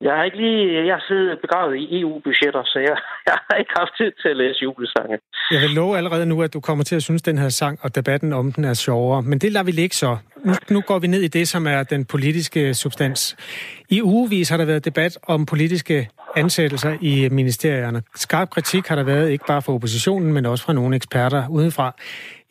jeg 0.02 0.14
har 0.16 0.24
ikke 0.24 0.38
lige... 0.38 0.86
Jeg 0.86 1.00
sidder 1.08 1.36
begravet 1.42 1.76
i 1.78 2.02
EU-budgetter, 2.02 2.64
så 2.66 2.80
jeg, 2.80 2.98
jeg 3.30 3.38
har 3.48 3.58
ikke 3.58 3.74
haft 3.78 3.94
tid 3.98 4.12
til 4.22 4.30
at 4.30 4.38
læse 4.38 4.60
julesange. 4.64 5.18
Jeg 5.52 5.62
vil 5.62 5.70
love 5.70 5.98
allerede 5.98 6.26
nu, 6.26 6.42
at 6.42 6.54
du 6.54 6.60
kommer 6.60 6.84
til 6.84 6.96
at 6.96 7.04
synes, 7.04 7.22
at 7.22 7.26
den 7.26 7.38
her 7.38 7.50
sang 7.50 7.80
og 7.82 7.96
debatten 7.96 8.34
om 8.34 8.52
den 8.52 8.64
er 8.66 8.74
sjovere. 8.74 9.22
Men 9.22 9.40
det 9.40 9.52
lader 9.52 9.66
vi 9.66 9.72
ligge 9.72 9.96
så. 9.96 10.18
Nu, 10.46 10.54
nu 10.70 10.82
går 10.82 11.00
vi 11.00 11.08
ned 11.08 11.22
i 11.22 11.28
det, 11.28 11.48
som 11.48 11.68
er 11.68 11.84
den 11.84 12.06
politiske 12.06 12.74
substans. 12.74 13.38
I 13.90 14.02
ugevis 14.02 14.50
har 14.50 14.58
der 14.58 14.66
været 14.66 14.86
debat 14.86 15.18
om 15.28 15.46
politiske 15.46 16.10
ansættelser 16.38 16.98
i 17.02 17.30
ministerierne. 17.30 18.02
Skarp 18.16 18.50
kritik 18.50 18.88
har 18.88 18.96
der 18.96 19.04
været, 19.04 19.30
ikke 19.30 19.46
bare 19.48 19.62
fra 19.62 19.74
oppositionen, 19.74 20.34
men 20.34 20.46
også 20.46 20.64
fra 20.64 20.74
nogle 20.74 20.96
eksperter 20.96 21.48
udenfra. 21.48 21.96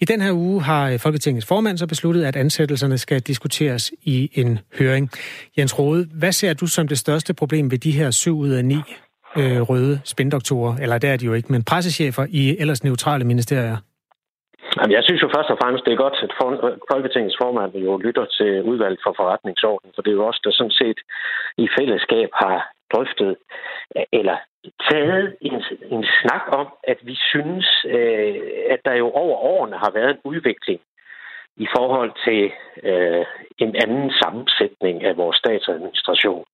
I 0.00 0.04
den 0.04 0.20
her 0.20 0.32
uge 0.32 0.62
har 0.62 0.90
øh, 0.90 0.98
Folketingets 0.98 1.46
formand 1.46 1.78
så 1.78 1.86
besluttet, 1.86 2.24
at 2.24 2.36
ansættelserne 2.36 2.98
skal 2.98 3.20
diskuteres 3.20 3.92
i 4.02 4.30
en 4.34 4.58
høring. 4.78 5.10
Jens 5.58 5.78
Rode, 5.78 6.08
hvad 6.14 6.32
ser 6.32 6.52
du 6.52 6.66
som 6.66 6.88
det 6.88 6.98
største 6.98 7.34
problem 7.34 7.70
ved 7.70 7.78
de 7.78 7.90
her 7.90 8.10
syv 8.10 8.38
ud 8.38 8.48
af 8.48 8.64
ni 8.64 8.78
øh, 9.36 9.60
røde 9.60 10.00
spindoktorer, 10.04 10.76
eller 10.76 10.98
der 10.98 11.10
er 11.12 11.16
de 11.16 11.24
jo 11.24 11.32
ikke, 11.32 11.52
men 11.52 11.62
pressechefer 11.62 12.26
i 12.28 12.56
ellers 12.58 12.84
neutrale 12.84 13.24
ministerier? 13.24 13.76
Jamen, 14.86 14.98
jeg 15.00 15.04
synes 15.04 15.22
jo 15.22 15.28
først 15.36 15.50
og 15.50 15.58
fremmest, 15.62 15.84
det 15.84 15.92
er 15.92 16.04
godt, 16.04 16.18
at 16.22 16.32
Folketingets 16.92 17.36
formand 17.42 17.72
jo 17.74 17.96
lytter 17.96 18.24
til 18.36 18.62
udvalget 18.62 19.00
for 19.04 19.12
forretningsordenen, 19.16 19.92
for 19.94 20.02
det 20.02 20.10
er 20.10 20.20
jo 20.20 20.26
også 20.26 20.40
der 20.44 20.50
sådan 20.50 20.78
set 20.82 20.98
i 21.64 21.68
fællesskab 21.78 22.28
har 22.42 22.58
drøftet 22.92 23.36
eller 24.12 24.36
taget 24.90 25.36
en, 25.40 25.62
en 25.94 26.04
snak 26.20 26.44
om, 26.60 26.66
at 26.84 26.98
vi 27.02 27.14
synes, 27.30 27.66
øh, 27.96 28.34
at 28.74 28.80
der 28.84 28.94
jo 28.94 29.08
over 29.10 29.36
årene 29.52 29.76
har 29.84 29.90
været 29.98 30.10
en 30.10 30.22
udvikling 30.24 30.80
i 31.56 31.66
forhold 31.76 32.12
til 32.26 32.42
øh, 32.90 33.24
en 33.58 33.76
anden 33.82 34.12
sammensætning 34.22 35.04
af 35.04 35.16
vores 35.16 35.36
statsadministration. 35.36 36.44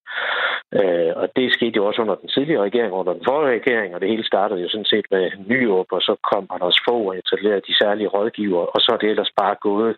Øh, 0.73 1.11
og 1.15 1.29
det 1.35 1.53
skete 1.53 1.75
jo 1.75 1.85
også 1.85 2.01
under 2.01 2.15
den 2.15 2.29
tidligere 2.29 2.63
regering, 2.63 2.93
under 2.93 3.13
den 3.13 3.25
forrige 3.25 3.55
regering, 3.59 3.95
og 3.95 4.01
det 4.01 4.09
hele 4.09 4.25
startede 4.25 4.61
jo 4.61 4.69
sådan 4.69 4.91
set 4.93 5.05
med 5.11 5.31
nyåb, 5.47 5.87
og 5.91 6.01
så 6.01 6.15
kom 6.31 6.47
Anders 6.49 6.77
få 6.87 6.97
og 7.09 7.17
etablerede 7.17 7.67
de 7.67 7.77
særlige 7.81 8.07
rådgiver, 8.07 8.63
og 8.73 8.79
så 8.81 8.89
er 8.93 8.97
det 8.97 9.09
ellers 9.09 9.33
bare 9.41 9.55
gået 9.61 9.97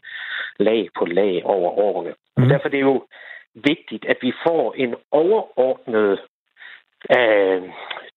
lag 0.59 0.89
på 0.97 1.05
lag 1.05 1.41
over 1.45 1.69
årene. 1.79 2.13
Mm. 2.37 2.43
Og 2.43 2.49
derfor 2.49 2.67
er 2.67 2.71
det 2.71 2.81
jo 2.81 3.05
vigtigt, 3.53 4.05
at 4.05 4.17
vi 4.21 4.33
får 4.47 4.73
en 4.77 4.95
overordnet 5.11 6.19
øh, 7.17 7.61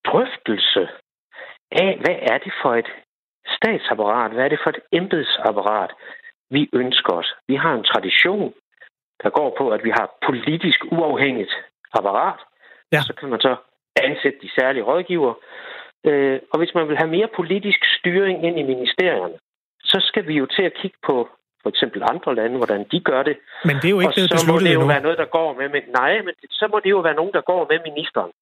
drøftelse 0.06 0.88
af, 1.72 1.98
hvad 2.00 2.16
er 2.32 2.38
det 2.38 2.52
for 2.62 2.74
et 2.74 2.90
statsapparat, 3.56 4.30
hvad 4.32 4.44
er 4.44 4.48
det 4.48 4.60
for 4.62 4.70
et 4.70 4.80
embedsapparat, 4.92 5.90
vi 6.50 6.68
ønsker 6.72 7.12
os. 7.12 7.34
Vi 7.48 7.54
har 7.54 7.74
en 7.74 7.84
tradition, 7.84 8.54
der 9.22 9.30
går 9.30 9.54
på, 9.58 9.70
at 9.70 9.84
vi 9.84 9.90
har 9.90 10.06
politisk 10.26 10.80
uafhængigt 10.92 11.52
apparat. 11.92 12.40
Ja. 12.92 13.00
Så 13.00 13.12
kan 13.20 13.28
man 13.28 13.40
så 13.40 13.56
ansætte 13.96 14.38
de 14.42 14.50
særlige 14.58 14.84
rådgiver. 14.84 15.34
Øh, 16.04 16.38
og 16.52 16.58
hvis 16.58 16.74
man 16.74 16.88
vil 16.88 16.96
have 16.96 17.10
mere 17.10 17.28
politisk 17.36 17.80
styring 17.98 18.46
ind 18.46 18.58
i 18.58 18.62
ministerierne, 18.62 19.38
så 19.80 19.98
skal 20.08 20.26
vi 20.28 20.34
jo 20.34 20.46
til 20.46 20.62
at 20.62 20.74
kigge 20.74 20.98
på 21.06 21.28
for 21.62 21.68
eksempel 21.68 22.02
andre 22.12 22.34
lande, 22.34 22.56
hvordan 22.56 22.82
de 22.92 23.00
gør 23.00 23.22
det. 23.22 23.36
Men 23.68 23.76
det 23.76 23.84
er 23.84 23.94
jo 23.96 24.00
ikke 24.00 24.20
og 24.32 24.38
så 24.38 24.52
må 24.52 24.58
det 24.58 24.74
jo 24.74 24.80
endnu. 24.80 24.94
være 24.94 25.06
noget, 25.06 25.18
der 25.18 25.28
går 25.38 25.50
med, 25.58 25.68
men 25.68 25.82
nej, 26.00 26.12
men 26.26 26.34
så 26.60 26.68
må 26.72 26.80
det 26.84 26.90
jo 26.90 27.00
være 27.08 27.18
nogen, 27.20 27.32
der 27.32 27.40
går 27.40 27.62
med 27.70 27.78
ministeren. 27.88 28.32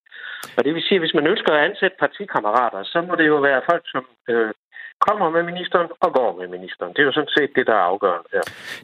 Og 0.57 0.65
det 0.65 0.75
vil 0.75 0.83
sige, 0.83 0.97
at 0.99 1.05
hvis 1.05 1.15
man 1.19 1.27
ønsker 1.27 1.51
at 1.53 1.65
ansætte 1.69 1.97
partikammerater, 2.05 2.83
så 2.93 2.99
må 3.09 3.15
det 3.21 3.27
jo 3.27 3.37
være 3.49 3.63
folk, 3.71 3.85
som 3.95 4.05
øh, 4.29 4.51
kommer 5.01 5.31
med 5.31 5.43
ministeren 5.43 5.89
og 6.01 6.11
går 6.13 6.31
med 6.41 6.49
ministeren. 6.49 6.93
Det 6.93 6.99
er 6.99 7.05
jo 7.05 7.13
sådan 7.13 7.35
set 7.37 7.51
det, 7.57 7.67
der 7.67 7.73
er 7.73 7.87
afgørende 7.93 8.29
her. 8.33 8.43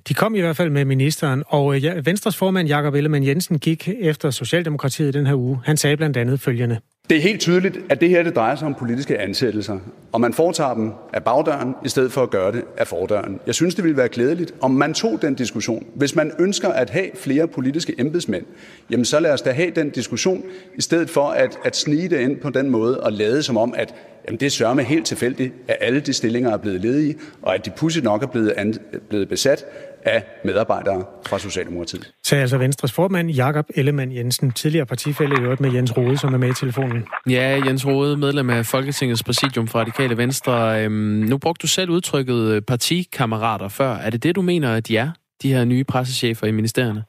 De 0.08 0.14
kom 0.14 0.34
i 0.34 0.40
hvert 0.40 0.56
fald 0.56 0.70
med 0.70 0.84
ministeren, 0.84 1.42
og 1.46 1.78
ja, 1.78 1.92
Venstres 2.04 2.36
formand 2.36 2.68
Jakob 2.68 2.94
Ellemann 2.94 3.26
Jensen 3.26 3.58
gik 3.58 3.88
efter 4.00 4.30
Socialdemokratiet 4.30 5.14
den 5.14 5.26
her 5.26 5.34
uge. 5.34 5.60
Han 5.64 5.76
sagde 5.76 5.96
blandt 5.96 6.16
andet 6.16 6.40
følgende. 6.40 6.78
Det 7.10 7.16
er 7.16 7.22
helt 7.22 7.40
tydeligt, 7.40 7.78
at 7.90 8.00
det 8.00 8.08
her 8.08 8.22
det 8.22 8.36
drejer 8.36 8.56
sig 8.56 8.66
om 8.66 8.74
politiske 8.74 9.18
ansættelser, 9.18 9.78
og 10.12 10.20
man 10.20 10.32
foretager 10.32 10.74
dem 10.74 10.92
af 11.12 11.24
bagdøren, 11.24 11.74
i 11.84 11.88
stedet 11.88 12.12
for 12.12 12.22
at 12.22 12.30
gøre 12.30 12.52
det 12.52 12.64
af 12.76 12.86
fordøren. 12.86 13.40
Jeg 13.46 13.54
synes, 13.54 13.74
det 13.74 13.84
ville 13.84 13.96
være 13.96 14.08
glædeligt, 14.08 14.54
om 14.60 14.70
man 14.70 14.94
tog 14.94 15.22
den 15.22 15.34
diskussion. 15.34 15.86
Hvis 15.94 16.14
man 16.16 16.32
ønsker 16.38 16.68
at 16.68 16.90
have 16.90 17.10
flere 17.14 17.48
politiske 17.48 17.94
embedsmænd, 17.98 18.46
jamen 18.90 19.04
så 19.04 19.20
lad 19.20 19.32
os 19.32 19.42
da 19.42 19.50
have 19.50 19.70
den 19.70 19.90
diskussion, 19.90 20.44
i 20.74 20.80
stedet 20.80 21.10
for 21.10 21.28
at, 21.28 21.58
at 21.64 21.76
snige 21.76 22.08
det 22.08 22.20
ind 22.20 22.40
på 22.40 22.50
den 22.50 22.70
måde 22.70 23.00
og 23.00 23.12
lade 23.12 23.42
som 23.42 23.56
om, 23.56 23.74
at 23.76 23.94
jamen 24.26 24.40
det 24.40 24.52
sørger 24.52 24.74
med 24.74 24.84
helt 24.84 25.06
tilfældigt, 25.06 25.54
at 25.68 25.76
alle 25.80 26.00
de 26.00 26.12
stillinger 26.12 26.50
er 26.52 26.56
blevet 26.56 26.80
ledige, 26.80 27.14
og 27.42 27.54
at 27.54 27.66
de 27.66 27.70
pudsigt 27.80 28.04
nok 28.04 28.22
er 28.22 28.26
blevet, 28.26 28.52
an, 28.56 28.74
blevet 29.08 29.28
besat 29.28 29.64
af 30.04 30.24
medarbejdere 30.44 31.04
fra 31.28 31.38
Socialdemokratiet. 31.38 32.12
Så 32.22 32.36
altså 32.36 32.58
Venstres 32.58 32.92
formand, 32.92 33.30
Jakob 33.30 33.66
Ellemann 33.76 34.12
Jensen, 34.12 34.52
tidligere 34.52 34.86
partifælde 34.86 35.34
i 35.38 35.42
øvrigt 35.42 35.60
med 35.60 35.72
Jens 35.72 35.96
Rode, 35.96 36.16
som 36.16 36.34
er 36.34 36.38
med 36.38 36.48
i 36.48 36.54
telefonen. 36.54 37.06
Ja, 37.30 37.60
Jens 37.66 37.86
Rode, 37.86 38.16
medlem 38.16 38.50
af 38.50 38.66
Folketingets 38.66 39.24
præsidium 39.24 39.66
for 39.68 39.78
Radikale 39.78 40.16
Venstre. 40.16 40.84
Øhm, 40.84 40.92
nu 41.30 41.38
brugte 41.38 41.62
du 41.62 41.68
selv 41.68 41.90
udtrykket 41.90 42.54
øh, 42.54 42.62
partikammerater 42.62 43.68
før. 43.68 43.92
Er 43.94 44.10
det 44.10 44.22
det, 44.22 44.36
du 44.36 44.42
mener, 44.42 44.76
at 44.76 44.88
de 44.88 44.96
er, 44.96 45.10
de 45.42 45.54
her 45.54 45.64
nye 45.64 45.84
pressechefer 45.84 46.46
i 46.46 46.50
ministerierne? 46.50 47.04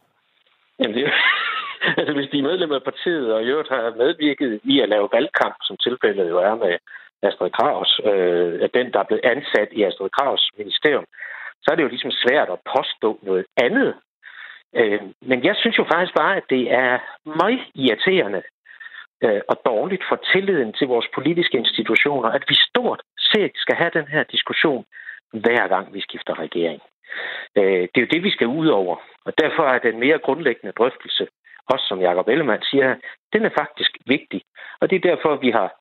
Jamen, 0.80 0.96
det 0.96 1.04
er 1.04 1.12
altså, 2.00 2.14
hvis 2.14 2.30
de 2.32 2.40
er 2.40 2.50
medlem 2.50 2.72
af 2.72 2.84
partiet, 2.84 3.34
og 3.34 3.44
i 3.44 3.46
øvrigt 3.46 3.70
har 3.70 3.98
medvirket 4.04 4.60
i 4.64 4.76
at 4.80 4.90
lave 4.90 5.08
valgkamp, 5.14 5.56
som 5.68 5.76
tilfældet 5.86 6.30
jo 6.30 6.38
er 6.38 6.56
med 6.56 6.74
Astrid 7.28 7.52
Kraus, 7.52 8.02
øh, 8.06 8.70
den, 8.74 8.94
der 8.94 9.00
er 9.00 9.10
blevet 9.10 9.26
ansat 9.34 9.70
i 9.72 9.84
Astrid 9.84 10.10
Kraus 10.10 10.50
ministerium, 10.58 11.06
så 11.62 11.68
er 11.72 11.76
det 11.76 11.84
jo 11.84 11.94
ligesom 11.94 12.12
svært 12.12 12.50
at 12.50 12.60
påstå 12.76 13.20
noget 13.22 13.46
andet. 13.58 13.96
Øh, 14.76 15.02
men 15.22 15.44
jeg 15.44 15.56
synes 15.56 15.78
jo 15.78 15.86
faktisk 15.94 16.16
bare, 16.16 16.36
at 16.38 16.44
det 16.50 16.72
er 16.72 17.00
meget 17.26 17.64
irriterende 17.76 18.42
øh, 19.24 19.42
og 19.48 19.58
dårligt 19.66 20.04
for 20.10 20.20
tilliden 20.34 20.74
til 20.74 20.88
vores 20.88 21.08
politiske 21.14 21.58
institutioner, 21.58 22.30
at 22.30 22.44
vi 22.48 22.56
stort 22.70 23.02
set 23.18 23.52
skal 23.56 23.76
have 23.76 23.92
den 23.94 24.08
her 24.08 24.24
diskussion 24.24 24.86
hver 25.34 25.68
gang 25.68 25.94
vi 25.94 26.02
skifter 26.02 26.40
regering. 26.40 26.82
Øh, 27.58 27.82
det 27.92 27.98
er 27.98 28.06
jo 28.06 28.14
det, 28.14 28.24
vi 28.24 28.32
skal 28.32 28.48
ud 28.48 28.68
over. 28.68 28.96
Og 29.26 29.34
derfor 29.38 29.64
er 29.64 29.80
den 29.80 30.00
mere 30.00 30.20
grundlæggende 30.20 30.74
drøftelse, 30.80 31.28
også 31.68 31.86
som 31.88 32.02
Jacob 32.02 32.28
Ellemann 32.28 32.64
siger, 32.64 32.96
den 33.34 33.46
er 33.46 33.50
faktisk 33.60 33.92
vigtig. 34.06 34.42
Og 34.82 34.90
det 34.90 34.96
er 34.96 35.10
derfor, 35.10 35.36
vi 35.36 35.52
har 35.52 35.74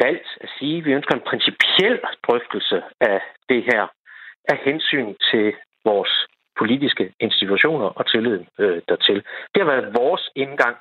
valgt 0.00 0.28
at 0.40 0.48
sige, 0.58 0.78
at 0.78 0.84
vi 0.84 0.92
ønsker 0.92 1.14
en 1.14 1.28
principiel 1.30 2.00
drøftelse 2.26 2.82
af 3.00 3.20
det 3.48 3.62
her 3.70 3.86
af 4.48 4.58
hensyn 4.64 5.14
til 5.30 5.52
vores 5.84 6.26
politiske 6.58 7.12
institutioner 7.20 7.86
og 7.98 8.10
tilliden 8.10 8.46
øh, 8.58 8.82
dertil. 8.88 9.22
Det 9.54 9.62
har 9.62 9.70
været 9.72 9.94
vores 9.94 10.30
indgang. 10.34 10.76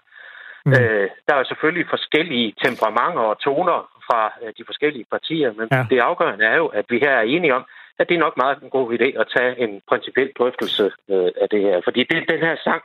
Mm. 0.66 0.72
Øh, 0.72 1.10
der 1.28 1.36
er 1.36 1.44
selvfølgelig 1.44 1.88
forskellige 1.90 2.54
temperamenter 2.66 3.22
og 3.22 3.40
toner 3.40 3.78
fra 4.08 4.34
øh, 4.44 4.54
de 4.58 4.64
forskellige 4.66 5.06
partier, 5.12 5.54
men 5.54 5.68
ja. 5.72 5.86
det 5.90 6.00
afgørende 6.00 6.46
er 6.46 6.56
jo, 6.56 6.68
at 6.68 6.86
vi 6.90 6.98
her 7.00 7.12
er 7.12 7.22
enige 7.22 7.56
om, 7.56 7.66
at 8.00 8.10
det 8.10 8.16
er 8.16 8.26
nok 8.26 8.38
meget 8.38 8.58
en 8.64 8.70
god 8.70 8.88
idé 8.98 9.20
at 9.22 9.28
tage 9.36 9.60
en 9.60 9.82
principiel 9.90 10.32
drøftelse 10.38 10.92
øh, 11.10 11.32
af 11.42 11.48
det 11.52 11.62
her. 11.62 11.82
Fordi 11.84 12.00
det, 12.04 12.30
den 12.30 12.40
her 12.40 12.56
sang, 12.64 12.82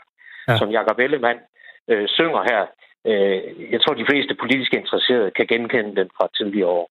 ja. 0.49 0.57
som 0.59 0.71
Jakob 0.71 0.99
Ellemann 0.99 1.41
øh, 1.89 2.09
synger 2.09 2.43
her, 2.51 2.67
øh, 3.11 3.39
jeg 3.73 3.81
tror, 3.83 3.95
de 3.95 4.07
fleste 4.11 4.35
politisk 4.43 4.73
interesserede 4.75 5.31
kan 5.37 5.47
genkende 5.47 5.97
den 6.01 6.09
fra 6.17 6.27
tidligere 6.39 6.69
år. 6.69 6.87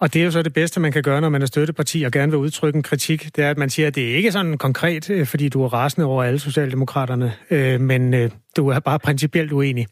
Og 0.00 0.06
det 0.12 0.18
er 0.20 0.24
jo 0.24 0.30
så 0.30 0.42
det 0.42 0.54
bedste, 0.54 0.80
man 0.80 0.92
kan 0.92 1.02
gøre, 1.02 1.20
når 1.20 1.28
man 1.28 1.42
er 1.42 1.46
støtteparti 1.46 1.98
og 2.06 2.12
gerne 2.12 2.32
vil 2.32 2.44
udtrykke 2.46 2.76
en 2.76 2.88
kritik. 2.90 3.20
Det 3.36 3.44
er, 3.44 3.50
at 3.50 3.58
man 3.58 3.70
siger, 3.70 3.86
at 3.88 3.94
det 3.94 4.04
er 4.10 4.16
ikke 4.16 4.32
sådan 4.32 4.58
konkret, 4.58 5.10
øh, 5.10 5.26
fordi 5.32 5.48
du 5.48 5.64
er 5.64 5.70
rasende 5.78 6.06
over 6.12 6.22
alle 6.22 6.38
Socialdemokraterne, 6.38 7.28
øh, 7.50 7.80
men 7.80 8.14
øh, 8.14 8.30
du 8.56 8.68
er 8.68 8.80
bare 8.80 8.98
principielt 8.98 9.52
uenig. 9.52 9.86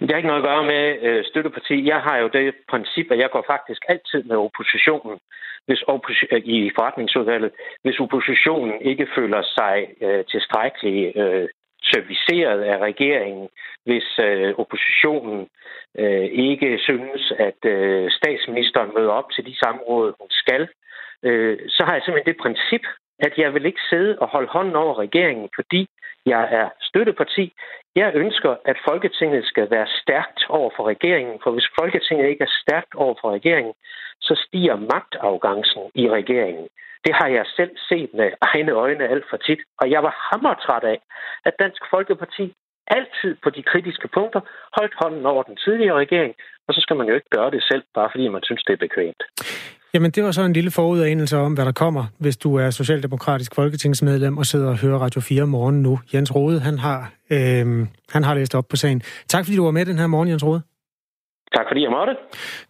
Det 0.00 0.10
har 0.10 0.16
ikke 0.16 0.32
noget 0.32 0.42
at 0.42 0.48
gøre 0.50 0.64
med 0.74 0.84
øh, 1.08 1.24
støtteparti. 1.30 1.76
Jeg 1.92 2.00
har 2.06 2.16
jo 2.22 2.28
det 2.36 2.54
princip, 2.72 3.06
at 3.10 3.18
jeg 3.18 3.30
går 3.32 3.44
faktisk 3.52 3.82
altid 3.88 4.22
med 4.30 4.36
oppositionen 4.36 5.18
hvis 5.66 5.82
opposition, 5.82 6.40
i 6.44 6.70
forretningsudvalget, 6.76 7.50
hvis 7.82 7.98
oppositionen 8.04 8.74
ikke 8.80 9.06
føler 9.16 9.42
sig 9.58 9.76
øh, 10.06 10.24
tilstrækkeligt 10.32 11.16
øh, 11.16 11.48
serviceret 11.92 12.60
af 12.62 12.78
regeringen, 12.78 13.48
hvis 13.84 14.08
øh, 14.18 14.54
oppositionen 14.58 15.48
øh, 15.98 16.28
ikke 16.48 16.78
synes, 16.78 17.32
at 17.38 17.60
øh, 17.64 18.10
statsministeren 18.10 18.90
møder 18.96 19.10
op 19.10 19.30
til 19.30 19.46
de 19.46 19.58
samråd, 19.58 20.12
hun 20.20 20.30
skal, 20.30 20.68
øh, 21.22 21.58
så 21.68 21.84
har 21.84 21.92
jeg 21.92 22.02
simpelthen 22.02 22.32
det 22.32 22.42
princip, 22.42 22.84
at 23.18 23.32
jeg 23.38 23.54
vil 23.54 23.66
ikke 23.66 23.80
sidde 23.90 24.18
og 24.18 24.28
holde 24.28 24.48
hånden 24.48 24.76
over 24.76 24.98
regeringen, 24.98 25.48
fordi 25.54 25.88
jeg 26.26 26.48
er 26.50 26.68
støtteparti. 26.80 27.52
Jeg 27.94 28.12
ønsker, 28.14 28.56
at 28.64 28.76
Folketinget 28.88 29.44
skal 29.44 29.70
være 29.70 29.86
stærkt 30.02 30.46
over 30.48 30.70
for 30.76 30.88
regeringen, 30.88 31.38
for 31.42 31.50
hvis 31.50 31.68
Folketinget 31.80 32.28
ikke 32.28 32.44
er 32.44 32.54
stærkt 32.62 32.94
over 32.94 33.14
for 33.20 33.30
regeringen, 33.30 33.74
så 34.20 34.44
stiger 34.46 34.76
magtafgangsen 34.76 35.82
i 35.94 36.10
regeringen. 36.10 36.68
Det 37.04 37.14
har 37.14 37.28
jeg 37.28 37.46
selv 37.56 37.76
set 37.88 38.10
med 38.14 38.30
egne 38.40 38.72
øjne 38.72 39.08
alt 39.08 39.24
for 39.30 39.36
tit, 39.36 39.58
og 39.80 39.90
jeg 39.90 40.02
var 40.02 40.14
hammertræt 40.30 40.84
af, 40.84 40.98
at 41.44 41.54
Dansk 41.58 41.82
Folkeparti 41.90 42.54
altid 42.86 43.36
på 43.42 43.50
de 43.50 43.62
kritiske 43.62 44.08
punkter 44.08 44.40
holdt 44.78 44.94
hånden 45.02 45.26
over 45.26 45.42
den 45.42 45.56
tidligere 45.56 45.96
regering, 45.96 46.34
og 46.68 46.74
så 46.74 46.80
skal 46.80 46.96
man 46.96 47.08
jo 47.08 47.14
ikke 47.14 47.30
gøre 47.30 47.50
det 47.50 47.62
selv, 47.62 47.82
bare 47.94 48.08
fordi 48.12 48.28
man 48.28 48.42
synes, 48.42 48.62
det 48.64 48.72
er 48.72 48.86
bekvemt. 48.86 49.22
Jamen, 49.96 50.10
det 50.10 50.24
var 50.24 50.30
så 50.30 50.42
en 50.42 50.52
lille 50.52 50.70
forudanelse 50.70 51.36
om, 51.36 51.54
hvad 51.54 51.64
der 51.64 51.72
kommer, 51.72 52.04
hvis 52.18 52.36
du 52.36 52.54
er 52.54 52.70
socialdemokratisk 52.70 53.54
folketingsmedlem 53.54 54.38
og 54.38 54.46
sidder 54.46 54.68
og 54.68 54.76
hører 54.76 54.98
Radio 54.98 55.20
4 55.20 55.42
om 55.42 55.48
morgenen 55.48 55.82
nu. 55.82 55.98
Jens 56.14 56.34
Rode, 56.34 56.60
han 56.60 56.78
har, 56.78 57.12
øh, 57.30 57.86
han 58.10 58.24
har 58.24 58.34
læst 58.34 58.54
op 58.54 58.68
på 58.68 58.76
sagen. 58.76 59.02
Tak 59.28 59.44
fordi 59.44 59.56
du 59.56 59.64
var 59.64 59.70
med 59.70 59.86
den 59.86 59.98
her 59.98 60.06
morgen, 60.06 60.28
Jens 60.28 60.44
Rode. 60.44 60.62
Tak 61.54 61.64
fordi 61.68 61.82
jeg 61.82 61.90
måtte. 61.90 62.16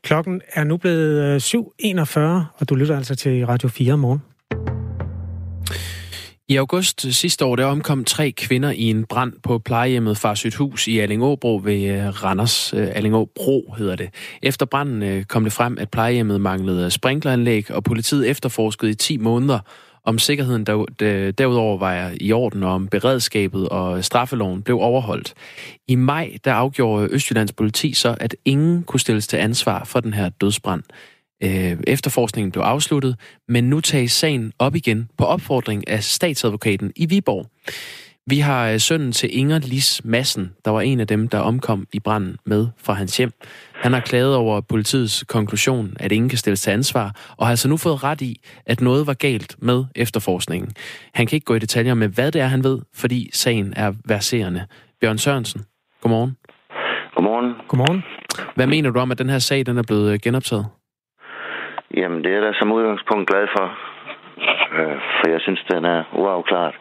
Klokken 0.03 0.41
er 0.55 0.65
nu 0.65 0.77
blevet 0.77 1.43
7.41, 1.43 2.21
øh, 2.21 2.61
og 2.61 2.69
du 2.69 2.75
lytter 2.75 2.97
altså 2.97 3.15
til 3.17 3.47
Radio 3.47 3.69
4 3.69 3.97
morgen. 3.97 4.23
I 6.49 6.57
august 6.57 7.07
øh, 7.07 7.13
sidste 7.13 7.45
år, 7.45 7.57
der 7.57 7.65
omkom 7.65 8.05
tre 8.05 8.31
kvinder 8.31 8.71
i 8.71 8.83
en 8.83 9.05
brand 9.05 9.33
på 9.43 9.59
plejehjemmet 9.59 10.19
Farsyt 10.19 10.55
Hus 10.55 10.89
i 10.89 10.99
Allingåbro 10.99 11.61
ved 11.65 11.83
øh, 11.83 12.25
Randers. 12.25 12.75
Øh, 12.75 12.89
Allingåbro 12.93 13.75
hedder 13.79 13.97
det. 13.97 14.11
Efter 14.43 14.67
branden 14.67 15.25
kom 15.25 15.45
det 15.45 15.53
frem, 15.53 15.79
at 15.81 15.91
plejehjemmet 15.91 16.41
manglede 16.41 16.91
sprinkleranlæg, 16.91 17.71
og 17.71 17.85
politiet 17.85 18.31
efterforskede 18.31 18.91
i 18.91 18.95
10 18.95 19.17
måneder, 19.17 19.59
om 20.05 20.19
sikkerheden 20.19 20.67
derudover 21.33 21.79
var 21.79 22.13
i 22.21 22.33
orden, 22.33 22.63
og 22.63 22.73
om 22.73 22.89
beredskabet 22.89 23.69
og 23.69 24.05
straffeloven 24.05 24.63
blev 24.63 24.81
overholdt. 24.81 25.35
I 25.89 25.95
maj 25.95 26.37
der 26.45 26.53
afgjorde 26.53 27.09
Østjyllands 27.11 27.53
politi 27.53 27.95
så, 27.95 28.17
at 28.21 28.37
ingen 28.45 28.83
kunne 28.83 29.01
stilles 29.01 29.27
til 29.27 29.37
ansvar 29.37 29.85
for 29.85 30.01
den 30.01 30.15
her 30.15 30.29
dødsbrand. 30.29 30.83
Øh, 31.43 31.77
efterforskningen 31.87 32.53
blev 32.53 32.63
afsluttet, 32.63 33.17
men 33.49 33.65
nu 33.65 33.81
tages 33.81 34.13
sagen 34.13 34.53
op 34.59 34.75
igen 34.75 35.09
på 35.19 35.25
opfordring 35.25 35.89
af 35.89 36.03
statsadvokaten 36.03 36.93
i 36.97 37.07
Viborg. 37.07 37.47
Vi 38.31 38.39
har 38.39 38.71
øh, 38.71 38.81
sønnen 38.81 39.13
til 39.13 39.39
Inger 39.39 39.59
Lis 39.59 40.05
Massen, 40.05 40.53
der 40.65 40.71
var 40.71 40.81
en 40.81 41.01
af 41.01 41.07
dem, 41.07 41.29
der 41.29 41.39
omkom 41.39 41.87
i 41.93 42.01
branden 42.01 42.37
med 42.47 42.69
fra 42.79 42.93
hans 42.93 43.17
hjem. 43.17 43.33
Han 43.75 43.93
har 43.93 44.01
klaget 44.01 44.37
over 44.37 44.61
politiets 44.61 45.25
konklusion, 45.29 45.97
at 46.01 46.13
ingen 46.13 46.29
kan 46.29 46.39
stilles 46.39 46.63
til 46.63 46.71
ansvar, 46.71 47.35
og 47.37 47.47
har 47.47 47.51
altså 47.51 47.69
nu 47.69 47.77
fået 47.77 48.05
ret 48.05 48.21
i, 48.21 48.41
at 48.67 48.81
noget 48.81 49.07
var 49.07 49.15
galt 49.15 49.57
med 49.59 49.85
efterforskningen. 49.95 50.71
Han 51.15 51.27
kan 51.27 51.37
ikke 51.37 51.45
gå 51.45 51.55
i 51.55 51.59
detaljer 51.59 51.95
med, 51.95 52.09
hvad 52.09 52.33
det 52.33 52.41
er, 52.41 52.47
han 52.47 52.65
ved, 52.65 52.79
fordi 52.95 53.31
sagen 53.33 53.73
er 53.77 53.93
verserende. 54.05 54.67
Bjørn 55.01 55.19
Sørensen, 55.19 55.65
godmorgen. 56.03 56.37
Godmorgen. 57.15 57.55
Godmorgen. 57.69 58.03
Hvad 58.55 58.67
mener 58.67 58.91
du 58.91 59.01
om, 59.01 59.11
at 59.11 59.19
den 59.19 59.29
her 59.29 59.39
sag 59.39 59.67
den 59.67 59.79
er 59.79 59.83
blevet 59.83 60.13
øh, 60.13 60.19
genoptaget? 60.23 60.67
Jamen, 61.97 62.19
det 62.25 62.31
er 62.31 62.35
jeg 62.35 62.43
da 62.43 62.53
som 62.59 62.73
udgangspunkt 62.73 63.29
glad 63.31 63.47
for. 63.57 63.67
Øh, 64.79 64.97
for 65.19 65.31
jeg 65.31 65.41
synes, 65.41 65.61
den 65.71 65.85
er 65.85 66.05
uafklaret. 66.13 66.75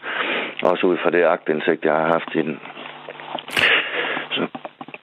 Også 0.64 0.88
ud 0.88 0.98
fra 1.04 1.10
det 1.10 1.24
agtindsigt, 1.24 1.86
jeg 1.86 1.94
har 1.94 2.08
haft 2.16 2.36
i 2.36 2.42
den. 2.42 2.60
Så. 4.32 4.48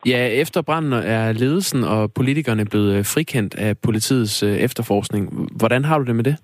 Ja, 0.07 0.29
efter 0.43 0.63
branden 0.63 0.93
er 0.93 1.33
ledelsen 1.33 1.85
og 1.85 2.11
politikerne 2.17 2.65
blevet 2.65 3.07
frikendt 3.15 3.55
af 3.55 3.73
politiets 3.85 4.43
øh, 4.43 4.57
efterforskning. 4.67 5.23
Hvordan 5.61 5.85
har 5.85 5.99
du 5.99 6.05
det 6.05 6.17
med 6.17 6.25
det? 6.25 6.37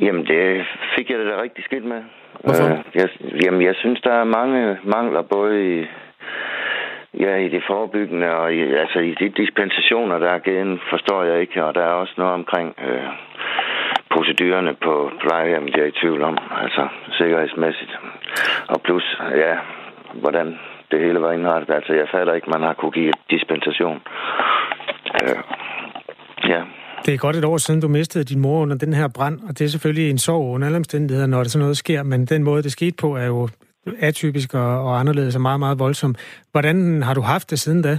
Jamen, 0.00 0.24
det 0.26 0.66
fik 0.96 1.10
jeg 1.10 1.18
det 1.18 1.26
da 1.26 1.42
rigtig 1.42 1.64
skidt 1.64 1.84
med. 1.84 2.02
Hvorfor? 2.44 2.68
Øh, 2.72 2.78
jeg, 2.94 3.08
jamen, 3.44 3.62
jeg 3.62 3.74
synes, 3.74 4.00
der 4.00 4.12
er 4.12 4.24
mange 4.24 4.76
mangler 4.84 5.22
både 5.22 5.78
i 5.78 5.86
Ja, 7.20 7.36
i 7.36 7.48
det 7.48 7.62
forebyggende, 7.66 8.30
og 8.30 8.54
i, 8.54 8.60
altså 8.74 8.98
i 8.98 9.14
de 9.20 9.28
dispensationer, 9.28 10.18
der 10.18 10.30
er 10.30 10.38
givet, 10.38 10.80
forstår 10.90 11.22
jeg 11.22 11.40
ikke, 11.40 11.64
og 11.64 11.74
der 11.74 11.80
er 11.80 11.94
også 12.02 12.14
noget 12.16 12.32
omkring 12.32 12.74
øh, 12.88 13.08
procedurerne 14.14 14.74
på 14.74 15.10
plejehjem, 15.20 15.68
jeg 15.68 15.82
er 15.82 15.86
i 15.92 15.98
tvivl 16.02 16.22
om, 16.22 16.38
altså 16.64 16.88
sikkerhedsmæssigt. 17.18 17.92
Og 18.68 18.80
plus, 18.82 19.20
ja, 19.36 19.54
hvordan 20.14 20.58
det 20.90 21.00
hele 21.00 21.20
var 21.20 21.32
indrettet. 21.32 21.74
Altså, 21.74 21.92
jeg 21.92 22.06
fatter 22.14 22.32
ikke, 22.34 22.50
man 22.50 22.62
har 22.62 22.74
kunne 22.74 22.90
give 22.90 23.12
dispensation. 23.30 23.98
Øh, 25.22 25.38
ja. 26.48 26.62
Det 27.06 27.14
er 27.14 27.18
godt 27.18 27.36
et 27.36 27.44
år 27.44 27.56
siden, 27.56 27.80
du 27.80 27.88
mistede 27.88 28.24
din 28.24 28.40
mor 28.40 28.58
under 28.62 28.76
den 28.76 28.92
her 28.92 29.08
brand, 29.16 29.40
og 29.48 29.58
det 29.58 29.64
er 29.64 29.68
selvfølgelig 29.68 30.10
en 30.10 30.18
sorg 30.18 30.54
under 30.54 30.66
alle 30.66 30.76
omstændigheder, 30.76 31.26
når 31.26 31.42
det 31.42 31.50
sådan 31.52 31.62
noget 31.62 31.76
sker, 31.76 32.02
men 32.02 32.26
den 32.26 32.42
måde, 32.42 32.62
det 32.62 32.72
skete 32.72 32.96
på, 33.00 33.16
er 33.16 33.26
jo 33.26 33.48
atypisk 34.00 34.54
og, 34.54 34.84
og 34.86 35.00
anderledes 35.00 35.34
og 35.36 35.40
meget, 35.40 35.60
meget 35.60 35.78
voldsom. 35.78 36.14
Hvordan 36.52 37.02
har 37.02 37.14
du 37.14 37.20
haft 37.20 37.50
det 37.50 37.58
siden 37.58 37.82
da? 37.82 37.98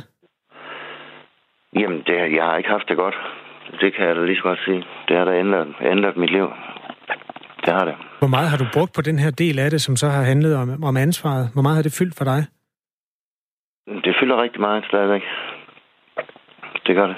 Jamen, 1.75 1.99
det, 2.07 2.15
jeg 2.35 2.43
har 2.43 2.57
ikke 2.57 2.69
haft 2.69 2.89
det 2.89 2.97
godt. 2.97 3.15
Det 3.81 3.95
kan 3.95 4.07
jeg 4.07 4.15
da 4.15 4.25
lige 4.25 4.37
så 4.37 4.43
godt 4.43 4.59
sige. 4.65 4.83
Det 5.07 5.17
har 5.17 5.25
da 5.25 5.39
ændret, 5.39 5.75
ændret 5.81 6.17
mit 6.17 6.31
liv. 6.31 6.47
Det 7.65 7.73
har 7.73 7.85
det. 7.85 7.95
Hvor 8.19 8.27
meget 8.27 8.49
har 8.49 8.57
du 8.57 8.65
brugt 8.73 8.93
på 8.95 9.01
den 9.01 9.19
her 9.19 9.31
del 9.31 9.59
af 9.59 9.69
det, 9.71 9.81
som 9.81 9.95
så 9.95 10.07
har 10.09 10.23
handlet 10.23 10.55
om, 10.55 10.83
om 10.83 10.97
ansvaret? 10.97 11.49
Hvor 11.53 11.61
meget 11.61 11.75
har 11.75 11.83
det 11.83 11.95
fyldt 11.99 12.17
for 12.17 12.25
dig? 12.25 12.41
Det 14.05 14.15
fylder 14.19 14.41
rigtig 14.41 14.61
meget 14.61 14.85
stadigvæk. 14.85 15.21
Det 16.87 16.95
gør 16.95 17.07
det. 17.07 17.15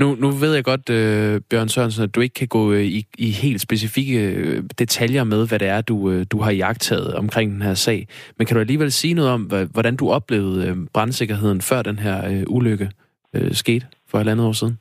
Nu, 0.00 0.06
nu 0.24 0.28
ved 0.42 0.54
jeg 0.54 0.64
godt, 0.64 0.86
øh, 0.98 1.40
Bjørn 1.50 1.68
Sørensen, 1.68 2.04
at 2.04 2.14
du 2.14 2.20
ikke 2.20 2.34
kan 2.34 2.48
gå 2.48 2.72
øh, 2.72 2.84
i, 2.98 3.00
i 3.18 3.30
helt 3.44 3.60
specifikke 3.60 4.18
øh, 4.30 4.62
detaljer 4.78 5.24
med, 5.24 5.48
hvad 5.48 5.58
det 5.58 5.68
er, 5.68 5.80
du, 5.80 6.10
øh, 6.10 6.26
du 6.32 6.38
har 6.44 6.50
jagtet 6.50 7.14
omkring 7.22 7.52
den 7.54 7.62
her 7.62 7.74
sag. 7.74 8.00
Men 8.36 8.46
kan 8.46 8.54
du 8.54 8.60
alligevel 8.60 8.92
sige 8.92 9.14
noget 9.14 9.30
om, 9.30 9.42
hvordan 9.72 9.96
du 9.96 10.10
oplevede 10.10 10.68
øh, 10.68 10.76
brandsikkerheden 10.94 11.60
før 11.60 11.82
den 11.82 11.98
her 11.98 12.16
øh, 12.30 12.42
ulykke 12.56 12.88
øh, 13.36 13.52
skete 13.62 13.86
for 14.10 14.18
et 14.18 14.28
andet 14.28 14.46
år 14.46 14.52
siden? 14.52 14.76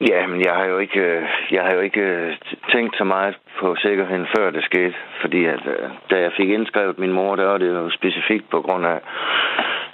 Ja, 0.00 0.26
men 0.26 0.40
jeg 0.46 0.54
har 0.54 0.66
jo 0.72 0.78
ikke, 0.78 1.00
øh, 1.00 1.22
jeg 1.50 1.62
har 1.62 1.72
jo 1.72 1.80
ikke 1.80 2.00
øh, 2.00 2.36
tænkt 2.72 2.96
så 2.96 3.04
meget 3.04 3.34
på 3.60 3.76
sikkerheden 3.78 4.26
før 4.36 4.50
det 4.50 4.64
skete, 4.64 4.94
fordi 5.20 5.44
at, 5.44 5.62
øh, 5.66 5.88
da 6.10 6.16
jeg 6.24 6.32
fik 6.36 6.50
indskrevet 6.50 6.98
min 6.98 7.12
mor, 7.12 7.36
der 7.36 7.44
var 7.44 7.58
det 7.58 7.68
jo 7.68 7.90
specifikt 7.90 8.50
på 8.50 8.60
grund 8.60 8.86
af 8.86 8.98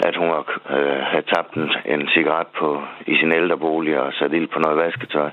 at 0.09 0.17
hun 0.17 0.31
var, 0.31 0.45
øh, 0.77 1.01
havde 1.11 1.31
tabt 1.35 1.55
en, 1.55 1.71
en 1.85 2.09
cigaret 2.15 2.47
på, 2.47 2.83
i 3.07 3.17
sin 3.17 3.33
ældrebolig 3.33 4.01
og 4.01 4.13
sat 4.13 4.33
ild 4.33 4.49
på 4.49 4.59
noget 4.59 4.79
vasketøj. 4.79 5.31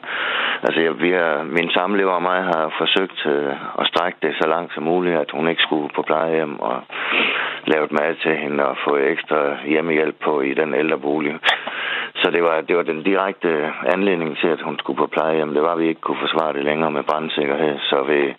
Altså, 0.64 0.82
jeg, 0.82 1.02
vi 1.02 1.12
har, 1.12 1.44
min 1.44 1.70
samlever 1.72 2.12
og 2.12 2.22
mig 2.22 2.44
har 2.44 2.74
forsøgt 2.78 3.26
øh, 3.26 3.54
at 3.80 3.88
strække 3.88 4.18
det 4.22 4.34
så 4.42 4.48
langt 4.48 4.74
som 4.74 4.84
muligt, 4.84 5.18
at 5.18 5.32
hun 5.32 5.48
ikke 5.48 5.62
skulle 5.62 5.90
på 5.96 6.02
plejehjem 6.02 6.60
og 6.60 6.82
lavet 7.66 7.92
mad 7.92 8.16
til 8.16 8.36
hende 8.36 8.66
og 8.66 8.78
få 8.88 8.98
ekstra 8.98 9.40
hjemmehjælp 9.66 10.16
på 10.24 10.42
i 10.42 10.54
den 10.54 10.74
ældrebolig. 10.74 11.36
Så 12.16 12.32
det 12.32 12.44
var, 12.44 12.62
det 12.62 12.78
var 12.78 12.84
den 12.84 13.04
direkte 13.04 13.72
anledning 13.94 14.38
til, 14.38 14.48
at 14.48 14.62
hun 14.62 14.80
skulle 14.80 14.98
på 14.98 15.08
plejehjem. 15.08 15.54
Det 15.54 15.62
var, 15.62 15.74
at 15.74 15.80
vi 15.80 15.88
ikke 15.88 16.02
kunne 16.02 16.24
forsvare 16.26 16.54
det 16.54 16.64
længere 16.64 16.92
med 16.92 17.04
brandsikkerhed. 17.04 17.80
Så 17.80 18.04
ved 18.04 18.34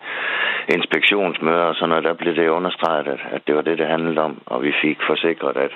inspektionsmøder 0.68 1.64
og 1.64 1.74
sådan 1.74 1.88
noget, 1.88 2.04
der 2.04 2.12
blev 2.12 2.34
det 2.36 2.48
understreget, 2.48 3.06
at, 3.06 3.20
at 3.32 3.42
det 3.46 3.54
var 3.54 3.62
det, 3.62 3.78
det 3.78 3.86
handlede 3.86 4.20
om. 4.20 4.38
Og 4.46 4.62
vi 4.62 4.72
fik 4.82 4.98
forsikret, 5.06 5.56
at 5.56 5.72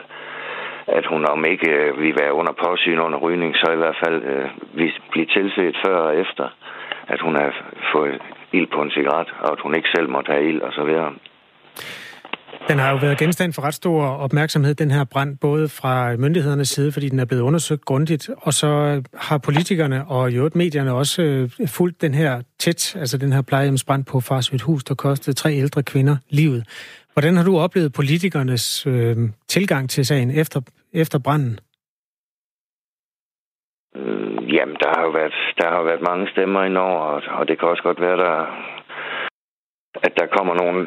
at 0.87 1.07
hun 1.07 1.25
om 1.25 1.45
ikke 1.45 1.71
øh, 1.71 2.01
vil 2.01 2.15
være 2.23 2.33
under 2.33 2.53
påsyn 2.65 2.99
under 2.99 3.19
rygning, 3.19 3.57
så 3.57 3.73
i 3.73 3.77
hvert 3.77 3.99
fald 4.05 4.23
øh, 4.23 4.49
vi 4.75 4.93
blive 5.11 5.27
tilset 5.27 5.77
før 5.87 5.97
og 5.97 6.17
efter, 6.17 6.47
at 7.09 7.21
hun 7.21 7.35
har 7.37 7.51
fået 7.93 8.23
ild 8.53 8.69
på 8.75 8.83
en 8.83 8.91
cigaret, 8.91 9.29
og 9.41 9.53
at 9.53 9.61
hun 9.61 9.75
ikke 9.75 9.89
selv 9.95 10.09
måtte 10.11 10.33
have 10.33 10.49
ild 10.49 10.61
og 10.61 10.73
så 10.73 10.85
videre. 10.85 11.13
Den 12.69 12.79
har 12.79 12.91
jo 12.91 12.97
været 12.97 13.19
genstand 13.19 13.53
for 13.53 13.63
ret 13.63 13.75
stor 13.75 14.07
opmærksomhed, 14.07 14.75
den 14.75 14.91
her 14.91 15.05
brand, 15.05 15.37
både 15.39 15.69
fra 15.69 16.17
myndighedernes 16.17 16.69
side, 16.69 16.93
fordi 16.93 17.09
den 17.09 17.19
er 17.19 17.25
blevet 17.25 17.43
undersøgt 17.43 17.85
grundigt, 17.85 18.31
og 18.37 18.55
så 18.55 19.03
har 19.15 19.39
politikerne 19.39 20.05
og 20.09 20.31
i 20.31 20.37
øvrigt 20.37 20.57
medierne 20.57 20.93
også 20.93 21.23
øh, 21.23 21.51
fulgt 21.69 22.03
den 22.03 22.15
her 22.15 22.43
tæt, 22.59 22.97
altså 22.97 23.19
den 23.19 23.33
her 23.33 23.43
plejehjemsbrand 23.43 24.05
på 24.05 24.21
Farsødt 24.21 24.63
Hus, 24.63 24.85
der 24.85 24.95
kostede 24.95 25.37
tre 25.37 25.55
ældre 25.55 25.83
kvinder 25.83 26.17
livet. 26.31 26.65
Hvordan 27.15 27.37
har 27.37 27.45
du 27.45 27.59
oplevet 27.59 27.93
politikernes 27.93 28.87
øh, 28.87 29.17
tilgang 29.49 29.91
til 29.91 30.07
sagen 30.07 30.31
efter, 30.31 30.61
efter 30.93 31.19
branden? 31.25 31.59
Øh, 33.97 34.55
jamen, 34.55 34.77
der 34.83 34.89
har 34.95 35.03
jo 35.07 35.11
været, 35.11 35.37
der 35.61 35.69
har 35.75 35.83
været 35.83 36.03
mange 36.11 36.29
stemmer 36.33 36.65
indover, 36.65 37.01
og, 37.01 37.23
og 37.39 37.49
det 37.49 37.59
kan 37.59 37.69
også 37.69 37.83
godt 37.83 38.01
være, 38.01 38.17
der 38.17 38.35
at 40.07 40.13
der 40.21 40.27
kommer 40.37 40.55
nogle 40.63 40.81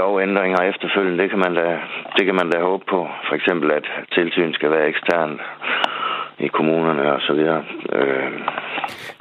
lovændringer 0.00 0.60
efterfølgende, 0.70 1.22
det 1.22 1.30
kan 1.30 1.38
man 1.38 1.54
da, 1.54 1.68
det 2.16 2.24
kan 2.26 2.34
man 2.34 2.50
da 2.50 2.58
håbe 2.60 2.84
på. 2.90 3.00
For 3.28 3.34
eksempel, 3.34 3.70
at 3.70 3.86
tilsyn 4.14 4.52
skal 4.52 4.70
være 4.70 4.88
eksternt 4.88 5.40
i 6.38 6.46
kommunerne 6.46 7.12
og 7.12 7.20
så 7.20 7.32
videre. 7.32 7.64
Øh. 7.92 8.32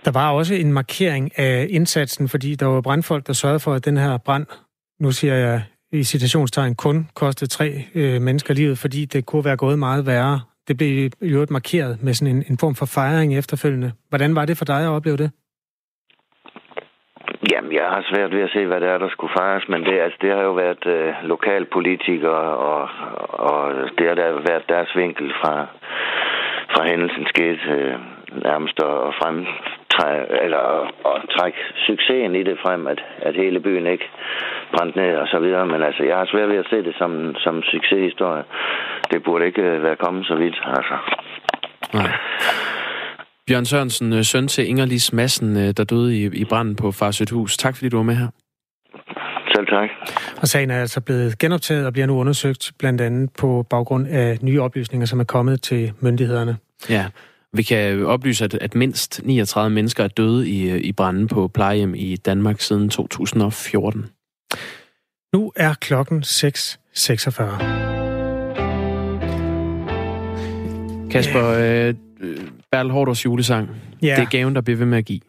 Der 0.05 0.11
var 0.11 0.31
også 0.31 0.55
en 0.55 0.73
markering 0.73 1.39
af 1.39 1.67
indsatsen, 1.69 2.29
fordi 2.29 2.55
der 2.55 2.65
var 2.65 2.81
brandfolk, 2.81 3.27
der 3.27 3.33
sørgede 3.33 3.59
for, 3.59 3.73
at 3.73 3.85
den 3.85 3.97
her 3.97 4.17
brand, 4.17 4.47
nu 4.99 5.11
siger 5.11 5.35
jeg 5.35 5.61
i 5.91 6.03
citationstegn, 6.03 6.75
kun 6.75 7.07
kostet 7.15 7.49
tre 7.49 7.67
øh, 7.95 8.21
mennesker 8.21 8.53
livet, 8.53 8.77
fordi 8.77 9.05
det 9.05 9.25
kunne 9.25 9.45
være 9.45 9.57
gået 9.57 9.79
meget 9.79 10.05
værre. 10.05 10.41
Det 10.67 10.77
blev 10.77 10.89
i 11.21 11.33
øvrigt 11.35 11.51
markeret 11.51 12.03
med 12.03 12.13
sådan 12.13 12.35
en, 12.35 12.43
en 12.49 12.57
form 12.57 12.75
for 12.75 12.85
fejring 12.85 13.37
efterfølgende. 13.37 13.91
Hvordan 14.09 14.35
var 14.35 14.45
det 14.45 14.57
for 14.57 14.65
dig 14.65 14.81
at 14.83 14.95
opleve 14.97 15.17
det? 15.17 15.31
Jamen, 17.51 17.71
jeg 17.73 17.87
har 17.93 18.03
svært 18.11 18.31
ved 18.31 18.41
at 18.41 18.53
se, 18.53 18.65
hvad 18.65 18.79
det 18.81 18.89
er, 18.89 18.97
der 18.97 19.09
skulle 19.09 19.33
fejres, 19.39 19.65
men 19.69 19.81
det, 19.87 19.95
altså, 20.05 20.17
det 20.21 20.31
har 20.31 20.43
jo 20.49 20.53
været 20.53 20.85
øh, 20.85 21.13
lokalpolitikere, 21.23 22.45
og, 22.71 22.83
og 23.49 23.73
det 23.97 24.05
har 24.07 24.15
der 24.15 24.31
været 24.49 24.69
deres 24.69 24.91
vinkel 24.95 25.33
fra, 25.41 25.53
fra 26.73 26.81
hændelsen 26.89 27.25
skete 27.33 27.63
øh, 27.77 27.95
nærmest 28.47 28.79
og 28.79 29.13
frem, 29.19 29.45
træ, 30.01 30.13
eller 30.45 30.63
at 31.11 31.21
trække 31.35 31.57
succesen 31.87 32.35
i 32.35 32.43
det 32.43 32.57
frem, 32.63 32.87
at, 32.87 32.99
at 33.27 33.35
hele 33.35 33.59
byen 33.59 33.87
ikke 33.87 34.07
brændte 34.73 34.99
ned 34.99 35.15
og 35.15 35.27
så 35.27 35.39
videre. 35.39 35.65
Men 35.65 35.83
altså, 35.83 36.03
jeg 36.03 36.17
har 36.17 36.25
svært 36.31 36.49
ved 36.49 36.57
at 36.57 36.69
se 36.69 36.77
det 36.87 36.95
som, 36.97 37.35
som 37.35 37.61
succeshistorie. 37.73 38.43
Det 39.11 39.23
burde 39.23 39.45
ikke 39.45 39.61
øh, 39.61 39.83
være 39.83 39.95
kommet 39.95 40.25
så 40.25 40.35
vidt, 40.35 40.57
altså. 40.77 40.95
Nej. 41.93 42.11
Bjørn 43.47 43.65
Sørensen, 43.65 44.13
øh, 44.13 44.23
søn 44.23 44.47
til 44.47 44.69
Inger 44.69 44.85
Lis 44.85 45.13
Madsen, 45.13 45.57
øh, 45.57 45.73
der 45.77 45.83
døde 45.83 46.17
i, 46.17 46.23
i 46.41 46.45
branden 46.45 46.75
på 46.75 46.91
Farsødt 46.91 47.29
Hus. 47.29 47.57
Tak 47.57 47.75
fordi 47.75 47.89
du 47.89 47.97
var 47.97 48.03
med 48.03 48.15
her. 48.15 48.27
Selv 49.55 49.67
tak. 49.67 49.89
Og 50.41 50.47
sagen 50.47 50.71
er 50.71 50.79
altså 50.79 51.01
blevet 51.01 51.39
genoptaget 51.39 51.85
og 51.87 51.93
bliver 51.93 52.07
nu 52.07 52.19
undersøgt, 52.19 52.71
blandt 52.79 53.01
andet 53.01 53.29
på 53.39 53.65
baggrund 53.69 54.07
af 54.07 54.37
nye 54.41 54.61
oplysninger, 54.61 55.05
som 55.05 55.19
er 55.19 55.23
kommet 55.23 55.61
til 55.61 55.91
myndighederne. 55.99 56.57
Ja, 56.89 57.05
vi 57.53 57.63
kan 57.63 58.05
oplyse, 58.05 58.45
at, 58.45 58.53
at 58.53 58.75
mindst 58.75 59.21
39 59.23 59.69
mennesker 59.69 60.03
er 60.03 60.07
døde 60.07 60.49
i, 60.49 60.77
i 60.77 60.91
branden 60.91 61.27
på 61.27 61.47
plejehjem 61.47 61.95
i 61.95 62.15
Danmark 62.15 62.61
siden 62.61 62.89
2014. 62.89 64.05
Nu 65.33 65.51
er 65.55 65.73
klokken 65.73 66.23
6.46. 66.23 66.31
Kasper, 71.11 71.47
øh, 71.47 71.93
Bertel 72.71 72.91
Hårders 72.91 73.25
julesang. 73.25 73.69
Ja. 74.01 74.15
Det 74.15 74.21
er 74.21 74.29
gaven, 74.29 74.55
der 74.55 74.61
bliver 74.61 74.77
ved 74.77 74.85
med 74.85 74.97
at 74.97 75.05
give. 75.05 75.19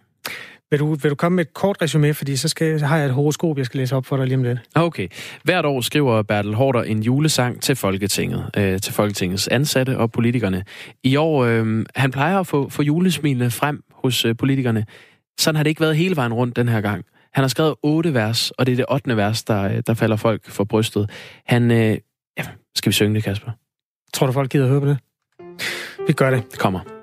Vil 0.73 0.81
du, 0.81 0.95
vil 0.95 1.11
du 1.11 1.15
komme 1.15 1.37
med 1.37 1.45
et 1.45 1.55
kort 1.55 1.83
resume, 1.83 2.15
fordi 2.15 2.37
så 2.37 2.49
skal, 2.49 2.81
har 2.81 2.97
jeg 2.97 3.07
et 3.07 3.13
horoskop, 3.13 3.59
jeg 3.59 3.67
skal 3.67 3.79
læse 3.79 3.97
op 3.97 4.07
for 4.07 4.17
dig 4.17 4.27
lige 4.27 4.37
om 4.37 4.43
lidt. 4.43 4.59
Okay. 4.75 5.09
Hvert 5.45 5.65
år 5.65 5.81
skriver 5.81 6.23
Bertel 6.23 6.55
Hårder 6.55 6.83
en 6.83 7.03
julesang 7.03 7.63
til 7.63 7.77
Folketinget, 7.77 8.51
øh, 8.57 8.81
til 8.81 8.93
Folketingets 8.93 9.49
ansatte 9.49 9.99
og 9.99 10.13
politikerne. 10.13 10.65
I 11.05 11.17
år, 11.17 11.45
øh, 11.45 11.87
han 11.97 12.11
plejer 12.11 12.39
at 12.39 12.47
få, 12.47 12.69
få 12.69 12.83
julesmilene 12.83 13.51
frem 13.51 13.83
hos 13.91 14.25
øh, 14.25 14.37
politikerne. 14.37 14.87
Sådan 15.39 15.57
har 15.57 15.63
det 15.63 15.71
ikke 15.71 15.81
været 15.81 15.97
hele 15.97 16.17
vejen 16.17 16.33
rundt 16.33 16.57
den 16.57 16.69
her 16.69 16.81
gang. 16.81 17.05
Han 17.35 17.43
har 17.43 17.49
skrevet 17.49 17.75
otte 17.83 18.15
vers, 18.15 18.51
og 18.51 18.67
det 18.67 18.73
er 18.73 18.77
det 18.77 18.87
ottende 18.89 19.17
vers, 19.17 19.45
der, 19.45 19.63
øh, 19.63 19.83
der 19.87 19.95
falder 19.95 20.17
folk 20.17 20.51
for 20.51 20.65
brystet. 20.65 21.11
Han, 21.47 21.71
øh, 21.71 21.99
ja, 22.39 22.45
skal 22.75 22.91
vi 22.91 22.93
synge 22.93 23.15
det, 23.15 23.25
Kasper? 23.25 23.51
Tror 24.15 24.27
du, 24.27 24.33
folk 24.33 24.51
gider 24.51 24.65
at 24.65 24.71
høre 24.71 24.81
på 24.81 24.87
det? 24.87 24.99
Vi 26.07 26.13
gør 26.13 26.31
det. 26.31 26.51
Det 26.51 26.59
kommer. 26.59 27.02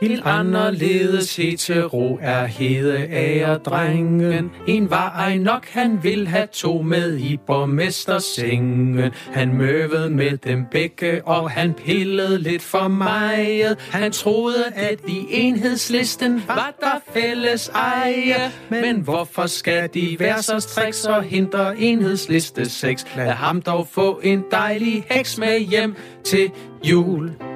Helt 0.00 0.22
anderledes 0.24 1.36
hetero 1.36 2.18
er 2.22 2.46
hede 2.46 2.98
af 2.98 3.60
drengen. 3.60 4.50
En 4.66 4.90
var 4.90 5.10
ej 5.10 5.36
nok, 5.36 5.66
han 5.68 5.98
vil 6.02 6.28
have 6.28 6.46
to 6.52 6.82
med 6.82 7.16
i 7.18 7.36
borgmestersengen. 7.46 9.10
Han 9.32 9.54
møvede 9.54 10.10
med 10.10 10.36
dem 10.36 10.64
begge, 10.70 11.24
og 11.26 11.50
han 11.50 11.74
pillede 11.74 12.38
lidt 12.38 12.62
for 12.62 12.88
meget. 12.88 13.78
Han 13.90 14.12
troede, 14.12 14.64
at 14.74 15.00
i 15.08 15.26
enhedslisten 15.30 16.42
var 16.46 16.74
der 16.80 17.20
fælles 17.20 17.68
eje. 17.68 18.52
Men 18.70 19.00
hvorfor 19.00 19.46
skal 19.46 19.88
de 19.94 20.16
være 20.20 20.42
så 20.42 20.60
striks 20.60 21.04
og 21.04 21.22
hindre 21.22 21.78
enhedsliste 21.78 22.70
sex? 22.70 23.04
Lad 23.16 23.30
ham 23.30 23.62
dog 23.62 23.88
få 23.90 24.20
en 24.22 24.44
dejlig 24.50 25.04
heks 25.10 25.38
med 25.38 25.58
hjem 25.58 25.94
til 26.24 26.50
jul. 26.84 27.49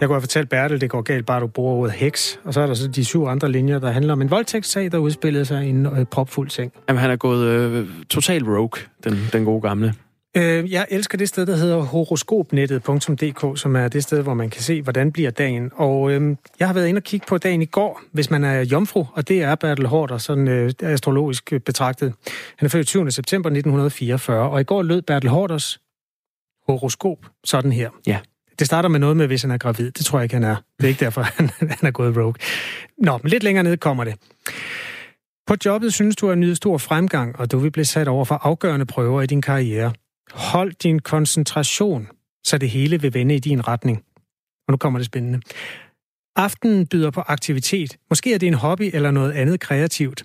Jeg 0.00 0.08
kunne 0.08 0.14
have 0.14 0.22
fortalt 0.22 0.48
Bertel, 0.48 0.80
det 0.80 0.90
går 0.90 1.02
galt, 1.02 1.26
bare 1.26 1.40
du 1.40 1.46
bruger 1.46 1.74
ordet 1.74 1.92
heks. 1.92 2.40
Og 2.44 2.54
så 2.54 2.60
er 2.60 2.66
der 2.66 2.74
så 2.74 2.88
de 2.88 3.04
syv 3.04 3.24
andre 3.24 3.52
linjer, 3.52 3.78
der 3.78 3.90
handler 3.90 4.12
om 4.12 4.22
en 4.22 4.30
voldtægtssag, 4.30 4.92
der 4.92 4.98
udspillede 4.98 5.44
sig 5.44 5.66
i 5.66 5.68
en 5.68 5.86
øh, 5.86 6.04
propfuld 6.04 6.50
seng. 6.50 6.72
Jamen, 6.88 7.00
han 7.00 7.10
er 7.10 7.16
gået 7.16 7.46
øh, 7.46 7.88
total 8.10 8.44
rogue, 8.44 8.82
den, 9.04 9.14
den 9.32 9.44
gode 9.44 9.60
gamle. 9.60 9.94
Øh, 10.36 10.72
jeg 10.72 10.86
elsker 10.90 11.18
det 11.18 11.28
sted, 11.28 11.46
der 11.46 11.56
hedder 11.56 11.76
horoskopnettet.dk, 11.76 13.60
som 13.60 13.76
er 13.76 13.88
det 13.88 14.02
sted, 14.02 14.22
hvor 14.22 14.34
man 14.34 14.50
kan 14.50 14.62
se, 14.62 14.82
hvordan 14.82 15.12
bliver 15.12 15.30
dagen. 15.30 15.70
Og 15.74 16.12
øh, 16.12 16.36
jeg 16.58 16.68
har 16.68 16.74
været 16.74 16.88
inde 16.88 16.98
og 16.98 17.02
kigge 17.02 17.26
på 17.28 17.38
dagen 17.38 17.62
i 17.62 17.66
går, 17.66 18.00
hvis 18.12 18.30
man 18.30 18.44
er 18.44 18.60
jomfru, 18.60 19.04
og 19.12 19.28
det 19.28 19.42
er 19.42 19.54
Bertel 19.54 19.86
Hårder, 19.86 20.18
sådan 20.18 20.48
øh, 20.48 20.72
astrologisk 20.82 21.52
betragtet. 21.64 22.14
Han 22.56 22.66
er 22.66 22.70
født 22.70 22.86
20. 22.86 23.10
september 23.10 23.48
1944, 23.48 24.50
og 24.50 24.60
i 24.60 24.64
går 24.64 24.82
lød 24.82 25.02
Bertel 25.02 25.30
Hårders 25.30 25.80
horoskop 26.68 27.18
sådan 27.44 27.72
her. 27.72 27.90
Ja. 28.06 28.18
Det 28.58 28.66
starter 28.66 28.88
med 28.88 29.00
noget 29.00 29.16
med, 29.16 29.26
hvis 29.26 29.42
han 29.42 29.50
er 29.50 29.58
gravid. 29.58 29.90
Det 29.90 30.04
tror 30.04 30.18
jeg 30.18 30.24
ikke, 30.24 30.34
han 30.34 30.44
er. 30.44 30.56
Det 30.78 30.84
er 30.84 30.88
ikke 30.88 31.04
derfor, 31.04 31.22
han, 31.36 31.50
han 31.60 31.78
er 31.82 31.90
gået 31.90 32.16
rogue. 32.16 32.34
Nå, 32.98 33.18
men 33.22 33.30
lidt 33.30 33.42
længere 33.42 33.64
ned 33.64 33.76
kommer 33.76 34.04
det. 34.04 34.14
På 35.46 35.54
jobbet 35.64 35.94
synes 35.94 36.16
du 36.16 36.30
at 36.30 36.38
nyde 36.38 36.56
stor 36.56 36.78
fremgang, 36.78 37.36
og 37.38 37.52
du 37.52 37.58
vil 37.58 37.70
blive 37.70 37.84
sat 37.84 38.08
over 38.08 38.24
for 38.24 38.34
afgørende 38.34 38.86
prøver 38.86 39.22
i 39.22 39.26
din 39.26 39.42
karriere. 39.42 39.92
Hold 40.32 40.72
din 40.72 40.98
koncentration, 40.98 42.08
så 42.44 42.58
det 42.58 42.70
hele 42.70 43.00
vil 43.00 43.14
vende 43.14 43.34
i 43.34 43.38
din 43.38 43.68
retning. 43.68 44.02
Og 44.68 44.72
nu 44.72 44.76
kommer 44.76 44.98
det 44.98 45.06
spændende. 45.06 45.40
Aftenen 46.36 46.86
byder 46.86 47.10
på 47.10 47.20
aktivitet. 47.20 47.96
Måske 48.10 48.34
er 48.34 48.38
det 48.38 48.46
en 48.46 48.54
hobby 48.54 48.90
eller 48.94 49.10
noget 49.10 49.32
andet 49.32 49.60
kreativt. 49.60 50.22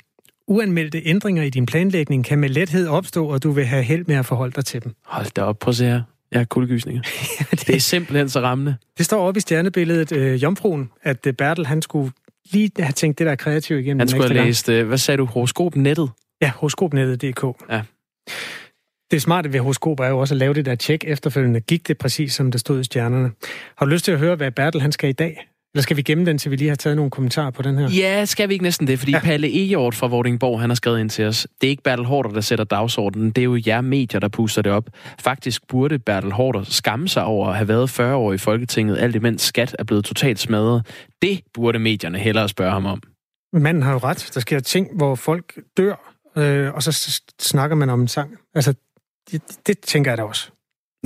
Uanmeldte 0.48 1.02
ændringer 1.06 1.44
i 1.44 1.50
din 1.50 1.66
planlægning 1.66 2.26
kan 2.26 2.40
med 2.40 2.50
lethed 2.50 2.88
opstå, 2.88 3.28
og 3.28 3.44
du 3.44 3.52
vil 3.52 3.66
have 3.66 3.84
held 3.84 4.06
med 4.08 4.16
at 4.16 4.26
forholde 4.26 4.54
dig 4.56 4.66
til 4.66 4.84
dem. 4.84 4.96
Hold 5.06 5.34
da 5.36 5.42
op, 5.42 5.60
prøv 5.60 5.70
at 5.70 5.76
se 5.76 5.86
her. 5.86 6.02
Har 6.34 6.44
kuldegysninger. 6.44 7.02
det, 7.52 7.68
det 7.68 7.76
er 7.76 7.80
simpelthen 7.80 8.30
så 8.30 8.40
rammende. 8.40 8.76
Det 8.98 9.06
står 9.06 9.28
oppe 9.28 9.38
i 9.38 9.42
stjernebilledet, 9.42 10.12
øh, 10.12 10.44
Jomfruen, 10.44 10.90
at 11.04 11.28
øh, 11.28 11.34
Bertel, 11.34 11.66
han 11.66 11.82
skulle 11.82 12.12
lige 12.52 12.72
have 12.80 12.92
tænkt 12.92 13.20
det 13.20 13.28
der 13.28 13.36
kreativt 13.36 13.80
igennem. 13.80 14.00
Han 14.00 14.08
skulle 14.08 14.34
have 14.34 14.46
læst, 14.46 14.70
øh, 14.70 14.88
hvad 14.88 14.98
sagde 14.98 15.18
du, 15.18 15.26
horoskopnettet? 15.26 16.10
Ja, 16.42 16.52
horoskopnettet.dk. 16.56 17.44
Ja. 17.70 17.82
Det 19.12 19.22
smarte 19.22 19.54
ved 19.54 19.60
horoskoper 19.60 20.04
er 20.04 20.10
jo 20.10 20.20
også 20.20 20.34
at 20.34 20.38
lave 20.38 20.54
det 20.54 20.66
der 20.66 20.76
tjek 20.76 21.04
efterfølgende. 21.08 21.60
Gik 21.60 21.88
det 21.88 21.98
præcis, 21.98 22.34
som 22.34 22.52
det 22.52 22.60
stod 22.60 22.80
i 22.80 22.84
stjernerne? 22.84 23.32
Har 23.78 23.86
du 23.86 23.92
lyst 23.92 24.06
til 24.06 24.12
at 24.12 24.20
høre, 24.20 24.36
hvad 24.36 24.52
Bertel 24.52 24.82
han 24.82 24.92
skal 24.92 25.10
i 25.10 25.14
dag? 25.14 25.48
Eller 25.74 25.82
skal 25.82 25.98
vi 25.98 26.02
gemme 26.02 26.26
den, 26.26 26.38
til 26.38 26.52
vi 26.52 26.56
lige 26.56 26.68
har 26.70 26.76
taget 26.76 26.96
nogle 26.96 27.12
kommentarer 27.12 27.52
på 27.52 27.62
den 27.62 27.78
her? 27.78 27.90
Ja, 27.90 28.26
skal 28.26 28.50
vi 28.50 28.54
ikke 28.54 28.64
næsten 28.64 28.88
det? 28.88 29.00
Fordi 29.00 29.12
ja. 29.12 29.20
Palle 29.20 29.68
Ejort 29.68 29.96
fra 29.96 30.08
Vordingborg, 30.08 30.62
han 30.62 30.70
har 30.70 30.76
skrevet 30.76 31.00
ind 31.00 31.10
til 31.10 31.26
os. 31.26 31.48
Det 31.62 31.68
er 31.68 31.72
ikke 31.72 31.84
Bertel 31.84 32.06
Hårder, 32.06 32.30
der 32.30 32.42
sætter 32.42 32.66
dagsordenen. 32.66 33.32
Det 33.32 33.42
er 33.42 33.46
jo 33.46 33.62
jer 33.68 33.82
medier, 33.82 34.20
der 34.20 34.28
puster 34.28 34.62
det 34.62 34.72
op. 34.72 34.90
Faktisk 35.20 35.68
burde 35.68 36.00
Bertel 36.00 36.32
Hårder 36.32 36.64
skamme 36.64 37.08
sig 37.08 37.24
over 37.24 37.48
at 37.48 37.56
have 37.56 37.68
været 37.68 37.90
40 37.90 38.16
år 38.16 38.34
i 38.34 38.38
Folketinget, 38.38 38.98
alt 38.98 39.16
imens 39.16 39.42
skat 39.42 39.76
er 39.80 39.84
blevet 39.84 40.06
totalt 40.06 40.40
smadret. 40.40 40.88
Det 41.22 41.42
burde 41.54 41.80
medierne 41.80 42.20
hellere 42.20 42.50
spørge 42.50 42.72
ham 42.72 42.86
om. 42.86 43.02
Manden 43.54 43.84
har 43.84 43.92
jo 43.92 43.98
ret. 43.98 44.32
Der 44.34 44.40
sker 44.40 44.60
ting, 44.60 44.88
hvor 44.96 45.16
folk 45.16 45.60
dør, 45.78 46.16
øh, 46.38 46.74
og 46.74 46.84
så 46.84 47.22
snakker 47.42 47.76
man 47.76 47.90
om 47.90 48.02
en 48.02 48.08
sang. 48.08 48.38
Altså, 48.56 48.74
det, 49.32 49.42
det 49.68 49.80
tænker 49.80 50.12
jeg 50.12 50.18
da 50.18 50.24
også. 50.24 50.52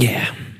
Ja. 0.01 0.05
Yeah. 0.05 0.54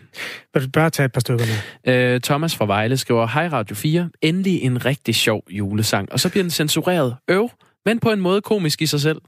Vil 0.53 0.63
du 0.63 0.69
bare 0.69 0.89
tage 0.89 1.05
et 1.05 1.11
par 1.11 1.19
stykker 1.19 1.45
med? 1.85 1.93
Øh, 1.93 2.21
Thomas 2.21 2.55
fra 2.55 2.65
Vejle 2.65 2.97
skriver, 2.97 3.27
Hej 3.27 3.47
Radio 3.47 3.75
4, 3.75 4.09
endelig 4.21 4.61
en 4.61 4.85
rigtig 4.85 5.15
sjov 5.15 5.43
julesang. 5.49 6.11
Og 6.11 6.19
så 6.19 6.29
bliver 6.29 6.43
den 6.43 6.51
censureret. 6.51 7.15
Øv, 7.27 7.49
men 7.85 7.99
på 7.99 8.11
en 8.11 8.21
måde 8.21 8.41
komisk 8.41 8.81
i 8.81 8.85
sig 8.85 9.01
selv. 9.01 9.21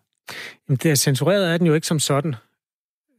Jamen, 0.70 0.80
det 0.84 0.92
er 0.92 0.96
censureret 0.96 1.54
er 1.54 1.58
den 1.58 1.68
jo 1.68 1.74
ikke 1.74 1.88
som 1.88 2.00
sådan. 2.00 2.36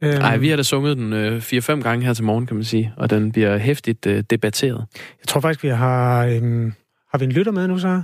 Nej, 0.03 0.35
øhm, 0.35 0.43
vi 0.43 0.49
har 0.49 0.57
da 0.57 0.62
sunget 0.62 0.97
den 0.97 1.12
øh, 1.12 1.39
4-5 1.39 1.83
gange 1.83 2.07
her 2.07 2.14
til 2.14 2.25
morgen, 2.25 2.47
kan 2.47 2.57
man 2.57 2.64
sige, 2.64 2.93
og 2.97 3.11
den 3.11 3.33
bliver 3.33 3.59
hæftigt 3.59 4.07
øh, 4.07 4.25
debatteret. 4.31 4.87
Jeg 4.95 5.29
tror 5.29 5.41
faktisk, 5.41 5.62
vi 5.62 5.69
har... 5.69 6.25
Øhm, 6.25 6.73
har 7.11 7.19
vi 7.19 7.25
en 7.25 7.33
lytter 7.33 7.53
med 7.53 7.69
nu 7.69 7.79
så? 7.79 8.03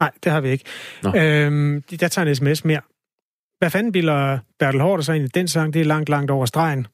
Nej, 0.00 0.10
det 0.24 0.32
har 0.32 0.40
vi 0.40 0.48
ikke. 0.48 0.64
Øhm, 1.16 1.82
jeg 2.00 2.10
tager 2.10 2.26
en 2.26 2.34
sms 2.34 2.64
mere. 2.64 2.80
Hvad 3.58 3.70
fanden 3.70 3.92
bilder 3.92 4.38
Bertel 4.58 4.80
Hård 4.80 5.02
sig 5.02 5.16
ind 5.16 5.24
i 5.24 5.28
den 5.28 5.48
sang? 5.48 5.74
Det 5.74 5.80
er 5.80 5.84
langt, 5.84 6.08
langt 6.08 6.30
over 6.30 6.46
stregen 6.46 6.86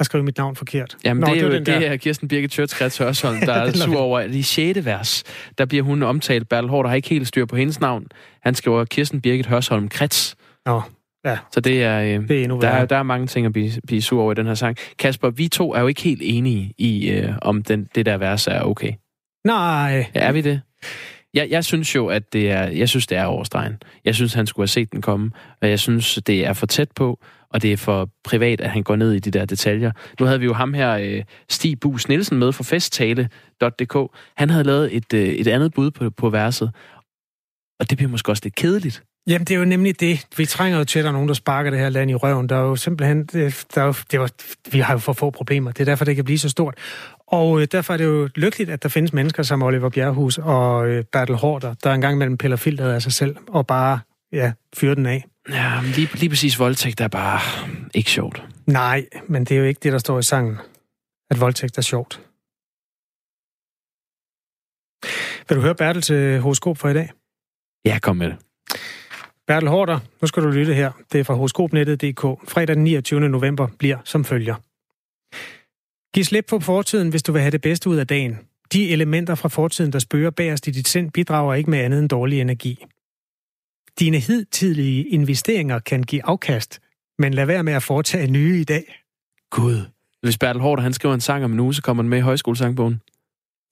at 0.00 0.06
skrive 0.06 0.24
mit 0.24 0.38
navn 0.38 0.56
forkert. 0.56 0.96
Jamen, 1.04 1.20
Nå, 1.20 1.26
det 1.26 1.42
er 1.42 1.46
jo 1.46 1.52
det 1.52 1.66
der. 1.66 1.80
er 1.80 1.96
Kirsten 1.96 2.28
Birgit 2.28 2.50
Tjørtskrets 2.50 2.98
Hørsholm, 2.98 3.40
der 3.46 3.52
er 3.52 3.72
sur 3.72 3.98
over, 3.98 4.18
at 4.18 4.34
i 4.34 4.42
6. 4.42 4.84
vers, 4.84 5.24
der 5.58 5.64
bliver 5.64 5.82
hun 5.82 6.02
omtalt. 6.02 6.48
Bertel 6.48 6.70
Hård 6.70 6.88
har 6.88 6.94
ikke 6.94 7.08
helt 7.08 7.28
styr 7.28 7.44
på 7.44 7.56
hendes 7.56 7.80
navn. 7.80 8.06
Han 8.42 8.54
skriver 8.54 8.84
Kirsten 8.84 9.20
Birgit 9.20 9.46
Hørsholm 9.46 9.88
Krets. 9.88 10.36
Nå, 10.66 10.82
ja. 11.24 11.38
Så 11.52 11.60
det 11.60 11.84
er, 11.84 12.00
øh, 12.00 12.28
det 12.28 12.44
er 12.44 12.48
der, 12.48 12.68
er, 12.68 12.84
der 12.84 12.96
er 12.96 13.02
mange 13.02 13.26
ting 13.26 13.46
at 13.46 13.52
blive, 13.52 13.70
blive 13.86 14.02
sur 14.02 14.22
over 14.22 14.32
i 14.32 14.34
den 14.34 14.46
her 14.46 14.54
sang. 14.54 14.76
Kasper, 14.98 15.30
vi 15.30 15.48
to 15.48 15.74
er 15.74 15.80
jo 15.80 15.86
ikke 15.86 16.02
helt 16.02 16.22
enige 16.24 16.74
i, 16.78 17.10
øh, 17.10 17.32
om 17.42 17.62
den, 17.62 17.88
det 17.94 18.06
der 18.06 18.16
vers 18.16 18.46
er 18.46 18.62
okay. 18.62 18.92
Nej. 19.46 20.06
Ja, 20.14 20.20
er 20.20 20.32
vi 20.32 20.40
det? 20.40 20.60
Jeg, 21.34 21.50
jeg 21.50 21.64
synes 21.64 21.94
jo, 21.94 22.06
at 22.06 22.32
det 22.32 22.50
er, 22.50 22.62
jeg 22.62 22.88
synes, 22.88 23.06
det 23.06 23.18
er 23.18 23.24
overstregen. 23.24 23.82
Jeg 24.04 24.14
synes, 24.14 24.34
han 24.34 24.46
skulle 24.46 24.62
have 24.62 24.68
set 24.68 24.92
den 24.92 25.02
komme, 25.02 25.30
og 25.62 25.68
jeg 25.68 25.78
synes, 25.78 26.18
det 26.26 26.46
er 26.46 26.52
for 26.52 26.66
tæt 26.66 26.88
på, 26.94 27.18
og 27.50 27.62
det 27.62 27.72
er 27.72 27.76
for 27.76 28.08
privat, 28.24 28.60
at 28.60 28.70
han 28.70 28.82
går 28.82 28.96
ned 28.96 29.12
i 29.12 29.18
de 29.18 29.30
der 29.30 29.44
detaljer. 29.44 29.92
Nu 30.20 30.26
havde 30.26 30.40
vi 30.40 30.46
jo 30.46 30.52
ham 30.52 30.74
her, 30.74 30.90
øh, 30.92 31.24
Stig 31.48 31.80
Bus 31.80 32.08
Nielsen, 32.08 32.38
med 32.38 32.52
fra 32.52 32.64
festtale.dk. 32.64 33.96
Han 34.36 34.50
havde 34.50 34.64
lavet 34.64 34.96
et, 34.96 35.14
øh, 35.14 35.28
et 35.28 35.46
andet 35.46 35.74
bud 35.74 35.90
på, 35.90 36.10
på 36.10 36.30
verset, 36.30 36.72
og 37.80 37.90
det 37.90 37.98
bliver 37.98 38.10
måske 38.10 38.32
også 38.32 38.42
lidt 38.44 38.54
kedeligt. 38.54 39.02
Jamen, 39.26 39.44
det 39.44 39.54
er 39.54 39.58
jo 39.58 39.64
nemlig 39.64 40.00
det. 40.00 40.26
Vi 40.36 40.46
trænger 40.46 40.78
jo 40.78 40.84
til, 40.84 40.98
at 40.98 41.02
der 41.02 41.08
er 41.08 41.12
nogen, 41.12 41.28
der 41.28 41.34
sparker 41.34 41.70
det 41.70 41.80
her 41.80 41.88
land 41.88 42.10
i 42.10 42.14
røven. 42.14 42.48
Der 42.48 42.56
er 42.56 42.60
jo 42.60 42.76
simpelthen... 42.76 43.28
Øh, 43.34 43.52
der 43.74 43.82
er 43.82 43.86
jo, 43.86 43.94
det 44.10 44.20
var, 44.20 44.30
vi 44.72 44.78
har 44.78 44.94
jo 44.94 44.98
for 44.98 45.12
få 45.12 45.30
problemer. 45.30 45.72
Det 45.72 45.80
er 45.80 45.84
derfor, 45.84 46.04
det 46.04 46.16
kan 46.16 46.24
blive 46.24 46.38
så 46.38 46.48
stort. 46.48 46.74
Og 47.26 47.60
øh, 47.60 47.66
derfor 47.72 47.92
er 47.92 47.96
det 47.96 48.04
jo 48.04 48.28
lykkeligt, 48.34 48.70
at 48.70 48.82
der 48.82 48.88
findes 48.88 49.12
mennesker 49.12 49.42
som 49.42 49.62
Oliver 49.62 49.88
Bjerghus 49.88 50.38
og 50.38 50.88
øh, 50.88 51.04
Bertel 51.12 51.34
Hårder, 51.36 51.74
der 51.84 51.92
engang 51.92 52.18
mellem 52.18 52.38
piller 52.38 52.56
filteret 52.56 52.92
af 52.92 53.02
sig 53.02 53.12
selv 53.12 53.36
og 53.48 53.66
bare 53.66 53.98
ja, 54.32 54.52
fyrer 54.76 54.94
den 54.94 55.06
af. 55.06 55.24
Ja, 55.48 55.80
lige, 55.96 56.08
lige 56.14 56.28
præcis 56.28 56.58
voldtægt 56.58 57.00
er 57.00 57.08
bare 57.08 57.40
ikke 57.94 58.10
sjovt. 58.10 58.42
Nej, 58.66 59.08
men 59.28 59.44
det 59.44 59.54
er 59.54 59.58
jo 59.58 59.64
ikke 59.64 59.80
det, 59.82 59.92
der 59.92 59.98
står 59.98 60.18
i 60.18 60.22
sangen, 60.22 60.58
at 61.30 61.40
voldtægt 61.40 61.78
er 61.78 61.82
sjovt. 61.82 62.20
Vil 65.48 65.56
du 65.56 65.62
høre 65.62 65.74
Bertels 65.74 66.08
horoskop 66.42 66.78
for 66.78 66.88
i 66.88 66.94
dag? 66.94 67.10
Ja, 67.84 67.98
kom 67.98 68.16
med 68.16 68.28
det. 68.28 68.36
Bertel 69.46 69.68
Hårder, 69.68 69.98
nu 70.20 70.26
skal 70.26 70.42
du 70.42 70.48
lytte 70.48 70.74
her. 70.74 70.92
Det 71.12 71.20
er 71.20 71.24
fra 71.24 71.34
horoskopnettet.dk. 71.34 72.20
Fredag 72.20 72.76
den 72.76 72.84
29. 72.84 73.20
november 73.20 73.68
bliver 73.78 73.98
som 74.04 74.24
følger. 74.24 74.54
Giv 76.14 76.24
slip 76.24 76.46
på 76.48 76.60
fortiden, 76.60 77.08
hvis 77.08 77.22
du 77.22 77.32
vil 77.32 77.40
have 77.40 77.50
det 77.50 77.60
bedste 77.60 77.90
ud 77.90 77.96
af 77.96 78.06
dagen. 78.06 78.38
De 78.72 78.90
elementer 78.90 79.34
fra 79.34 79.48
fortiden, 79.48 79.92
der 79.92 79.98
spørger 79.98 80.30
bagerst 80.30 80.66
i 80.66 80.70
dit 80.70 80.88
sind, 80.88 81.10
bidrager 81.10 81.54
ikke 81.54 81.70
med 81.70 81.78
andet 81.78 81.98
end 81.98 82.08
dårlig 82.08 82.40
energi. 82.40 82.84
Dine 84.00 84.18
hidtidige 84.18 85.08
investeringer 85.08 85.78
kan 85.78 86.02
give 86.02 86.24
afkast, 86.24 86.80
men 87.18 87.34
lad 87.34 87.46
være 87.46 87.62
med 87.62 87.72
at 87.72 87.82
foretage 87.82 88.30
nye 88.30 88.60
i 88.60 88.64
dag. 88.64 89.02
Gud. 89.50 89.86
Hvis 90.22 90.38
Bertel 90.38 90.62
Hårder, 90.62 90.82
han 90.82 90.92
skriver 90.92 91.14
en 91.14 91.20
sang 91.20 91.44
om 91.44 91.52
en 91.52 91.60
uge, 91.60 91.74
så 91.74 91.82
kommer 91.82 92.02
den 92.02 92.10
med 92.10 92.18
i 92.18 92.20
højskolesangbogen. 92.20 93.00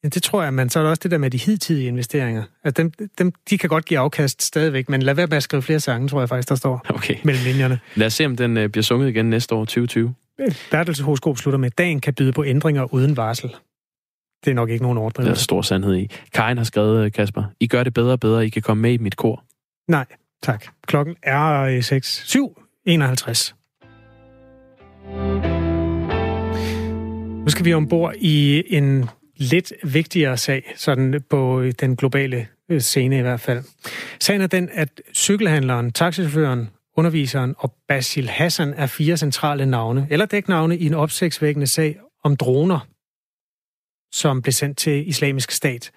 Ja, 0.05 0.09
det 0.09 0.23
tror 0.23 0.43
jeg, 0.43 0.55
men 0.55 0.71
så 0.71 0.79
er 0.79 0.83
der 0.83 0.91
også 0.91 1.01
det 1.03 1.11
der 1.11 1.19
med 1.19 1.31
de 1.31 1.39
hidtidige 1.39 1.89
investeringer. 1.89 2.43
At 2.65 2.77
dem, 2.77 2.93
dem, 3.19 3.33
de 3.51 3.59
kan 3.59 3.69
godt 3.69 3.85
give 3.85 4.01
afkast 4.01 4.43
stadigvæk, 4.43 4.89
men 4.89 5.03
lad 5.03 5.15
være 5.15 5.27
med 5.27 5.37
at 5.37 5.43
skrive 5.43 5.63
flere 5.63 5.81
sange, 5.81 6.09
tror 6.09 6.21
jeg 6.21 6.29
faktisk, 6.29 6.49
der 6.49 6.55
står 6.55 6.87
okay. 6.89 7.15
mellem 7.25 7.45
linjerne. 7.45 7.79
Lad 7.95 8.07
os 8.07 8.15
se, 8.15 8.27
om 8.27 8.37
den 8.37 8.57
øh, 8.57 8.69
bliver 8.69 8.83
sunget 8.83 9.09
igen 9.09 9.31
næste 9.31 9.55
år, 9.55 9.65
2020. 9.65 10.15
Bertels 10.71 11.01
horoskop 11.01 11.39
slutter 11.39 11.59
med, 11.59 11.71
dagen 11.71 12.01
kan 12.01 12.15
byde 12.15 12.33
på 12.33 12.45
ændringer 12.45 12.95
uden 12.95 13.17
varsel. 13.17 13.55
Det 14.45 14.51
er 14.51 14.55
nok 14.55 14.71
ikke 14.71 14.83
nogen 14.83 14.99
overdrivelse. 14.99 15.31
Det 15.31 15.39
er 15.39 15.43
stor 15.43 15.63
sandhed 15.63 15.97
i. 15.97 16.11
Karin 16.35 16.57
har 16.57 16.65
skrevet, 16.65 17.05
øh, 17.05 17.13
Kasper, 17.13 17.45
I 17.61 17.67
gør 17.67 17.85
det 17.85 17.95
bedre 17.95 18.13
og 18.13 18.21
bedre, 18.21 18.47
I 18.47 18.49
kan 18.49 18.63
komme 18.63 18.81
med 18.81 18.93
i 18.93 18.99
mit 18.99 19.17
kor. 19.17 19.45
Nej, 19.89 20.07
tak. 20.43 20.67
Klokken 20.87 21.17
er 21.23 21.81
6, 21.81 22.23
7, 22.27 22.63
51. 22.85 23.55
Nu 27.45 27.49
skal 27.49 27.65
vi 27.65 27.75
ombord 27.75 28.15
i 28.17 28.63
en 28.77 29.09
lidt 29.37 29.73
vigtigere 29.83 30.37
sag, 30.37 30.73
sådan 30.77 31.23
på 31.31 31.61
øh, 31.61 31.73
den 31.81 31.97
globale 31.97 32.49
øh, 32.69 32.81
scene 32.81 33.19
i 33.19 33.21
hvert 33.21 33.41
fald. 33.41 33.65
Sagen 34.21 34.41
er 34.41 34.47
den, 34.47 34.69
at 34.73 35.01
cykelhandleren, 35.15 35.93
taxichaufføren, 35.93 36.71
underviseren 36.97 37.55
og 37.59 37.75
Basil 37.89 38.29
Hassan 38.29 38.75
er 38.75 38.87
fire 38.87 39.17
centrale 39.17 39.67
navne, 39.67 40.07
eller 40.11 40.27
dæknavne 40.27 40.79
i 40.79 40.87
en 40.87 40.95
opsigtsvækkende 40.95 41.67
sag 41.67 42.01
om 42.25 42.37
droner, 42.37 42.81
som 44.13 44.43
blev 44.43 44.53
sendt 44.53 44.79
til 44.79 45.09
islamisk 45.09 45.51
stat. 45.51 45.91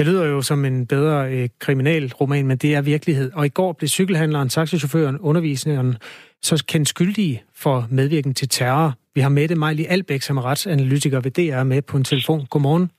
Det 0.00 0.08
lyder 0.08 0.26
jo 0.26 0.42
som 0.42 0.64
en 0.64 0.86
bedre 0.86 1.32
øh, 1.32 1.48
kriminalroman, 1.58 2.46
men 2.46 2.56
det 2.56 2.74
er 2.74 2.80
virkelighed. 2.80 3.32
Og 3.34 3.46
i 3.46 3.48
går 3.48 3.72
blev 3.72 3.88
cykelhandleren, 3.88 4.48
taxichaufføren, 4.48 5.18
underviseren 5.18 5.96
så 6.42 6.64
kendt 6.68 6.88
skyldige 6.88 7.42
for 7.54 7.86
medvirken 7.90 8.34
til 8.34 8.48
terror. 8.48 8.94
Vi 9.14 9.20
har 9.20 9.28
Mette 9.28 9.54
Mejli 9.54 9.84
Albæk, 9.84 10.22
som 10.22 10.36
er 10.36 10.44
retsanalytiker 10.44 11.20
ved 11.20 11.30
DR, 11.30 11.62
med 11.62 11.82
på 11.82 11.96
en 11.96 12.04
telefon. 12.04 12.46
Godmorgen. 12.46 12.90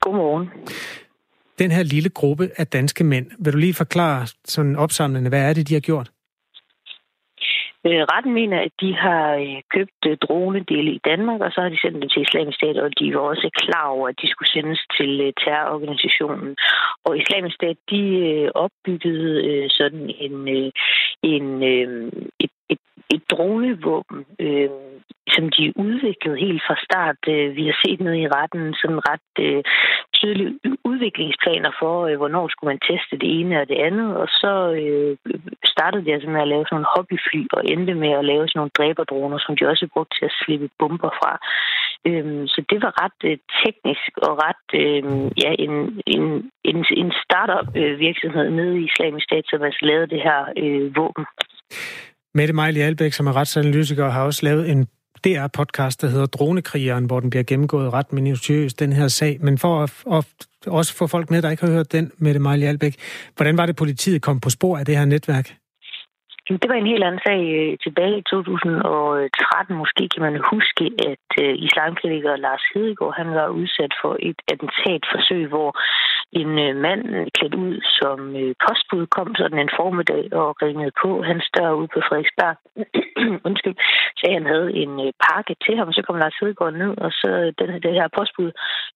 Godmorgen. 0.00 0.48
Den 1.58 1.70
her 1.70 1.82
lille 1.82 2.08
gruppe 2.08 2.50
af 2.56 2.66
danske 2.66 3.04
mænd, 3.04 3.26
vil 3.38 3.52
du 3.52 3.58
lige 3.58 3.74
forklare 3.74 4.26
sådan 4.44 4.76
opsamlende, 4.76 5.28
hvad 5.28 5.42
er 5.42 5.52
det, 5.52 5.68
de 5.68 5.74
har 5.74 5.80
gjort? 5.80 6.10
Øh, 7.86 8.02
retten 8.12 8.32
mener, 8.40 8.58
at 8.60 8.74
de 8.80 8.90
har 8.94 9.26
øh, 9.34 9.60
købt 9.74 10.00
øh, 10.06 10.16
dronedele 10.24 10.90
i 10.92 11.00
Danmark, 11.10 11.40
og 11.40 11.50
så 11.52 11.60
har 11.60 11.68
de 11.68 11.80
sendt 11.80 12.00
dem 12.00 12.08
til 12.08 12.22
islamisk 12.22 12.58
stat, 12.58 12.76
og 12.84 12.90
de 12.98 13.14
var 13.14 13.20
også 13.20 13.48
klar 13.62 13.86
over, 13.86 14.08
at 14.08 14.20
de 14.22 14.28
skulle 14.30 14.52
sendes 14.56 14.80
til 14.96 15.32
terrororganisationen. 15.44 16.56
Og 17.04 17.18
islamisk 17.18 17.54
stat, 17.54 17.76
de 17.90 18.02
opbyggede 18.54 19.68
sådan 19.78 20.04
en, 20.26 20.36
en, 21.22 21.62
et, 22.44 22.55
et, 23.16 23.30
dronevåben, 23.30 24.20
øh, 24.40 24.70
som 25.34 25.44
de 25.56 25.64
udviklede 25.86 26.38
helt 26.46 26.62
fra 26.66 26.76
start. 26.86 27.20
Øh, 27.34 27.56
vi 27.58 27.64
har 27.66 27.76
set 27.84 28.00
noget 28.00 28.18
i 28.24 28.32
retten, 28.36 28.74
sådan 28.80 29.02
ret 29.10 29.30
øh, 29.46 29.62
tydelige 30.18 30.52
udviklingsplaner 30.90 31.72
for, 31.80 31.94
øh, 32.06 32.16
hvornår 32.20 32.44
skulle 32.48 32.70
man 32.72 32.86
teste 32.90 33.14
det 33.22 33.30
ene 33.40 33.60
og 33.60 33.68
det 33.68 33.78
andet. 33.88 34.10
Og 34.22 34.28
så 34.42 34.52
øh, 34.80 35.12
startede 35.72 36.04
de 36.04 36.14
altså 36.14 36.28
med 36.30 36.40
at 36.42 36.52
lave 36.52 36.64
sådan 36.64 36.74
nogle 36.76 36.92
hobbyfly 36.94 37.42
og 37.56 37.62
endte 37.72 37.94
med 37.94 38.12
at 38.18 38.24
lave 38.30 38.44
sådan 38.48 38.58
nogle 38.60 38.76
dræberdroner, 38.78 39.38
som 39.38 39.56
de 39.56 39.68
også 39.72 39.86
brugte 39.92 40.14
til 40.16 40.24
at 40.30 40.36
slippe 40.40 40.68
bomber 40.78 41.12
fra. 41.20 41.32
Øhm, 42.08 42.46
så 42.52 42.60
det 42.70 42.78
var 42.84 42.92
ret 43.02 43.20
øh, 43.30 43.38
teknisk 43.64 44.12
og 44.26 44.32
ret 44.46 44.66
øh, 44.82 45.02
ja, 45.42 45.50
en, 45.64 45.74
en, 46.14 46.24
en, 46.70 46.78
en 47.02 47.12
startup-virksomhed 47.24 48.50
nede 48.50 48.74
i 48.80 48.88
Islamisk 48.90 49.24
Stat, 49.26 49.44
som 49.48 49.62
altså 49.62 49.82
lavede 49.82 50.12
det 50.14 50.22
her 50.28 50.40
øh, 50.62 50.96
våben. 50.96 51.26
Mette 52.36 52.54
Mejli 52.54 52.80
Albæk, 52.80 53.12
som 53.12 53.26
er 53.26 53.36
retsanalytiker, 53.36 54.10
har 54.10 54.22
også 54.22 54.40
lavet 54.42 54.70
en 54.70 54.86
DR-podcast, 55.26 56.00
der 56.00 56.08
hedder 56.08 56.26
Dronekrigeren, 56.26 57.04
hvor 57.04 57.20
den 57.20 57.30
bliver 57.30 57.42
gennemgået 57.42 57.92
ret 57.92 58.12
minutiøst, 58.12 58.80
den 58.80 58.92
her 58.92 59.08
sag. 59.08 59.38
Men 59.40 59.58
for 59.58 59.82
at, 59.82 59.92
at 60.12 60.24
også 60.66 60.94
få 60.94 61.06
folk 61.06 61.30
med, 61.30 61.42
der 61.42 61.50
ikke 61.50 61.66
har 61.66 61.72
hørt 61.72 61.92
den, 61.92 62.12
med 62.18 62.38
Mejli 62.38 62.64
Albæk, 62.64 62.96
hvordan 63.36 63.56
var 63.56 63.66
det, 63.66 63.76
politiet 63.76 64.22
kom 64.22 64.40
på 64.40 64.50
spor 64.50 64.78
af 64.78 64.86
det 64.86 64.96
her 64.96 65.04
netværk? 65.04 65.56
Det 66.48 66.68
var 66.68 66.74
en 66.74 66.92
helt 66.92 67.04
anden 67.04 67.20
sag 67.26 67.40
øh, 67.60 67.78
tilbage 67.84 68.18
i 68.18 68.28
2013. 68.30 69.76
Måske 69.82 70.08
kan 70.12 70.22
man 70.26 70.36
huske, 70.52 70.84
at 71.10 71.28
øh, 71.42 71.54
islamkritiker 71.66 72.36
Lars 72.36 72.64
Hedegaard 72.74 73.14
han 73.20 73.30
var 73.38 73.48
udsat 73.48 73.92
for 74.02 74.16
et 74.28 74.38
attentatforsøg, 74.52 75.46
hvor 75.46 75.70
en 76.40 76.50
øh, 76.66 76.76
mand 76.86 77.02
klædt 77.36 77.54
ud 77.54 77.76
som 77.98 78.18
postbud 78.64 79.06
kom 79.16 79.34
sådan 79.34 79.58
en 79.58 79.70
formiddag 79.78 80.24
og 80.32 80.48
ringede 80.62 80.92
på 81.02 81.22
hans 81.22 81.44
dør 81.56 81.70
ude 81.80 81.88
på 81.94 82.00
Frederiksberg. 82.08 82.56
Undskyld, 83.48 83.76
sagde, 84.18 84.38
han 84.38 84.46
havde 84.52 84.70
en 84.82 84.92
pakke 85.26 85.54
til 85.64 85.74
ham, 85.78 85.92
så 85.92 86.02
kom 86.02 86.16
Lars 86.16 86.38
Hedegaard 86.40 86.74
ned, 86.82 86.92
og 87.04 87.10
så 87.20 87.30
den, 87.58 87.68
det 87.84 87.92
her 87.98 88.08
postbud 88.18 88.50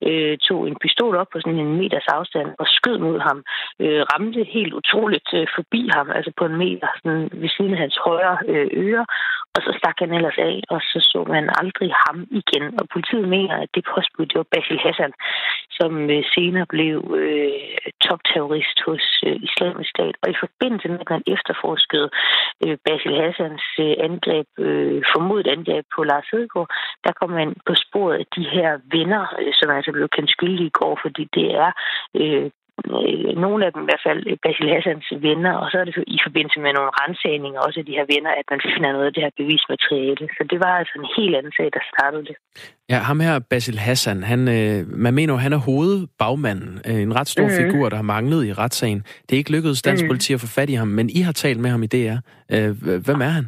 øh, 0.09 0.39
tog 0.49 0.61
en 0.69 0.77
pistol 0.83 1.17
op 1.17 1.31
på 1.33 1.39
sådan 1.41 1.59
en 1.59 1.77
meters 1.81 2.09
afstand 2.17 2.49
og 2.59 2.67
skød 2.77 2.99
mod 2.99 3.19
ham. 3.29 3.39
Øh, 3.83 4.03
ramte 4.11 4.43
helt 4.57 4.73
utroligt 4.81 5.29
øh, 5.35 5.47
forbi 5.57 5.83
ham, 5.97 6.07
altså 6.17 6.33
på 6.39 6.45
en 6.45 6.57
meter, 6.57 6.89
sådan 7.03 7.40
ved 7.43 7.51
siden 7.57 7.73
af 7.75 7.81
hans 7.85 7.99
højre 8.07 8.39
øh, 8.49 8.69
øre, 8.73 9.05
og 9.55 9.61
så 9.65 9.71
stak 9.79 9.97
han 9.99 10.13
ellers 10.19 10.39
af, 10.39 10.57
og 10.75 10.81
så 10.81 10.99
så 11.11 11.21
man 11.35 11.45
aldrig 11.61 11.91
ham 12.05 12.19
igen. 12.41 12.65
Og 12.81 12.85
politiet 12.95 13.29
mener, 13.37 13.57
at 13.57 13.69
det 13.75 13.85
påskud, 13.95 14.27
det 14.27 14.39
var 14.41 14.53
Basil 14.55 14.79
Hassan, 14.85 15.13
som 15.79 15.93
øh, 16.11 16.23
senere 16.35 16.67
blev 16.75 16.97
øh, 17.23 17.79
topterrorist 18.07 18.79
hos 18.87 19.05
øh, 19.27 19.37
islamisk 19.49 19.91
stat. 19.91 20.15
Og 20.23 20.29
i 20.31 20.41
forbindelse 20.45 20.89
med, 20.89 21.01
at 21.01 21.11
man 21.15 21.23
efterforskede 21.37 22.09
øh, 22.65 22.77
Basil 22.87 23.15
Hassans 23.21 23.67
øh, 23.85 23.95
angreb, 24.09 24.49
øh, 24.59 25.03
formodet 25.15 25.47
angreb 25.57 25.85
på 25.95 26.01
Lars 26.11 26.29
Hedegaard, 26.33 26.71
der 27.05 27.13
kom 27.21 27.31
man 27.31 27.51
på 27.69 27.75
sporet 27.85 28.17
af 28.23 28.27
de 28.37 28.45
her 28.57 28.71
venner, 28.97 29.25
øh, 29.41 29.53
som 29.59 29.71
altså 29.77 29.93
blev 29.93 30.09
kendt 30.17 30.31
skyldige 30.31 30.71
i 30.73 30.77
går, 30.81 30.99
fordi 31.05 31.25
det 31.37 31.47
er 31.65 31.71
øh, 32.21 32.51
øh, 32.97 33.33
nogle 33.45 33.61
af 33.67 33.71
dem 33.73 33.83
i 33.85 33.89
hvert 33.91 34.05
fald 34.07 34.21
Basil 34.45 34.69
Hassans 34.75 35.09
venner, 35.27 35.55
og 35.63 35.67
så 35.71 35.77
er 35.83 35.87
det 35.89 35.95
i 36.17 36.19
forbindelse 36.27 36.59
med 36.65 36.73
nogle 36.79 36.93
rensagninger 37.01 37.61
også 37.67 37.79
af 37.83 37.87
de 37.89 37.97
her 37.99 38.07
venner, 38.15 38.33
at 38.41 38.47
man 38.53 38.61
finder 38.71 38.91
noget 38.97 39.07
af 39.11 39.15
det 39.15 39.23
her 39.25 39.33
bevismateriale. 39.41 40.25
Så 40.37 40.43
det 40.51 40.59
var 40.65 40.73
altså 40.81 40.95
en 41.01 41.09
helt 41.17 41.35
anden 41.39 41.55
sag, 41.59 41.69
der 41.77 41.83
startede 41.93 42.25
det. 42.31 42.37
Ja, 42.93 42.99
ham 43.11 43.21
her, 43.27 43.35
Basil 43.51 43.79
Hassan, 43.87 44.19
han, 44.33 44.41
øh, 44.57 44.79
man 45.05 45.15
mener 45.15 45.35
han 45.47 45.53
er 45.53 45.63
hovedbagmanden, 45.69 46.73
øh, 46.89 47.01
en 47.07 47.13
ret 47.19 47.29
stor 47.35 47.47
mm-hmm. 47.47 47.61
figur, 47.61 47.89
der 47.89 47.97
har 47.97 48.09
manglet 48.17 48.41
i 48.49 48.53
retssagen. 48.53 49.01
Det 49.25 49.33
er 49.33 49.41
ikke 49.43 49.55
lykkedes 49.57 49.83
dansk 49.83 50.03
mm-hmm. 50.03 50.11
politi 50.11 50.31
at 50.37 50.41
få 50.41 50.47
fat 50.59 50.71
i 50.71 50.77
ham, 50.83 50.89
men 50.89 51.07
I 51.19 51.21
har 51.21 51.33
talt 51.33 51.61
med 51.61 51.71
ham 51.71 51.83
i 51.83 51.91
DR. 51.95 52.17
Øh, 52.55 52.71
hvem 53.07 53.21
er 53.29 53.33
han? 53.39 53.47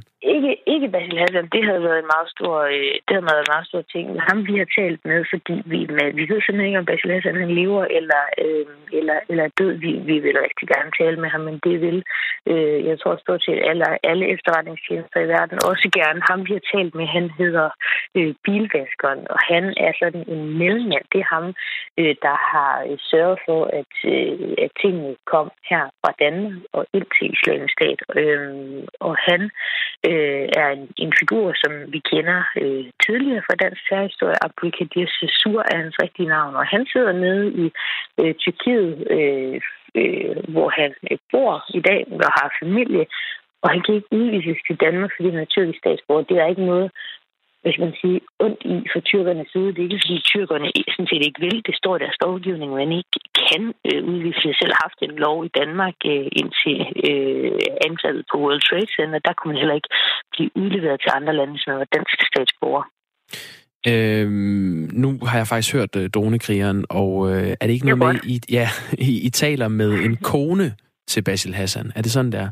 Ikke, 0.73 0.89
Basil 0.89 1.19
Hassan, 1.19 1.49
det 1.55 1.63
havde 1.69 1.83
været 1.89 1.99
en 1.99 2.13
meget 2.15 2.31
stor, 2.37 2.55
øh, 2.75 2.95
det 3.05 3.13
havde 3.15 3.31
været 3.31 3.45
en 3.45 3.53
meget 3.55 3.67
stor 3.71 3.83
ting. 3.93 4.05
Men 4.13 4.21
ham 4.29 4.39
vi 4.49 4.55
har 4.61 4.69
talt 4.81 5.01
med, 5.11 5.21
fordi 5.33 5.55
vi, 5.73 5.79
med, 5.97 6.07
vi 6.19 6.25
ved 6.31 6.41
simpelthen 6.41 6.71
ikke, 6.71 6.83
om 6.83 6.91
Basil 6.91 7.15
Hassan 7.15 7.43
han 7.43 7.53
lever 7.61 7.85
eller, 7.99 8.23
øh, 8.45 8.67
eller, 8.99 9.19
eller 9.31 9.47
død. 9.61 9.73
Vi, 9.85 9.91
vi 10.11 10.17
vil 10.25 10.37
rigtig 10.47 10.67
gerne 10.75 10.91
tale 11.01 11.17
med 11.23 11.31
ham, 11.35 11.43
men 11.49 11.59
det 11.67 11.77
vil, 11.85 11.99
øh, 12.51 12.79
jeg 12.89 12.97
tror 13.01 13.17
stort 13.17 13.43
set 13.45 13.61
alle, 13.71 13.85
alle 14.11 14.25
efterretningstjenester 14.35 15.21
i 15.21 15.29
verden 15.37 15.59
også 15.71 15.87
gerne. 15.99 16.21
Ham 16.31 16.41
vi 16.49 16.53
har 16.59 16.65
talt 16.75 16.95
med, 16.95 17.07
han 17.07 17.27
hedder 17.41 17.69
øh, 18.19 18.35
Bilvaskeren, 18.45 19.23
og 19.33 19.39
han 19.51 19.65
er 19.87 19.93
sådan 20.03 20.25
en 20.33 20.43
mellemmand. 20.61 21.05
Det 21.13 21.21
er 21.21 21.35
ham, 21.37 21.47
øh, 22.01 22.15
der 22.27 22.37
har 22.53 22.75
øh, 22.89 22.99
sørget 23.11 23.39
for, 23.47 23.61
at, 23.81 23.95
øh, 24.15 24.55
at 24.65 24.71
tingene 24.83 25.15
kom 25.33 25.49
her 25.71 25.85
fra 26.01 26.13
Danmark 26.25 26.53
og 26.73 26.83
ind 26.97 27.09
til 27.17 27.27
Islamisk 27.35 27.75
Stat. 27.79 28.01
Øh, 28.21 28.51
og 29.01 29.15
han 29.29 29.41
øh, 30.11 30.45
er 30.63 30.71
en, 30.77 30.85
en 31.05 31.13
figur, 31.21 31.47
som 31.63 31.73
vi 31.95 32.01
kender 32.11 32.41
øh, 32.63 32.85
tidligere 33.07 33.43
fra 33.47 33.61
dansk 33.65 33.83
særhistorie. 33.89 34.45
Abdul 34.45 34.73
Cesur 35.17 35.61
er 35.71 35.77
hans 35.83 35.97
rigtige 36.03 36.33
navn, 36.37 36.55
og 36.61 36.67
han 36.67 36.87
sidder 36.93 37.13
nede 37.13 37.47
i 37.65 37.67
øh, 38.21 38.35
Tyrkiet, 38.35 38.91
øh, 39.17 39.61
øh, 40.01 40.37
hvor 40.53 40.69
han 40.81 40.91
øh, 41.11 41.19
bor 41.33 41.55
i 41.79 41.81
dag 41.81 42.01
og 42.27 42.33
har 42.39 42.57
familie, 42.63 43.05
og 43.63 43.71
han 43.71 43.81
kan 43.83 43.95
ikke 43.95 44.13
udvises 44.19 44.59
til 44.67 44.77
Danmark, 44.85 45.11
fordi 45.17 45.29
han 45.31 45.41
er 45.41 45.53
tyrkisk 45.55 45.79
statsborger. 45.79 46.29
Det 46.31 46.37
er 46.39 46.47
ikke 46.47 46.67
noget, 46.73 46.91
hvad 47.63 47.73
skal 47.73 47.87
man 47.89 48.01
sige, 48.03 48.19
ondt 48.45 48.61
i 48.75 48.77
for 48.93 49.01
tyrkernes 49.11 49.49
side. 49.53 49.69
Det 49.75 49.81
er 49.81 49.89
ikke, 49.89 50.05
fordi 50.07 50.21
tyrkerne 50.33 50.69
sådan 50.95 51.11
set 51.11 51.23
ikke 51.29 51.41
vil. 51.47 51.59
Det 51.69 51.75
står 51.81 51.95
i 51.97 52.03
deres 52.05 52.19
lovgivning, 52.27 52.71
man 52.73 52.93
ikke 53.01 53.17
kan 53.49 53.63
øh, 53.89 54.01
udvise. 54.11 54.49
Jeg 54.51 54.59
selv 54.61 54.73
har 54.75 54.85
haft 54.87 55.01
en 55.03 55.17
lov 55.27 55.39
i 55.49 55.55
Danmark 55.61 55.97
øh, 56.13 56.27
indtil 56.41 56.79
øh, 57.09 57.59
antallet 57.89 58.25
på 58.31 58.37
World 58.43 58.63
Trade 58.69 58.93
Center. 58.97 59.19
Der 59.29 59.35
kunne 59.35 59.51
man 59.53 59.61
heller 59.63 59.79
ikke 59.81 59.93
blive 60.35 60.51
udleveret 60.63 60.99
til 61.01 61.11
andre 61.19 61.33
lande, 61.39 61.57
som 61.59 61.71
var 61.81 61.89
dansk 61.97 62.17
statsborger. 62.31 62.85
Øhm, 63.93 64.81
nu 65.03 65.09
har 65.29 65.37
jeg 65.39 65.47
faktisk 65.47 65.75
hørt 65.77 65.97
øh, 65.97 66.11
dronekrigeren, 66.11 66.85
og 66.91 67.13
øh, 67.31 67.49
er 67.61 67.65
det 67.67 67.75
ikke 67.75 67.87
noget 67.87 68.15
med, 68.15 68.15
I, 68.35 68.37
ja, 68.59 68.67
I, 69.11 69.13
I 69.27 69.31
taler 69.31 69.69
med 69.69 69.91
en 70.07 70.17
kone 70.17 70.67
til 71.09 71.23
Basil 71.25 71.55
Hassan? 71.55 71.93
Er 71.97 72.03
det 72.03 72.13
sådan, 72.13 72.33
der? 72.33 72.49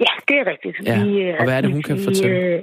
Ja, 0.00 0.12
det 0.28 0.36
er 0.40 0.46
rigtigt. 0.52 0.76
Ja. 0.86 1.04
Vi, 1.04 1.30
og 1.38 1.44
hvad 1.44 1.56
er 1.56 1.60
det, 1.60 1.72
hun 1.72 1.82
kan 1.82 1.98
fortælle? 2.04 2.62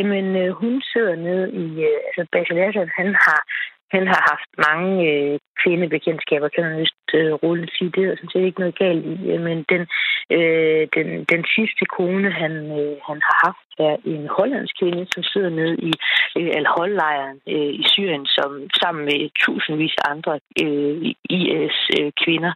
Jamen, 0.00 0.36
øh, 0.36 0.50
hun 0.50 0.82
sidder 0.92 1.16
nede 1.16 1.46
i... 1.64 1.66
Øh, 1.88 1.98
altså, 2.06 2.22
Basil 2.32 2.58
Assad, 2.58 2.88
han 3.00 3.08
har, 3.24 3.40
han 3.94 4.04
har 4.12 4.20
haft 4.30 4.50
mange 4.68 4.90
øh, 5.10 5.38
kvindebekendtskaber, 5.62 6.48
kan 6.48 6.64
man 6.64 6.78
vist 6.80 7.08
øh, 7.14 7.32
roligt 7.32 7.72
sige. 7.76 7.90
Det 7.94 8.02
er 8.04 8.16
sådan 8.16 8.32
set 8.32 8.46
ikke 8.46 8.60
noget 8.60 8.78
galt 8.84 9.04
i. 9.12 9.14
Øh, 9.30 9.40
men 9.48 9.58
den, 9.72 9.82
øh, 10.36 10.82
den, 10.96 11.08
den 11.32 11.42
sidste 11.54 11.84
kone, 11.96 12.30
han, 12.42 12.52
øh, 12.80 12.96
han 13.08 13.18
har 13.28 13.36
haft, 13.46 13.68
er 13.88 13.96
en 14.12 14.24
hollandsk 14.36 14.74
kvinde, 14.80 15.06
som 15.12 15.22
sidder 15.22 15.50
nede 15.60 15.76
i 15.88 15.92
øh, 16.38 16.50
Al-Hol-lejren 16.58 17.38
øh, 17.54 17.72
i 17.82 17.84
Syrien, 17.92 18.26
som 18.26 18.50
sammen 18.82 19.04
med 19.04 19.18
tusindvis 19.42 19.94
af 20.00 20.10
andre 20.14 20.32
øh, 20.64 20.96
IS-kvinder. 21.38 22.52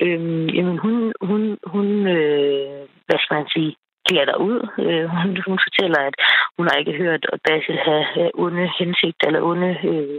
Øh, 0.00 0.12
øhm, 0.12 0.46
jamen, 0.56 0.78
hun, 0.78 1.12
hun, 1.28 1.42
hun 1.72 1.86
øh, 2.16 2.82
hvad 3.06 3.18
skal 3.20 3.34
man 3.40 3.48
sige, 3.56 3.72
der 4.08 4.36
ud. 4.48 4.58
Øh, 4.84 5.06
hun, 5.14 5.30
hun 5.48 5.58
fortæller, 5.66 6.00
at 6.08 6.14
hun 6.56 6.66
har 6.68 6.76
ikke 6.78 7.00
hørt 7.02 7.26
at 7.32 7.40
Basil 7.48 7.78
have 7.88 8.04
øh, 8.20 8.30
onde 8.44 8.70
hensigter 8.78 9.26
eller 9.26 9.42
onde 9.50 9.70
øh, 9.90 10.18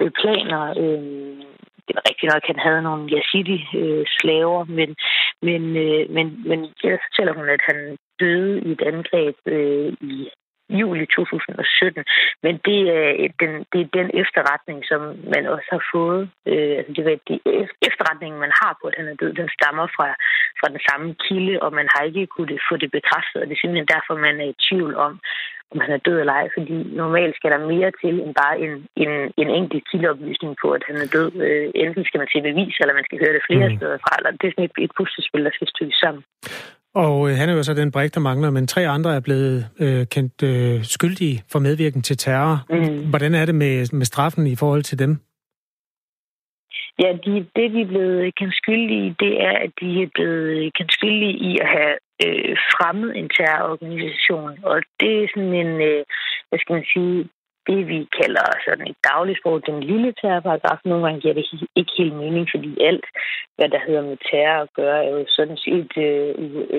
øh 0.00 0.10
planer. 0.20 0.62
Øh, 0.82 1.36
det 1.86 1.92
var 1.96 2.08
rigtigt 2.10 2.32
nok, 2.32 2.42
at 2.42 2.50
han 2.52 2.60
havde 2.66 2.82
nogle 2.82 3.04
yazidi-slaver, 3.14 4.60
øh, 4.60 4.70
men, 4.78 4.90
men, 5.48 5.62
øh, 5.86 6.10
men, 6.16 6.26
men 6.48 6.58
ellers 6.84 7.06
fortæller 7.06 7.34
hun, 7.38 7.48
at 7.48 7.62
han 7.68 7.96
døde 8.20 8.60
i 8.66 8.70
et 8.72 8.82
angreb 8.92 9.36
øh, 9.46 9.92
i 10.00 10.14
juli 10.70 11.06
2017. 11.06 12.04
Men 12.42 12.54
det 12.68 12.80
er, 12.98 13.28
den, 13.42 13.52
det 13.72 13.80
er 13.80 13.96
den 13.98 14.08
efterretning, 14.22 14.78
som 14.90 15.00
man 15.34 15.44
også 15.54 15.68
har 15.76 15.84
fået. 15.94 16.22
Øh, 16.50 16.74
altså 16.78 16.92
det, 16.96 17.20
de 17.28 17.34
efterretningen, 17.88 18.38
man 18.40 18.52
har 18.60 18.72
på, 18.76 18.84
at 18.88 18.98
han 18.98 19.08
er 19.08 19.16
død, 19.20 19.32
den 19.32 19.48
stammer 19.56 19.86
fra, 19.96 20.08
fra 20.60 20.68
den 20.74 20.80
samme 20.88 21.08
kilde, 21.24 21.54
og 21.64 21.70
man 21.72 21.88
har 21.94 22.02
ikke 22.02 22.26
kunnet 22.26 22.66
få 22.68 22.74
det 22.76 22.90
bekræftet. 22.98 23.38
Og 23.40 23.46
det 23.46 23.54
er 23.54 23.60
simpelthen 23.60 23.92
derfor, 23.94 24.14
man 24.26 24.40
er 24.40 24.48
i 24.50 24.60
tvivl 24.66 24.92
om, 25.06 25.12
om 25.72 25.78
han 25.84 25.92
er 25.94 26.04
død 26.06 26.18
eller 26.20 26.36
ej. 26.40 26.48
Fordi 26.56 26.76
normalt 27.02 27.36
skal 27.36 27.50
der 27.50 27.70
mere 27.72 27.90
til 28.02 28.14
end 28.24 28.34
bare 28.42 28.56
en, 28.64 28.74
en, 29.02 29.12
en 29.42 29.50
enkelt 29.58 29.84
kildeoplysning 29.90 30.52
på, 30.62 30.68
at 30.76 30.82
han 30.88 30.96
er 30.96 31.08
død. 31.16 31.30
Øh, 31.46 31.68
enten 31.74 32.04
skal 32.04 32.18
man 32.18 32.30
se 32.32 32.38
bevis, 32.48 32.76
eller 32.80 32.94
man 32.98 33.06
skal 33.06 33.20
høre 33.22 33.34
det 33.36 33.46
flere 33.48 33.68
mm. 33.68 33.76
steder 33.76 33.98
fra. 34.04 34.12
Eller 34.18 34.30
det 34.40 34.46
er 34.46 34.54
sådan 34.54 34.68
et, 34.68 34.84
et 34.86 34.92
puslespil, 34.98 35.44
der 35.44 35.54
skal 35.54 35.68
stykkes 35.74 35.98
sammen. 36.04 36.22
Og 36.94 37.30
øh, 37.30 37.36
han 37.36 37.48
er 37.48 37.54
jo 37.54 37.62
så 37.62 37.74
den 37.74 37.90
brik, 37.92 38.14
der 38.14 38.20
mangler, 38.20 38.50
men 38.50 38.66
tre 38.66 38.88
andre 38.88 39.16
er 39.16 39.20
blevet 39.20 39.66
øh, 39.80 40.06
kendt 40.06 40.42
øh, 40.42 40.84
skyldige 40.84 41.42
for 41.52 41.58
medvirken 41.58 42.02
til 42.02 42.16
terror. 42.16 42.56
Mm. 42.70 43.10
Hvordan 43.10 43.34
er 43.34 43.44
det 43.46 43.54
med, 43.54 43.92
med 43.92 44.06
straffen 44.06 44.46
i 44.46 44.56
forhold 44.56 44.82
til 44.82 44.98
dem? 44.98 45.18
Ja, 46.98 47.10
de, 47.24 47.32
det 47.56 47.72
de 47.74 47.80
er 47.80 47.86
blevet 47.86 48.34
kendt 48.34 48.54
skyldige 48.54 49.06
i, 49.06 49.14
det 49.20 49.42
er, 49.42 49.54
at 49.64 49.70
de 49.80 50.02
er 50.02 50.10
blevet 50.14 50.74
kendt 50.74 50.92
skyldige 50.92 51.36
i 51.48 51.58
at 51.64 51.68
have 51.76 51.96
øh, 52.24 52.56
fremmet 52.74 53.16
en 53.16 53.28
terrororganisation. 53.36 54.50
Og 54.62 54.82
det 55.00 55.12
er 55.22 55.28
sådan 55.34 55.54
en, 55.62 55.72
øh, 55.88 56.04
hvad 56.48 56.58
skal 56.58 56.74
man 56.78 56.86
sige, 56.94 57.28
det, 57.68 57.80
vi 57.92 57.98
kalder 58.20 58.46
sådan 58.66 58.86
et 58.90 58.98
dagligsprog, 59.08 59.66
den 59.66 59.80
lille 59.90 60.10
terrorparagraf. 60.20 60.80
Nogle 60.84 61.04
gange 61.04 61.20
giver 61.20 61.34
det 61.34 61.46
ikke 61.80 61.92
helt 61.98 62.16
mening, 62.22 62.44
fordi 62.54 62.70
alt, 62.88 63.06
hvad 63.56 63.68
der 63.74 63.80
hedder 63.86 64.02
med 64.10 64.18
terror 64.30 64.62
at 64.62 64.72
gøre, 64.80 64.98
er 65.06 65.12
jo 65.18 65.24
sådan 65.38 65.58
set, 65.66 65.92
øh, 66.06 66.28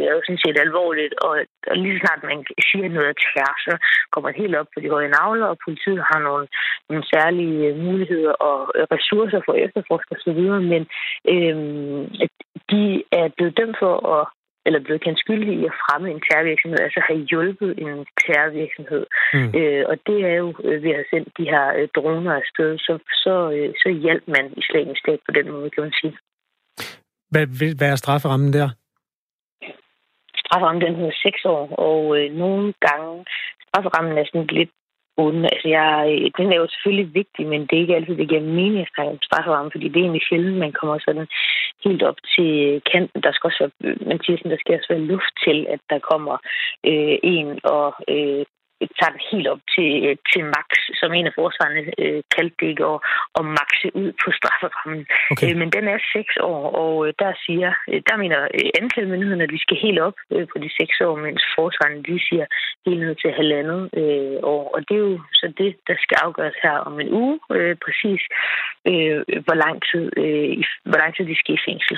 er 0.10 0.14
jo 0.18 0.22
sådan 0.26 0.44
set 0.46 0.58
alvorligt. 0.66 1.14
Og, 1.26 1.34
og 1.70 1.76
lige 1.78 2.00
snart 2.00 2.22
man 2.24 2.40
siger 2.70 2.90
noget 2.90 3.10
af 3.14 3.18
terror, 3.24 3.56
så 3.68 3.74
kommer 4.12 4.28
det 4.30 4.42
helt 4.42 4.56
op 4.60 4.70
på 4.74 4.80
de 4.80 4.90
høje 4.96 5.10
navler, 5.20 5.46
og 5.46 5.58
politiet 5.66 6.02
har 6.10 6.20
nogle, 6.28 6.48
nogle 6.90 7.04
særlige 7.14 7.60
øh, 7.70 7.78
muligheder 7.88 8.34
og 8.50 8.60
ressourcer 8.96 9.42
for 9.46 9.54
efterforske 9.66 10.12
osv. 10.16 10.42
Men 10.74 10.84
øh, 11.34 11.56
de 12.72 12.84
er 13.20 13.28
blevet 13.36 13.58
dømt 13.58 13.78
for 13.80 13.96
at 14.18 14.24
eller 14.66 14.80
blevet 14.86 15.04
kendt 15.04 15.20
skyldig 15.20 15.54
i 15.60 15.66
at 15.70 15.78
fremme 15.84 16.08
en 16.12 16.22
terrorvirksomhed, 16.26 16.80
altså 16.88 17.02
have 17.08 17.22
hjulpet 17.30 17.72
en 17.84 18.06
terrorvirksomhed. 18.24 19.04
Mm. 19.34 19.50
Øh, 19.60 19.84
og 19.92 19.96
det 20.08 20.20
er 20.32 20.36
jo 20.44 20.50
øh, 20.68 20.84
ved 20.84 20.92
at 20.92 21.00
have 21.02 21.12
sendt 21.14 21.30
de 21.40 21.46
her 21.54 21.66
øh, 21.78 21.88
droner 21.96 22.34
afsted, 22.42 22.70
så, 22.78 22.94
så, 23.24 23.36
øh, 23.56 23.70
så 23.82 23.90
hjælp 24.04 24.24
man 24.36 24.46
islamisk 24.62 25.00
stat 25.04 25.20
på 25.26 25.32
den 25.38 25.46
måde, 25.52 25.70
kan 25.70 25.84
man 25.84 25.96
sige. 26.02 26.14
Hvad, 27.32 27.46
hvad 27.78 27.90
er 27.92 27.96
strafferammen 27.96 28.54
der? 28.54 28.70
Strafferammen 30.44 30.86
den 30.86 30.96
hedder 30.96 31.18
6 31.24 31.46
år, 31.46 31.66
og 31.88 32.02
øh, 32.18 32.28
nogle 32.44 32.74
gange 32.88 33.26
strafferammen 33.68 34.18
er 34.18 34.26
sådan 34.26 34.48
lidt 34.60 34.74
onde. 35.18 35.50
Altså, 35.54 35.68
jeg, 35.68 36.32
den 36.38 36.48
er 36.52 36.58
jo 36.62 36.68
selvfølgelig 36.68 37.14
vigtig, 37.14 37.44
men 37.48 37.62
det 37.62 37.74
er 37.76 37.84
ikke 37.84 37.96
altid, 37.96 38.16
det 38.18 38.30
giver 38.30 38.42
mening 38.42 38.82
at 38.82 38.92
snakke 38.96 39.12
om 39.12 39.22
strafferamme, 39.28 39.72
fordi 39.72 39.88
det 39.88 39.98
er 39.98 40.06
egentlig 40.06 40.28
sjældent, 40.30 40.58
man 40.58 40.74
kommer 40.80 40.98
sådan 41.00 41.28
helt 41.86 42.04
op 42.04 42.20
til 42.36 42.82
kanten. 42.92 43.24
Der 43.24 43.32
skal 43.32 43.48
også 43.48 43.60
være, 43.64 43.96
man 44.10 44.20
siger 44.24 44.38
sådan, 44.38 44.52
der 44.52 44.62
skal 44.62 44.76
også 44.76 44.94
være 44.94 45.10
luft 45.14 45.34
til, 45.46 45.58
at 45.70 45.82
der 45.90 46.00
kommer 46.12 46.36
øh, 46.90 47.18
en 47.36 47.60
og 47.64 47.88
øh, 48.14 48.46
tager 48.98 49.14
den 49.16 49.24
helt 49.32 49.48
op 49.54 49.62
til, 49.76 49.90
til 50.32 50.42
max, 50.56 50.70
som 51.00 51.14
en 51.14 51.28
af 51.30 51.34
forsvarerne 51.40 51.84
øh, 52.04 52.22
kaldte 52.36 52.56
det 52.60 52.68
ikke, 52.72 52.86
og, 52.94 53.00
og 53.38 53.44
maxe 53.46 53.88
ud 54.02 54.10
på 54.22 54.28
strafferammen. 54.40 55.02
Okay. 55.32 55.50
Øh, 55.50 55.58
men 55.62 55.70
den 55.78 55.86
er 55.94 56.00
seks 56.16 56.34
år, 56.52 56.64
og 56.84 57.08
øh, 57.08 57.14
der 57.20 57.32
siger, 57.46 57.72
øh, 57.92 58.02
der 58.08 58.16
mener 58.24 58.40
øh, 58.58 58.70
anklagemyndigheden, 58.82 59.46
at 59.46 59.52
vi 59.56 59.62
skal 59.66 59.78
helt 59.86 60.00
op 60.08 60.18
øh, 60.34 60.48
på 60.52 60.58
de 60.64 60.70
seks 60.80 60.96
år, 61.08 61.16
mens 61.26 61.42
forsvarerne 61.58 62.04
de 62.10 62.20
siger 62.28 62.46
helt 62.86 63.00
ned 63.06 63.16
til 63.16 63.32
halvandet 63.40 63.82
øh, 64.02 64.38
år. 64.56 64.66
Og 64.76 64.80
det 64.88 64.96
er 64.96 65.06
jo 65.10 65.20
så 65.34 65.48
det, 65.62 65.72
der 65.88 65.96
skal 66.04 66.18
afgøres 66.26 66.58
her 66.64 66.78
om 66.90 67.00
en 67.00 67.10
uge, 67.22 67.40
øh, 67.56 67.76
præcis 67.86 68.22
øh, 68.90 69.20
hvor 69.46 69.58
lang 69.64 69.76
tid, 69.90 70.06
øh, 70.24 70.64
hvor 70.90 71.00
lang 71.02 71.12
tid 71.16 71.26
de 71.32 71.40
skal 71.42 71.56
i 71.56 71.66
fængsel. 71.70 71.98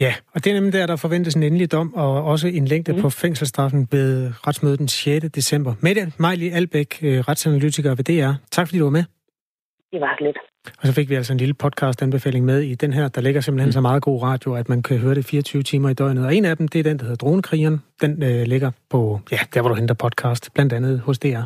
Ja, 0.00 0.14
og 0.34 0.44
det 0.44 0.50
er 0.50 0.54
nemlig 0.54 0.72
der, 0.72 0.86
der 0.86 0.96
forventes 0.96 1.34
en 1.34 1.42
endelig 1.42 1.72
dom, 1.72 1.94
og 1.94 2.24
også 2.24 2.48
en 2.48 2.64
længde 2.64 2.92
mm. 2.92 3.00
på 3.00 3.10
fængselsstraffen 3.10 3.88
ved 3.90 4.32
retsmødet 4.46 4.78
den 4.78 4.88
6. 4.88 5.26
december. 5.34 5.74
Mette 5.80 6.12
Majli 6.18 6.48
Albæk, 6.48 6.98
øh, 7.02 7.18
retsanalytiker 7.18 7.94
ved 7.94 8.04
DR. 8.04 8.32
Tak 8.50 8.68
fordi 8.68 8.78
du 8.78 8.84
var 8.84 8.90
med. 8.90 9.04
Det 9.92 10.00
var 10.00 10.16
lidt. 10.20 10.36
Og 10.78 10.86
så 10.86 10.92
fik 10.92 11.08
vi 11.10 11.14
altså 11.14 11.32
en 11.32 11.38
lille 11.38 11.54
podcast-anbefaling 11.54 12.44
med 12.44 12.60
i 12.60 12.74
den 12.74 12.92
her. 12.92 13.08
Der 13.08 13.20
ligger 13.20 13.40
simpelthen 13.40 13.68
mm. 13.68 13.72
så 13.72 13.80
meget 13.80 14.02
god 14.02 14.22
radio, 14.22 14.54
at 14.54 14.68
man 14.68 14.82
kan 14.82 14.98
høre 14.98 15.14
det 15.14 15.24
24 15.24 15.62
timer 15.62 15.88
i 15.88 15.94
døgnet. 15.94 16.26
Og 16.26 16.34
en 16.34 16.44
af 16.44 16.56
dem, 16.56 16.68
det 16.68 16.78
er 16.78 16.82
den, 16.82 16.98
der 16.98 17.04
hedder 17.04 17.16
Dronekrigeren. 17.16 17.82
Den 18.00 18.22
øh, 18.22 18.42
ligger 18.42 18.70
på, 18.90 19.20
ja, 19.32 19.38
der 19.54 19.60
hvor 19.60 19.68
du 19.68 19.74
henter 19.74 19.94
podcast, 19.94 20.54
blandt 20.54 20.72
andet 20.72 21.00
hos 21.00 21.18
DR. 21.18 21.42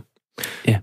Ja. 0.66 0.78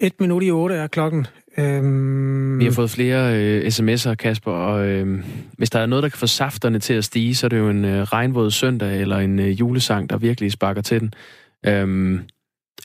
Et 0.00 0.20
minut 0.20 0.42
i 0.42 0.50
otte 0.50 0.74
er 0.74 0.86
klokken. 0.86 1.26
Øhm... 1.58 2.58
Vi 2.58 2.64
har 2.64 2.72
fået 2.72 2.90
flere 2.90 3.36
øh, 3.36 3.66
sms'er, 3.66 4.14
Kasper, 4.14 4.52
og 4.52 4.86
øh, 4.86 5.24
hvis 5.52 5.70
der 5.70 5.78
er 5.78 5.86
noget, 5.86 6.02
der 6.02 6.08
kan 6.08 6.18
få 6.18 6.26
safterne 6.26 6.78
til 6.78 6.94
at 6.94 7.04
stige, 7.04 7.34
så 7.34 7.46
er 7.46 7.48
det 7.48 7.58
jo 7.58 7.70
en 7.70 7.84
øh, 7.84 8.02
regnvåd 8.02 8.50
søndag 8.50 9.00
eller 9.00 9.18
en 9.18 9.38
øh, 9.38 9.60
julesang, 9.60 10.10
der 10.10 10.18
virkelig 10.18 10.52
sparker 10.52 10.82
til 10.82 11.00
den. 11.00 11.14
Øhm, 11.66 12.20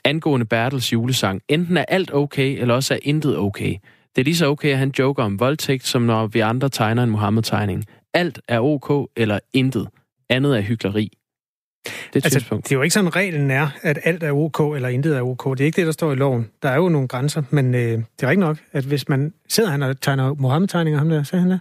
angående 0.06 0.46
Bertels 0.46 0.94
julesang, 0.94 1.42
enten 1.48 1.78
er 1.78 1.86
alt 1.88 2.14
okay, 2.14 2.62
eller 2.62 2.74
også 2.74 2.94
er 2.94 3.00
intet 3.02 3.38
okay. 3.38 3.76
Det 4.16 4.22
er 4.22 4.24
lige 4.24 4.36
så 4.36 4.48
okay, 4.48 4.72
at 4.72 4.78
han 4.78 4.94
joker 5.00 5.24
om 5.24 5.40
voldtægt, 5.40 5.88
som 5.88 6.02
når 6.02 6.28
vi 6.28 6.40
andre 6.40 6.70
tegner 6.70 7.04
en 7.04 7.10
Mohammed-tegning. 7.10 7.86
Alt 8.14 8.42
er 8.48 8.60
ok, 8.60 9.10
eller 9.16 9.40
intet. 9.54 9.88
Andet 10.30 10.58
er 10.58 10.62
hykleri. 10.62 11.12
Det 12.14 12.26
er, 12.26 12.26
altså, 12.26 12.56
det 12.56 12.72
er 12.72 12.76
jo 12.76 12.82
ikke 12.82 12.94
sådan, 12.94 13.16
reglen 13.16 13.52
er, 13.52 13.70
at 13.82 14.00
alt 14.04 14.24
er 14.24 14.32
ok, 14.32 14.76
eller 14.76 14.90
intet 14.90 15.18
er 15.18 15.22
ok. 15.22 15.58
Det 15.58 15.62
er 15.62 15.66
ikke 15.66 15.76
det, 15.76 15.86
der 15.86 15.92
står 15.92 16.12
i 16.12 16.16
loven. 16.16 16.50
Der 16.64 16.70
er 16.70 16.76
jo 16.76 16.90
nogle 16.90 17.08
grænser, 17.08 17.44
men 17.50 17.76
øh, 17.76 17.82
det 17.82 18.04
er 18.24 18.30
ikke 18.30 18.42
nok, 18.42 18.58
at 18.72 18.84
hvis 18.84 19.10
man 19.10 19.34
sidder 19.50 19.70
han 19.70 19.84
og 19.84 20.02
tegner 20.02 20.34
Mohammed-tegninger, 20.34 20.98
ham 20.98 21.10
der, 21.10 21.24
så 21.24 21.38
han 21.38 21.50
der? 21.50 21.60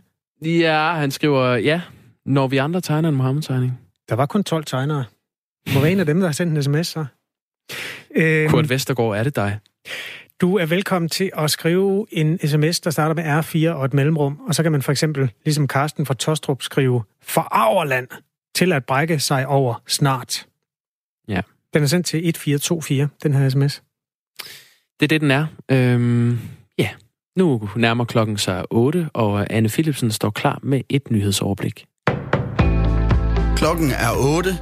Ja, 0.49 0.93
han 0.95 1.11
skriver, 1.11 1.55
ja, 1.55 1.81
når 2.27 2.47
vi 2.47 2.57
andre 2.57 2.81
tegner 2.81 3.09
en 3.09 3.17
Mohammed-tegning. 3.17 3.81
Der 4.09 4.15
var 4.15 4.27
kun 4.27 4.45
12 4.45 4.65
tegnere. 4.65 5.05
Hvor 5.73 5.81
var 5.81 5.87
en 5.87 6.01
af 6.01 6.07
dem, 6.07 6.21
der 6.21 6.27
har 6.27 6.33
sendt 6.33 6.57
en 6.57 6.63
sms, 6.63 6.87
så? 6.87 7.05
Øhm, 8.17 8.51
Kurt 8.51 8.71
Vestergaard, 8.71 9.17
er 9.17 9.23
det 9.23 9.37
dig? 9.37 9.59
Du 10.41 10.59
er 10.59 10.67
velkommen 10.67 11.09
til 11.09 11.31
at 11.39 11.51
skrive 11.51 12.07
en 12.13 12.39
sms, 12.49 12.81
der 12.81 12.91
starter 12.91 13.15
med 13.15 13.25
R4 13.25 13.77
og 13.77 13.85
et 13.85 13.95
mellemrum, 13.95 14.41
og 14.49 14.55
så 14.55 14.63
kan 14.63 14.73
man 14.73 14.83
for 14.83 14.93
eksempel, 14.93 15.31
ligesom 15.45 15.69
Karsten 15.69 16.07
fra 16.07 16.15
Tostrup, 16.15 16.63
skrive 16.63 17.03
Forarverland 17.23 18.09
til 18.57 18.73
at 18.73 18.85
brække 18.85 19.21
sig 19.21 19.47
over 19.47 19.83
snart. 19.87 20.47
Ja. 21.29 21.41
Den 21.75 21.83
er 21.83 21.87
sendt 21.87 22.07
til 22.07 22.29
1424, 22.29 23.09
den 23.23 23.35
her 23.35 23.49
sms. 23.49 23.83
Det 25.01 25.07
er 25.07 25.09
det, 25.09 25.21
den 25.21 25.31
er. 25.31 25.47
Øhm, 25.71 26.39
ja, 26.79 26.89
nu 27.37 27.71
nærmer 27.77 28.05
klokken 28.05 28.39
sig 28.39 28.65
8, 28.71 29.09
og 29.13 29.47
Anne 29.51 29.69
Philipsen 29.69 30.11
står 30.11 30.31
klar 30.31 30.59
med 30.63 30.81
et 30.89 31.11
nyhedsoverblik. 31.11 31.87
Klokken 33.57 33.91
er 33.91 34.37
8. 34.37 34.53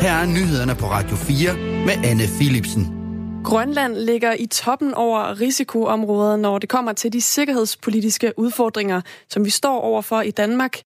Her 0.00 0.12
er 0.12 0.26
nyhederne 0.26 0.74
på 0.74 0.86
Radio 0.86 1.16
4 1.16 1.56
med 1.86 2.10
Anne 2.10 2.22
Philipsen. 2.38 3.00
Grønland 3.44 3.96
ligger 3.96 4.32
i 4.38 4.46
toppen 4.46 4.94
over 4.94 5.40
risikoområdet, 5.40 6.38
når 6.38 6.58
det 6.58 6.68
kommer 6.68 6.92
til 6.92 7.12
de 7.12 7.20
sikkerhedspolitiske 7.20 8.32
udfordringer, 8.36 9.00
som 9.28 9.44
vi 9.44 9.50
står 9.50 9.80
overfor 9.80 10.20
i 10.20 10.30
Danmark. 10.30 10.80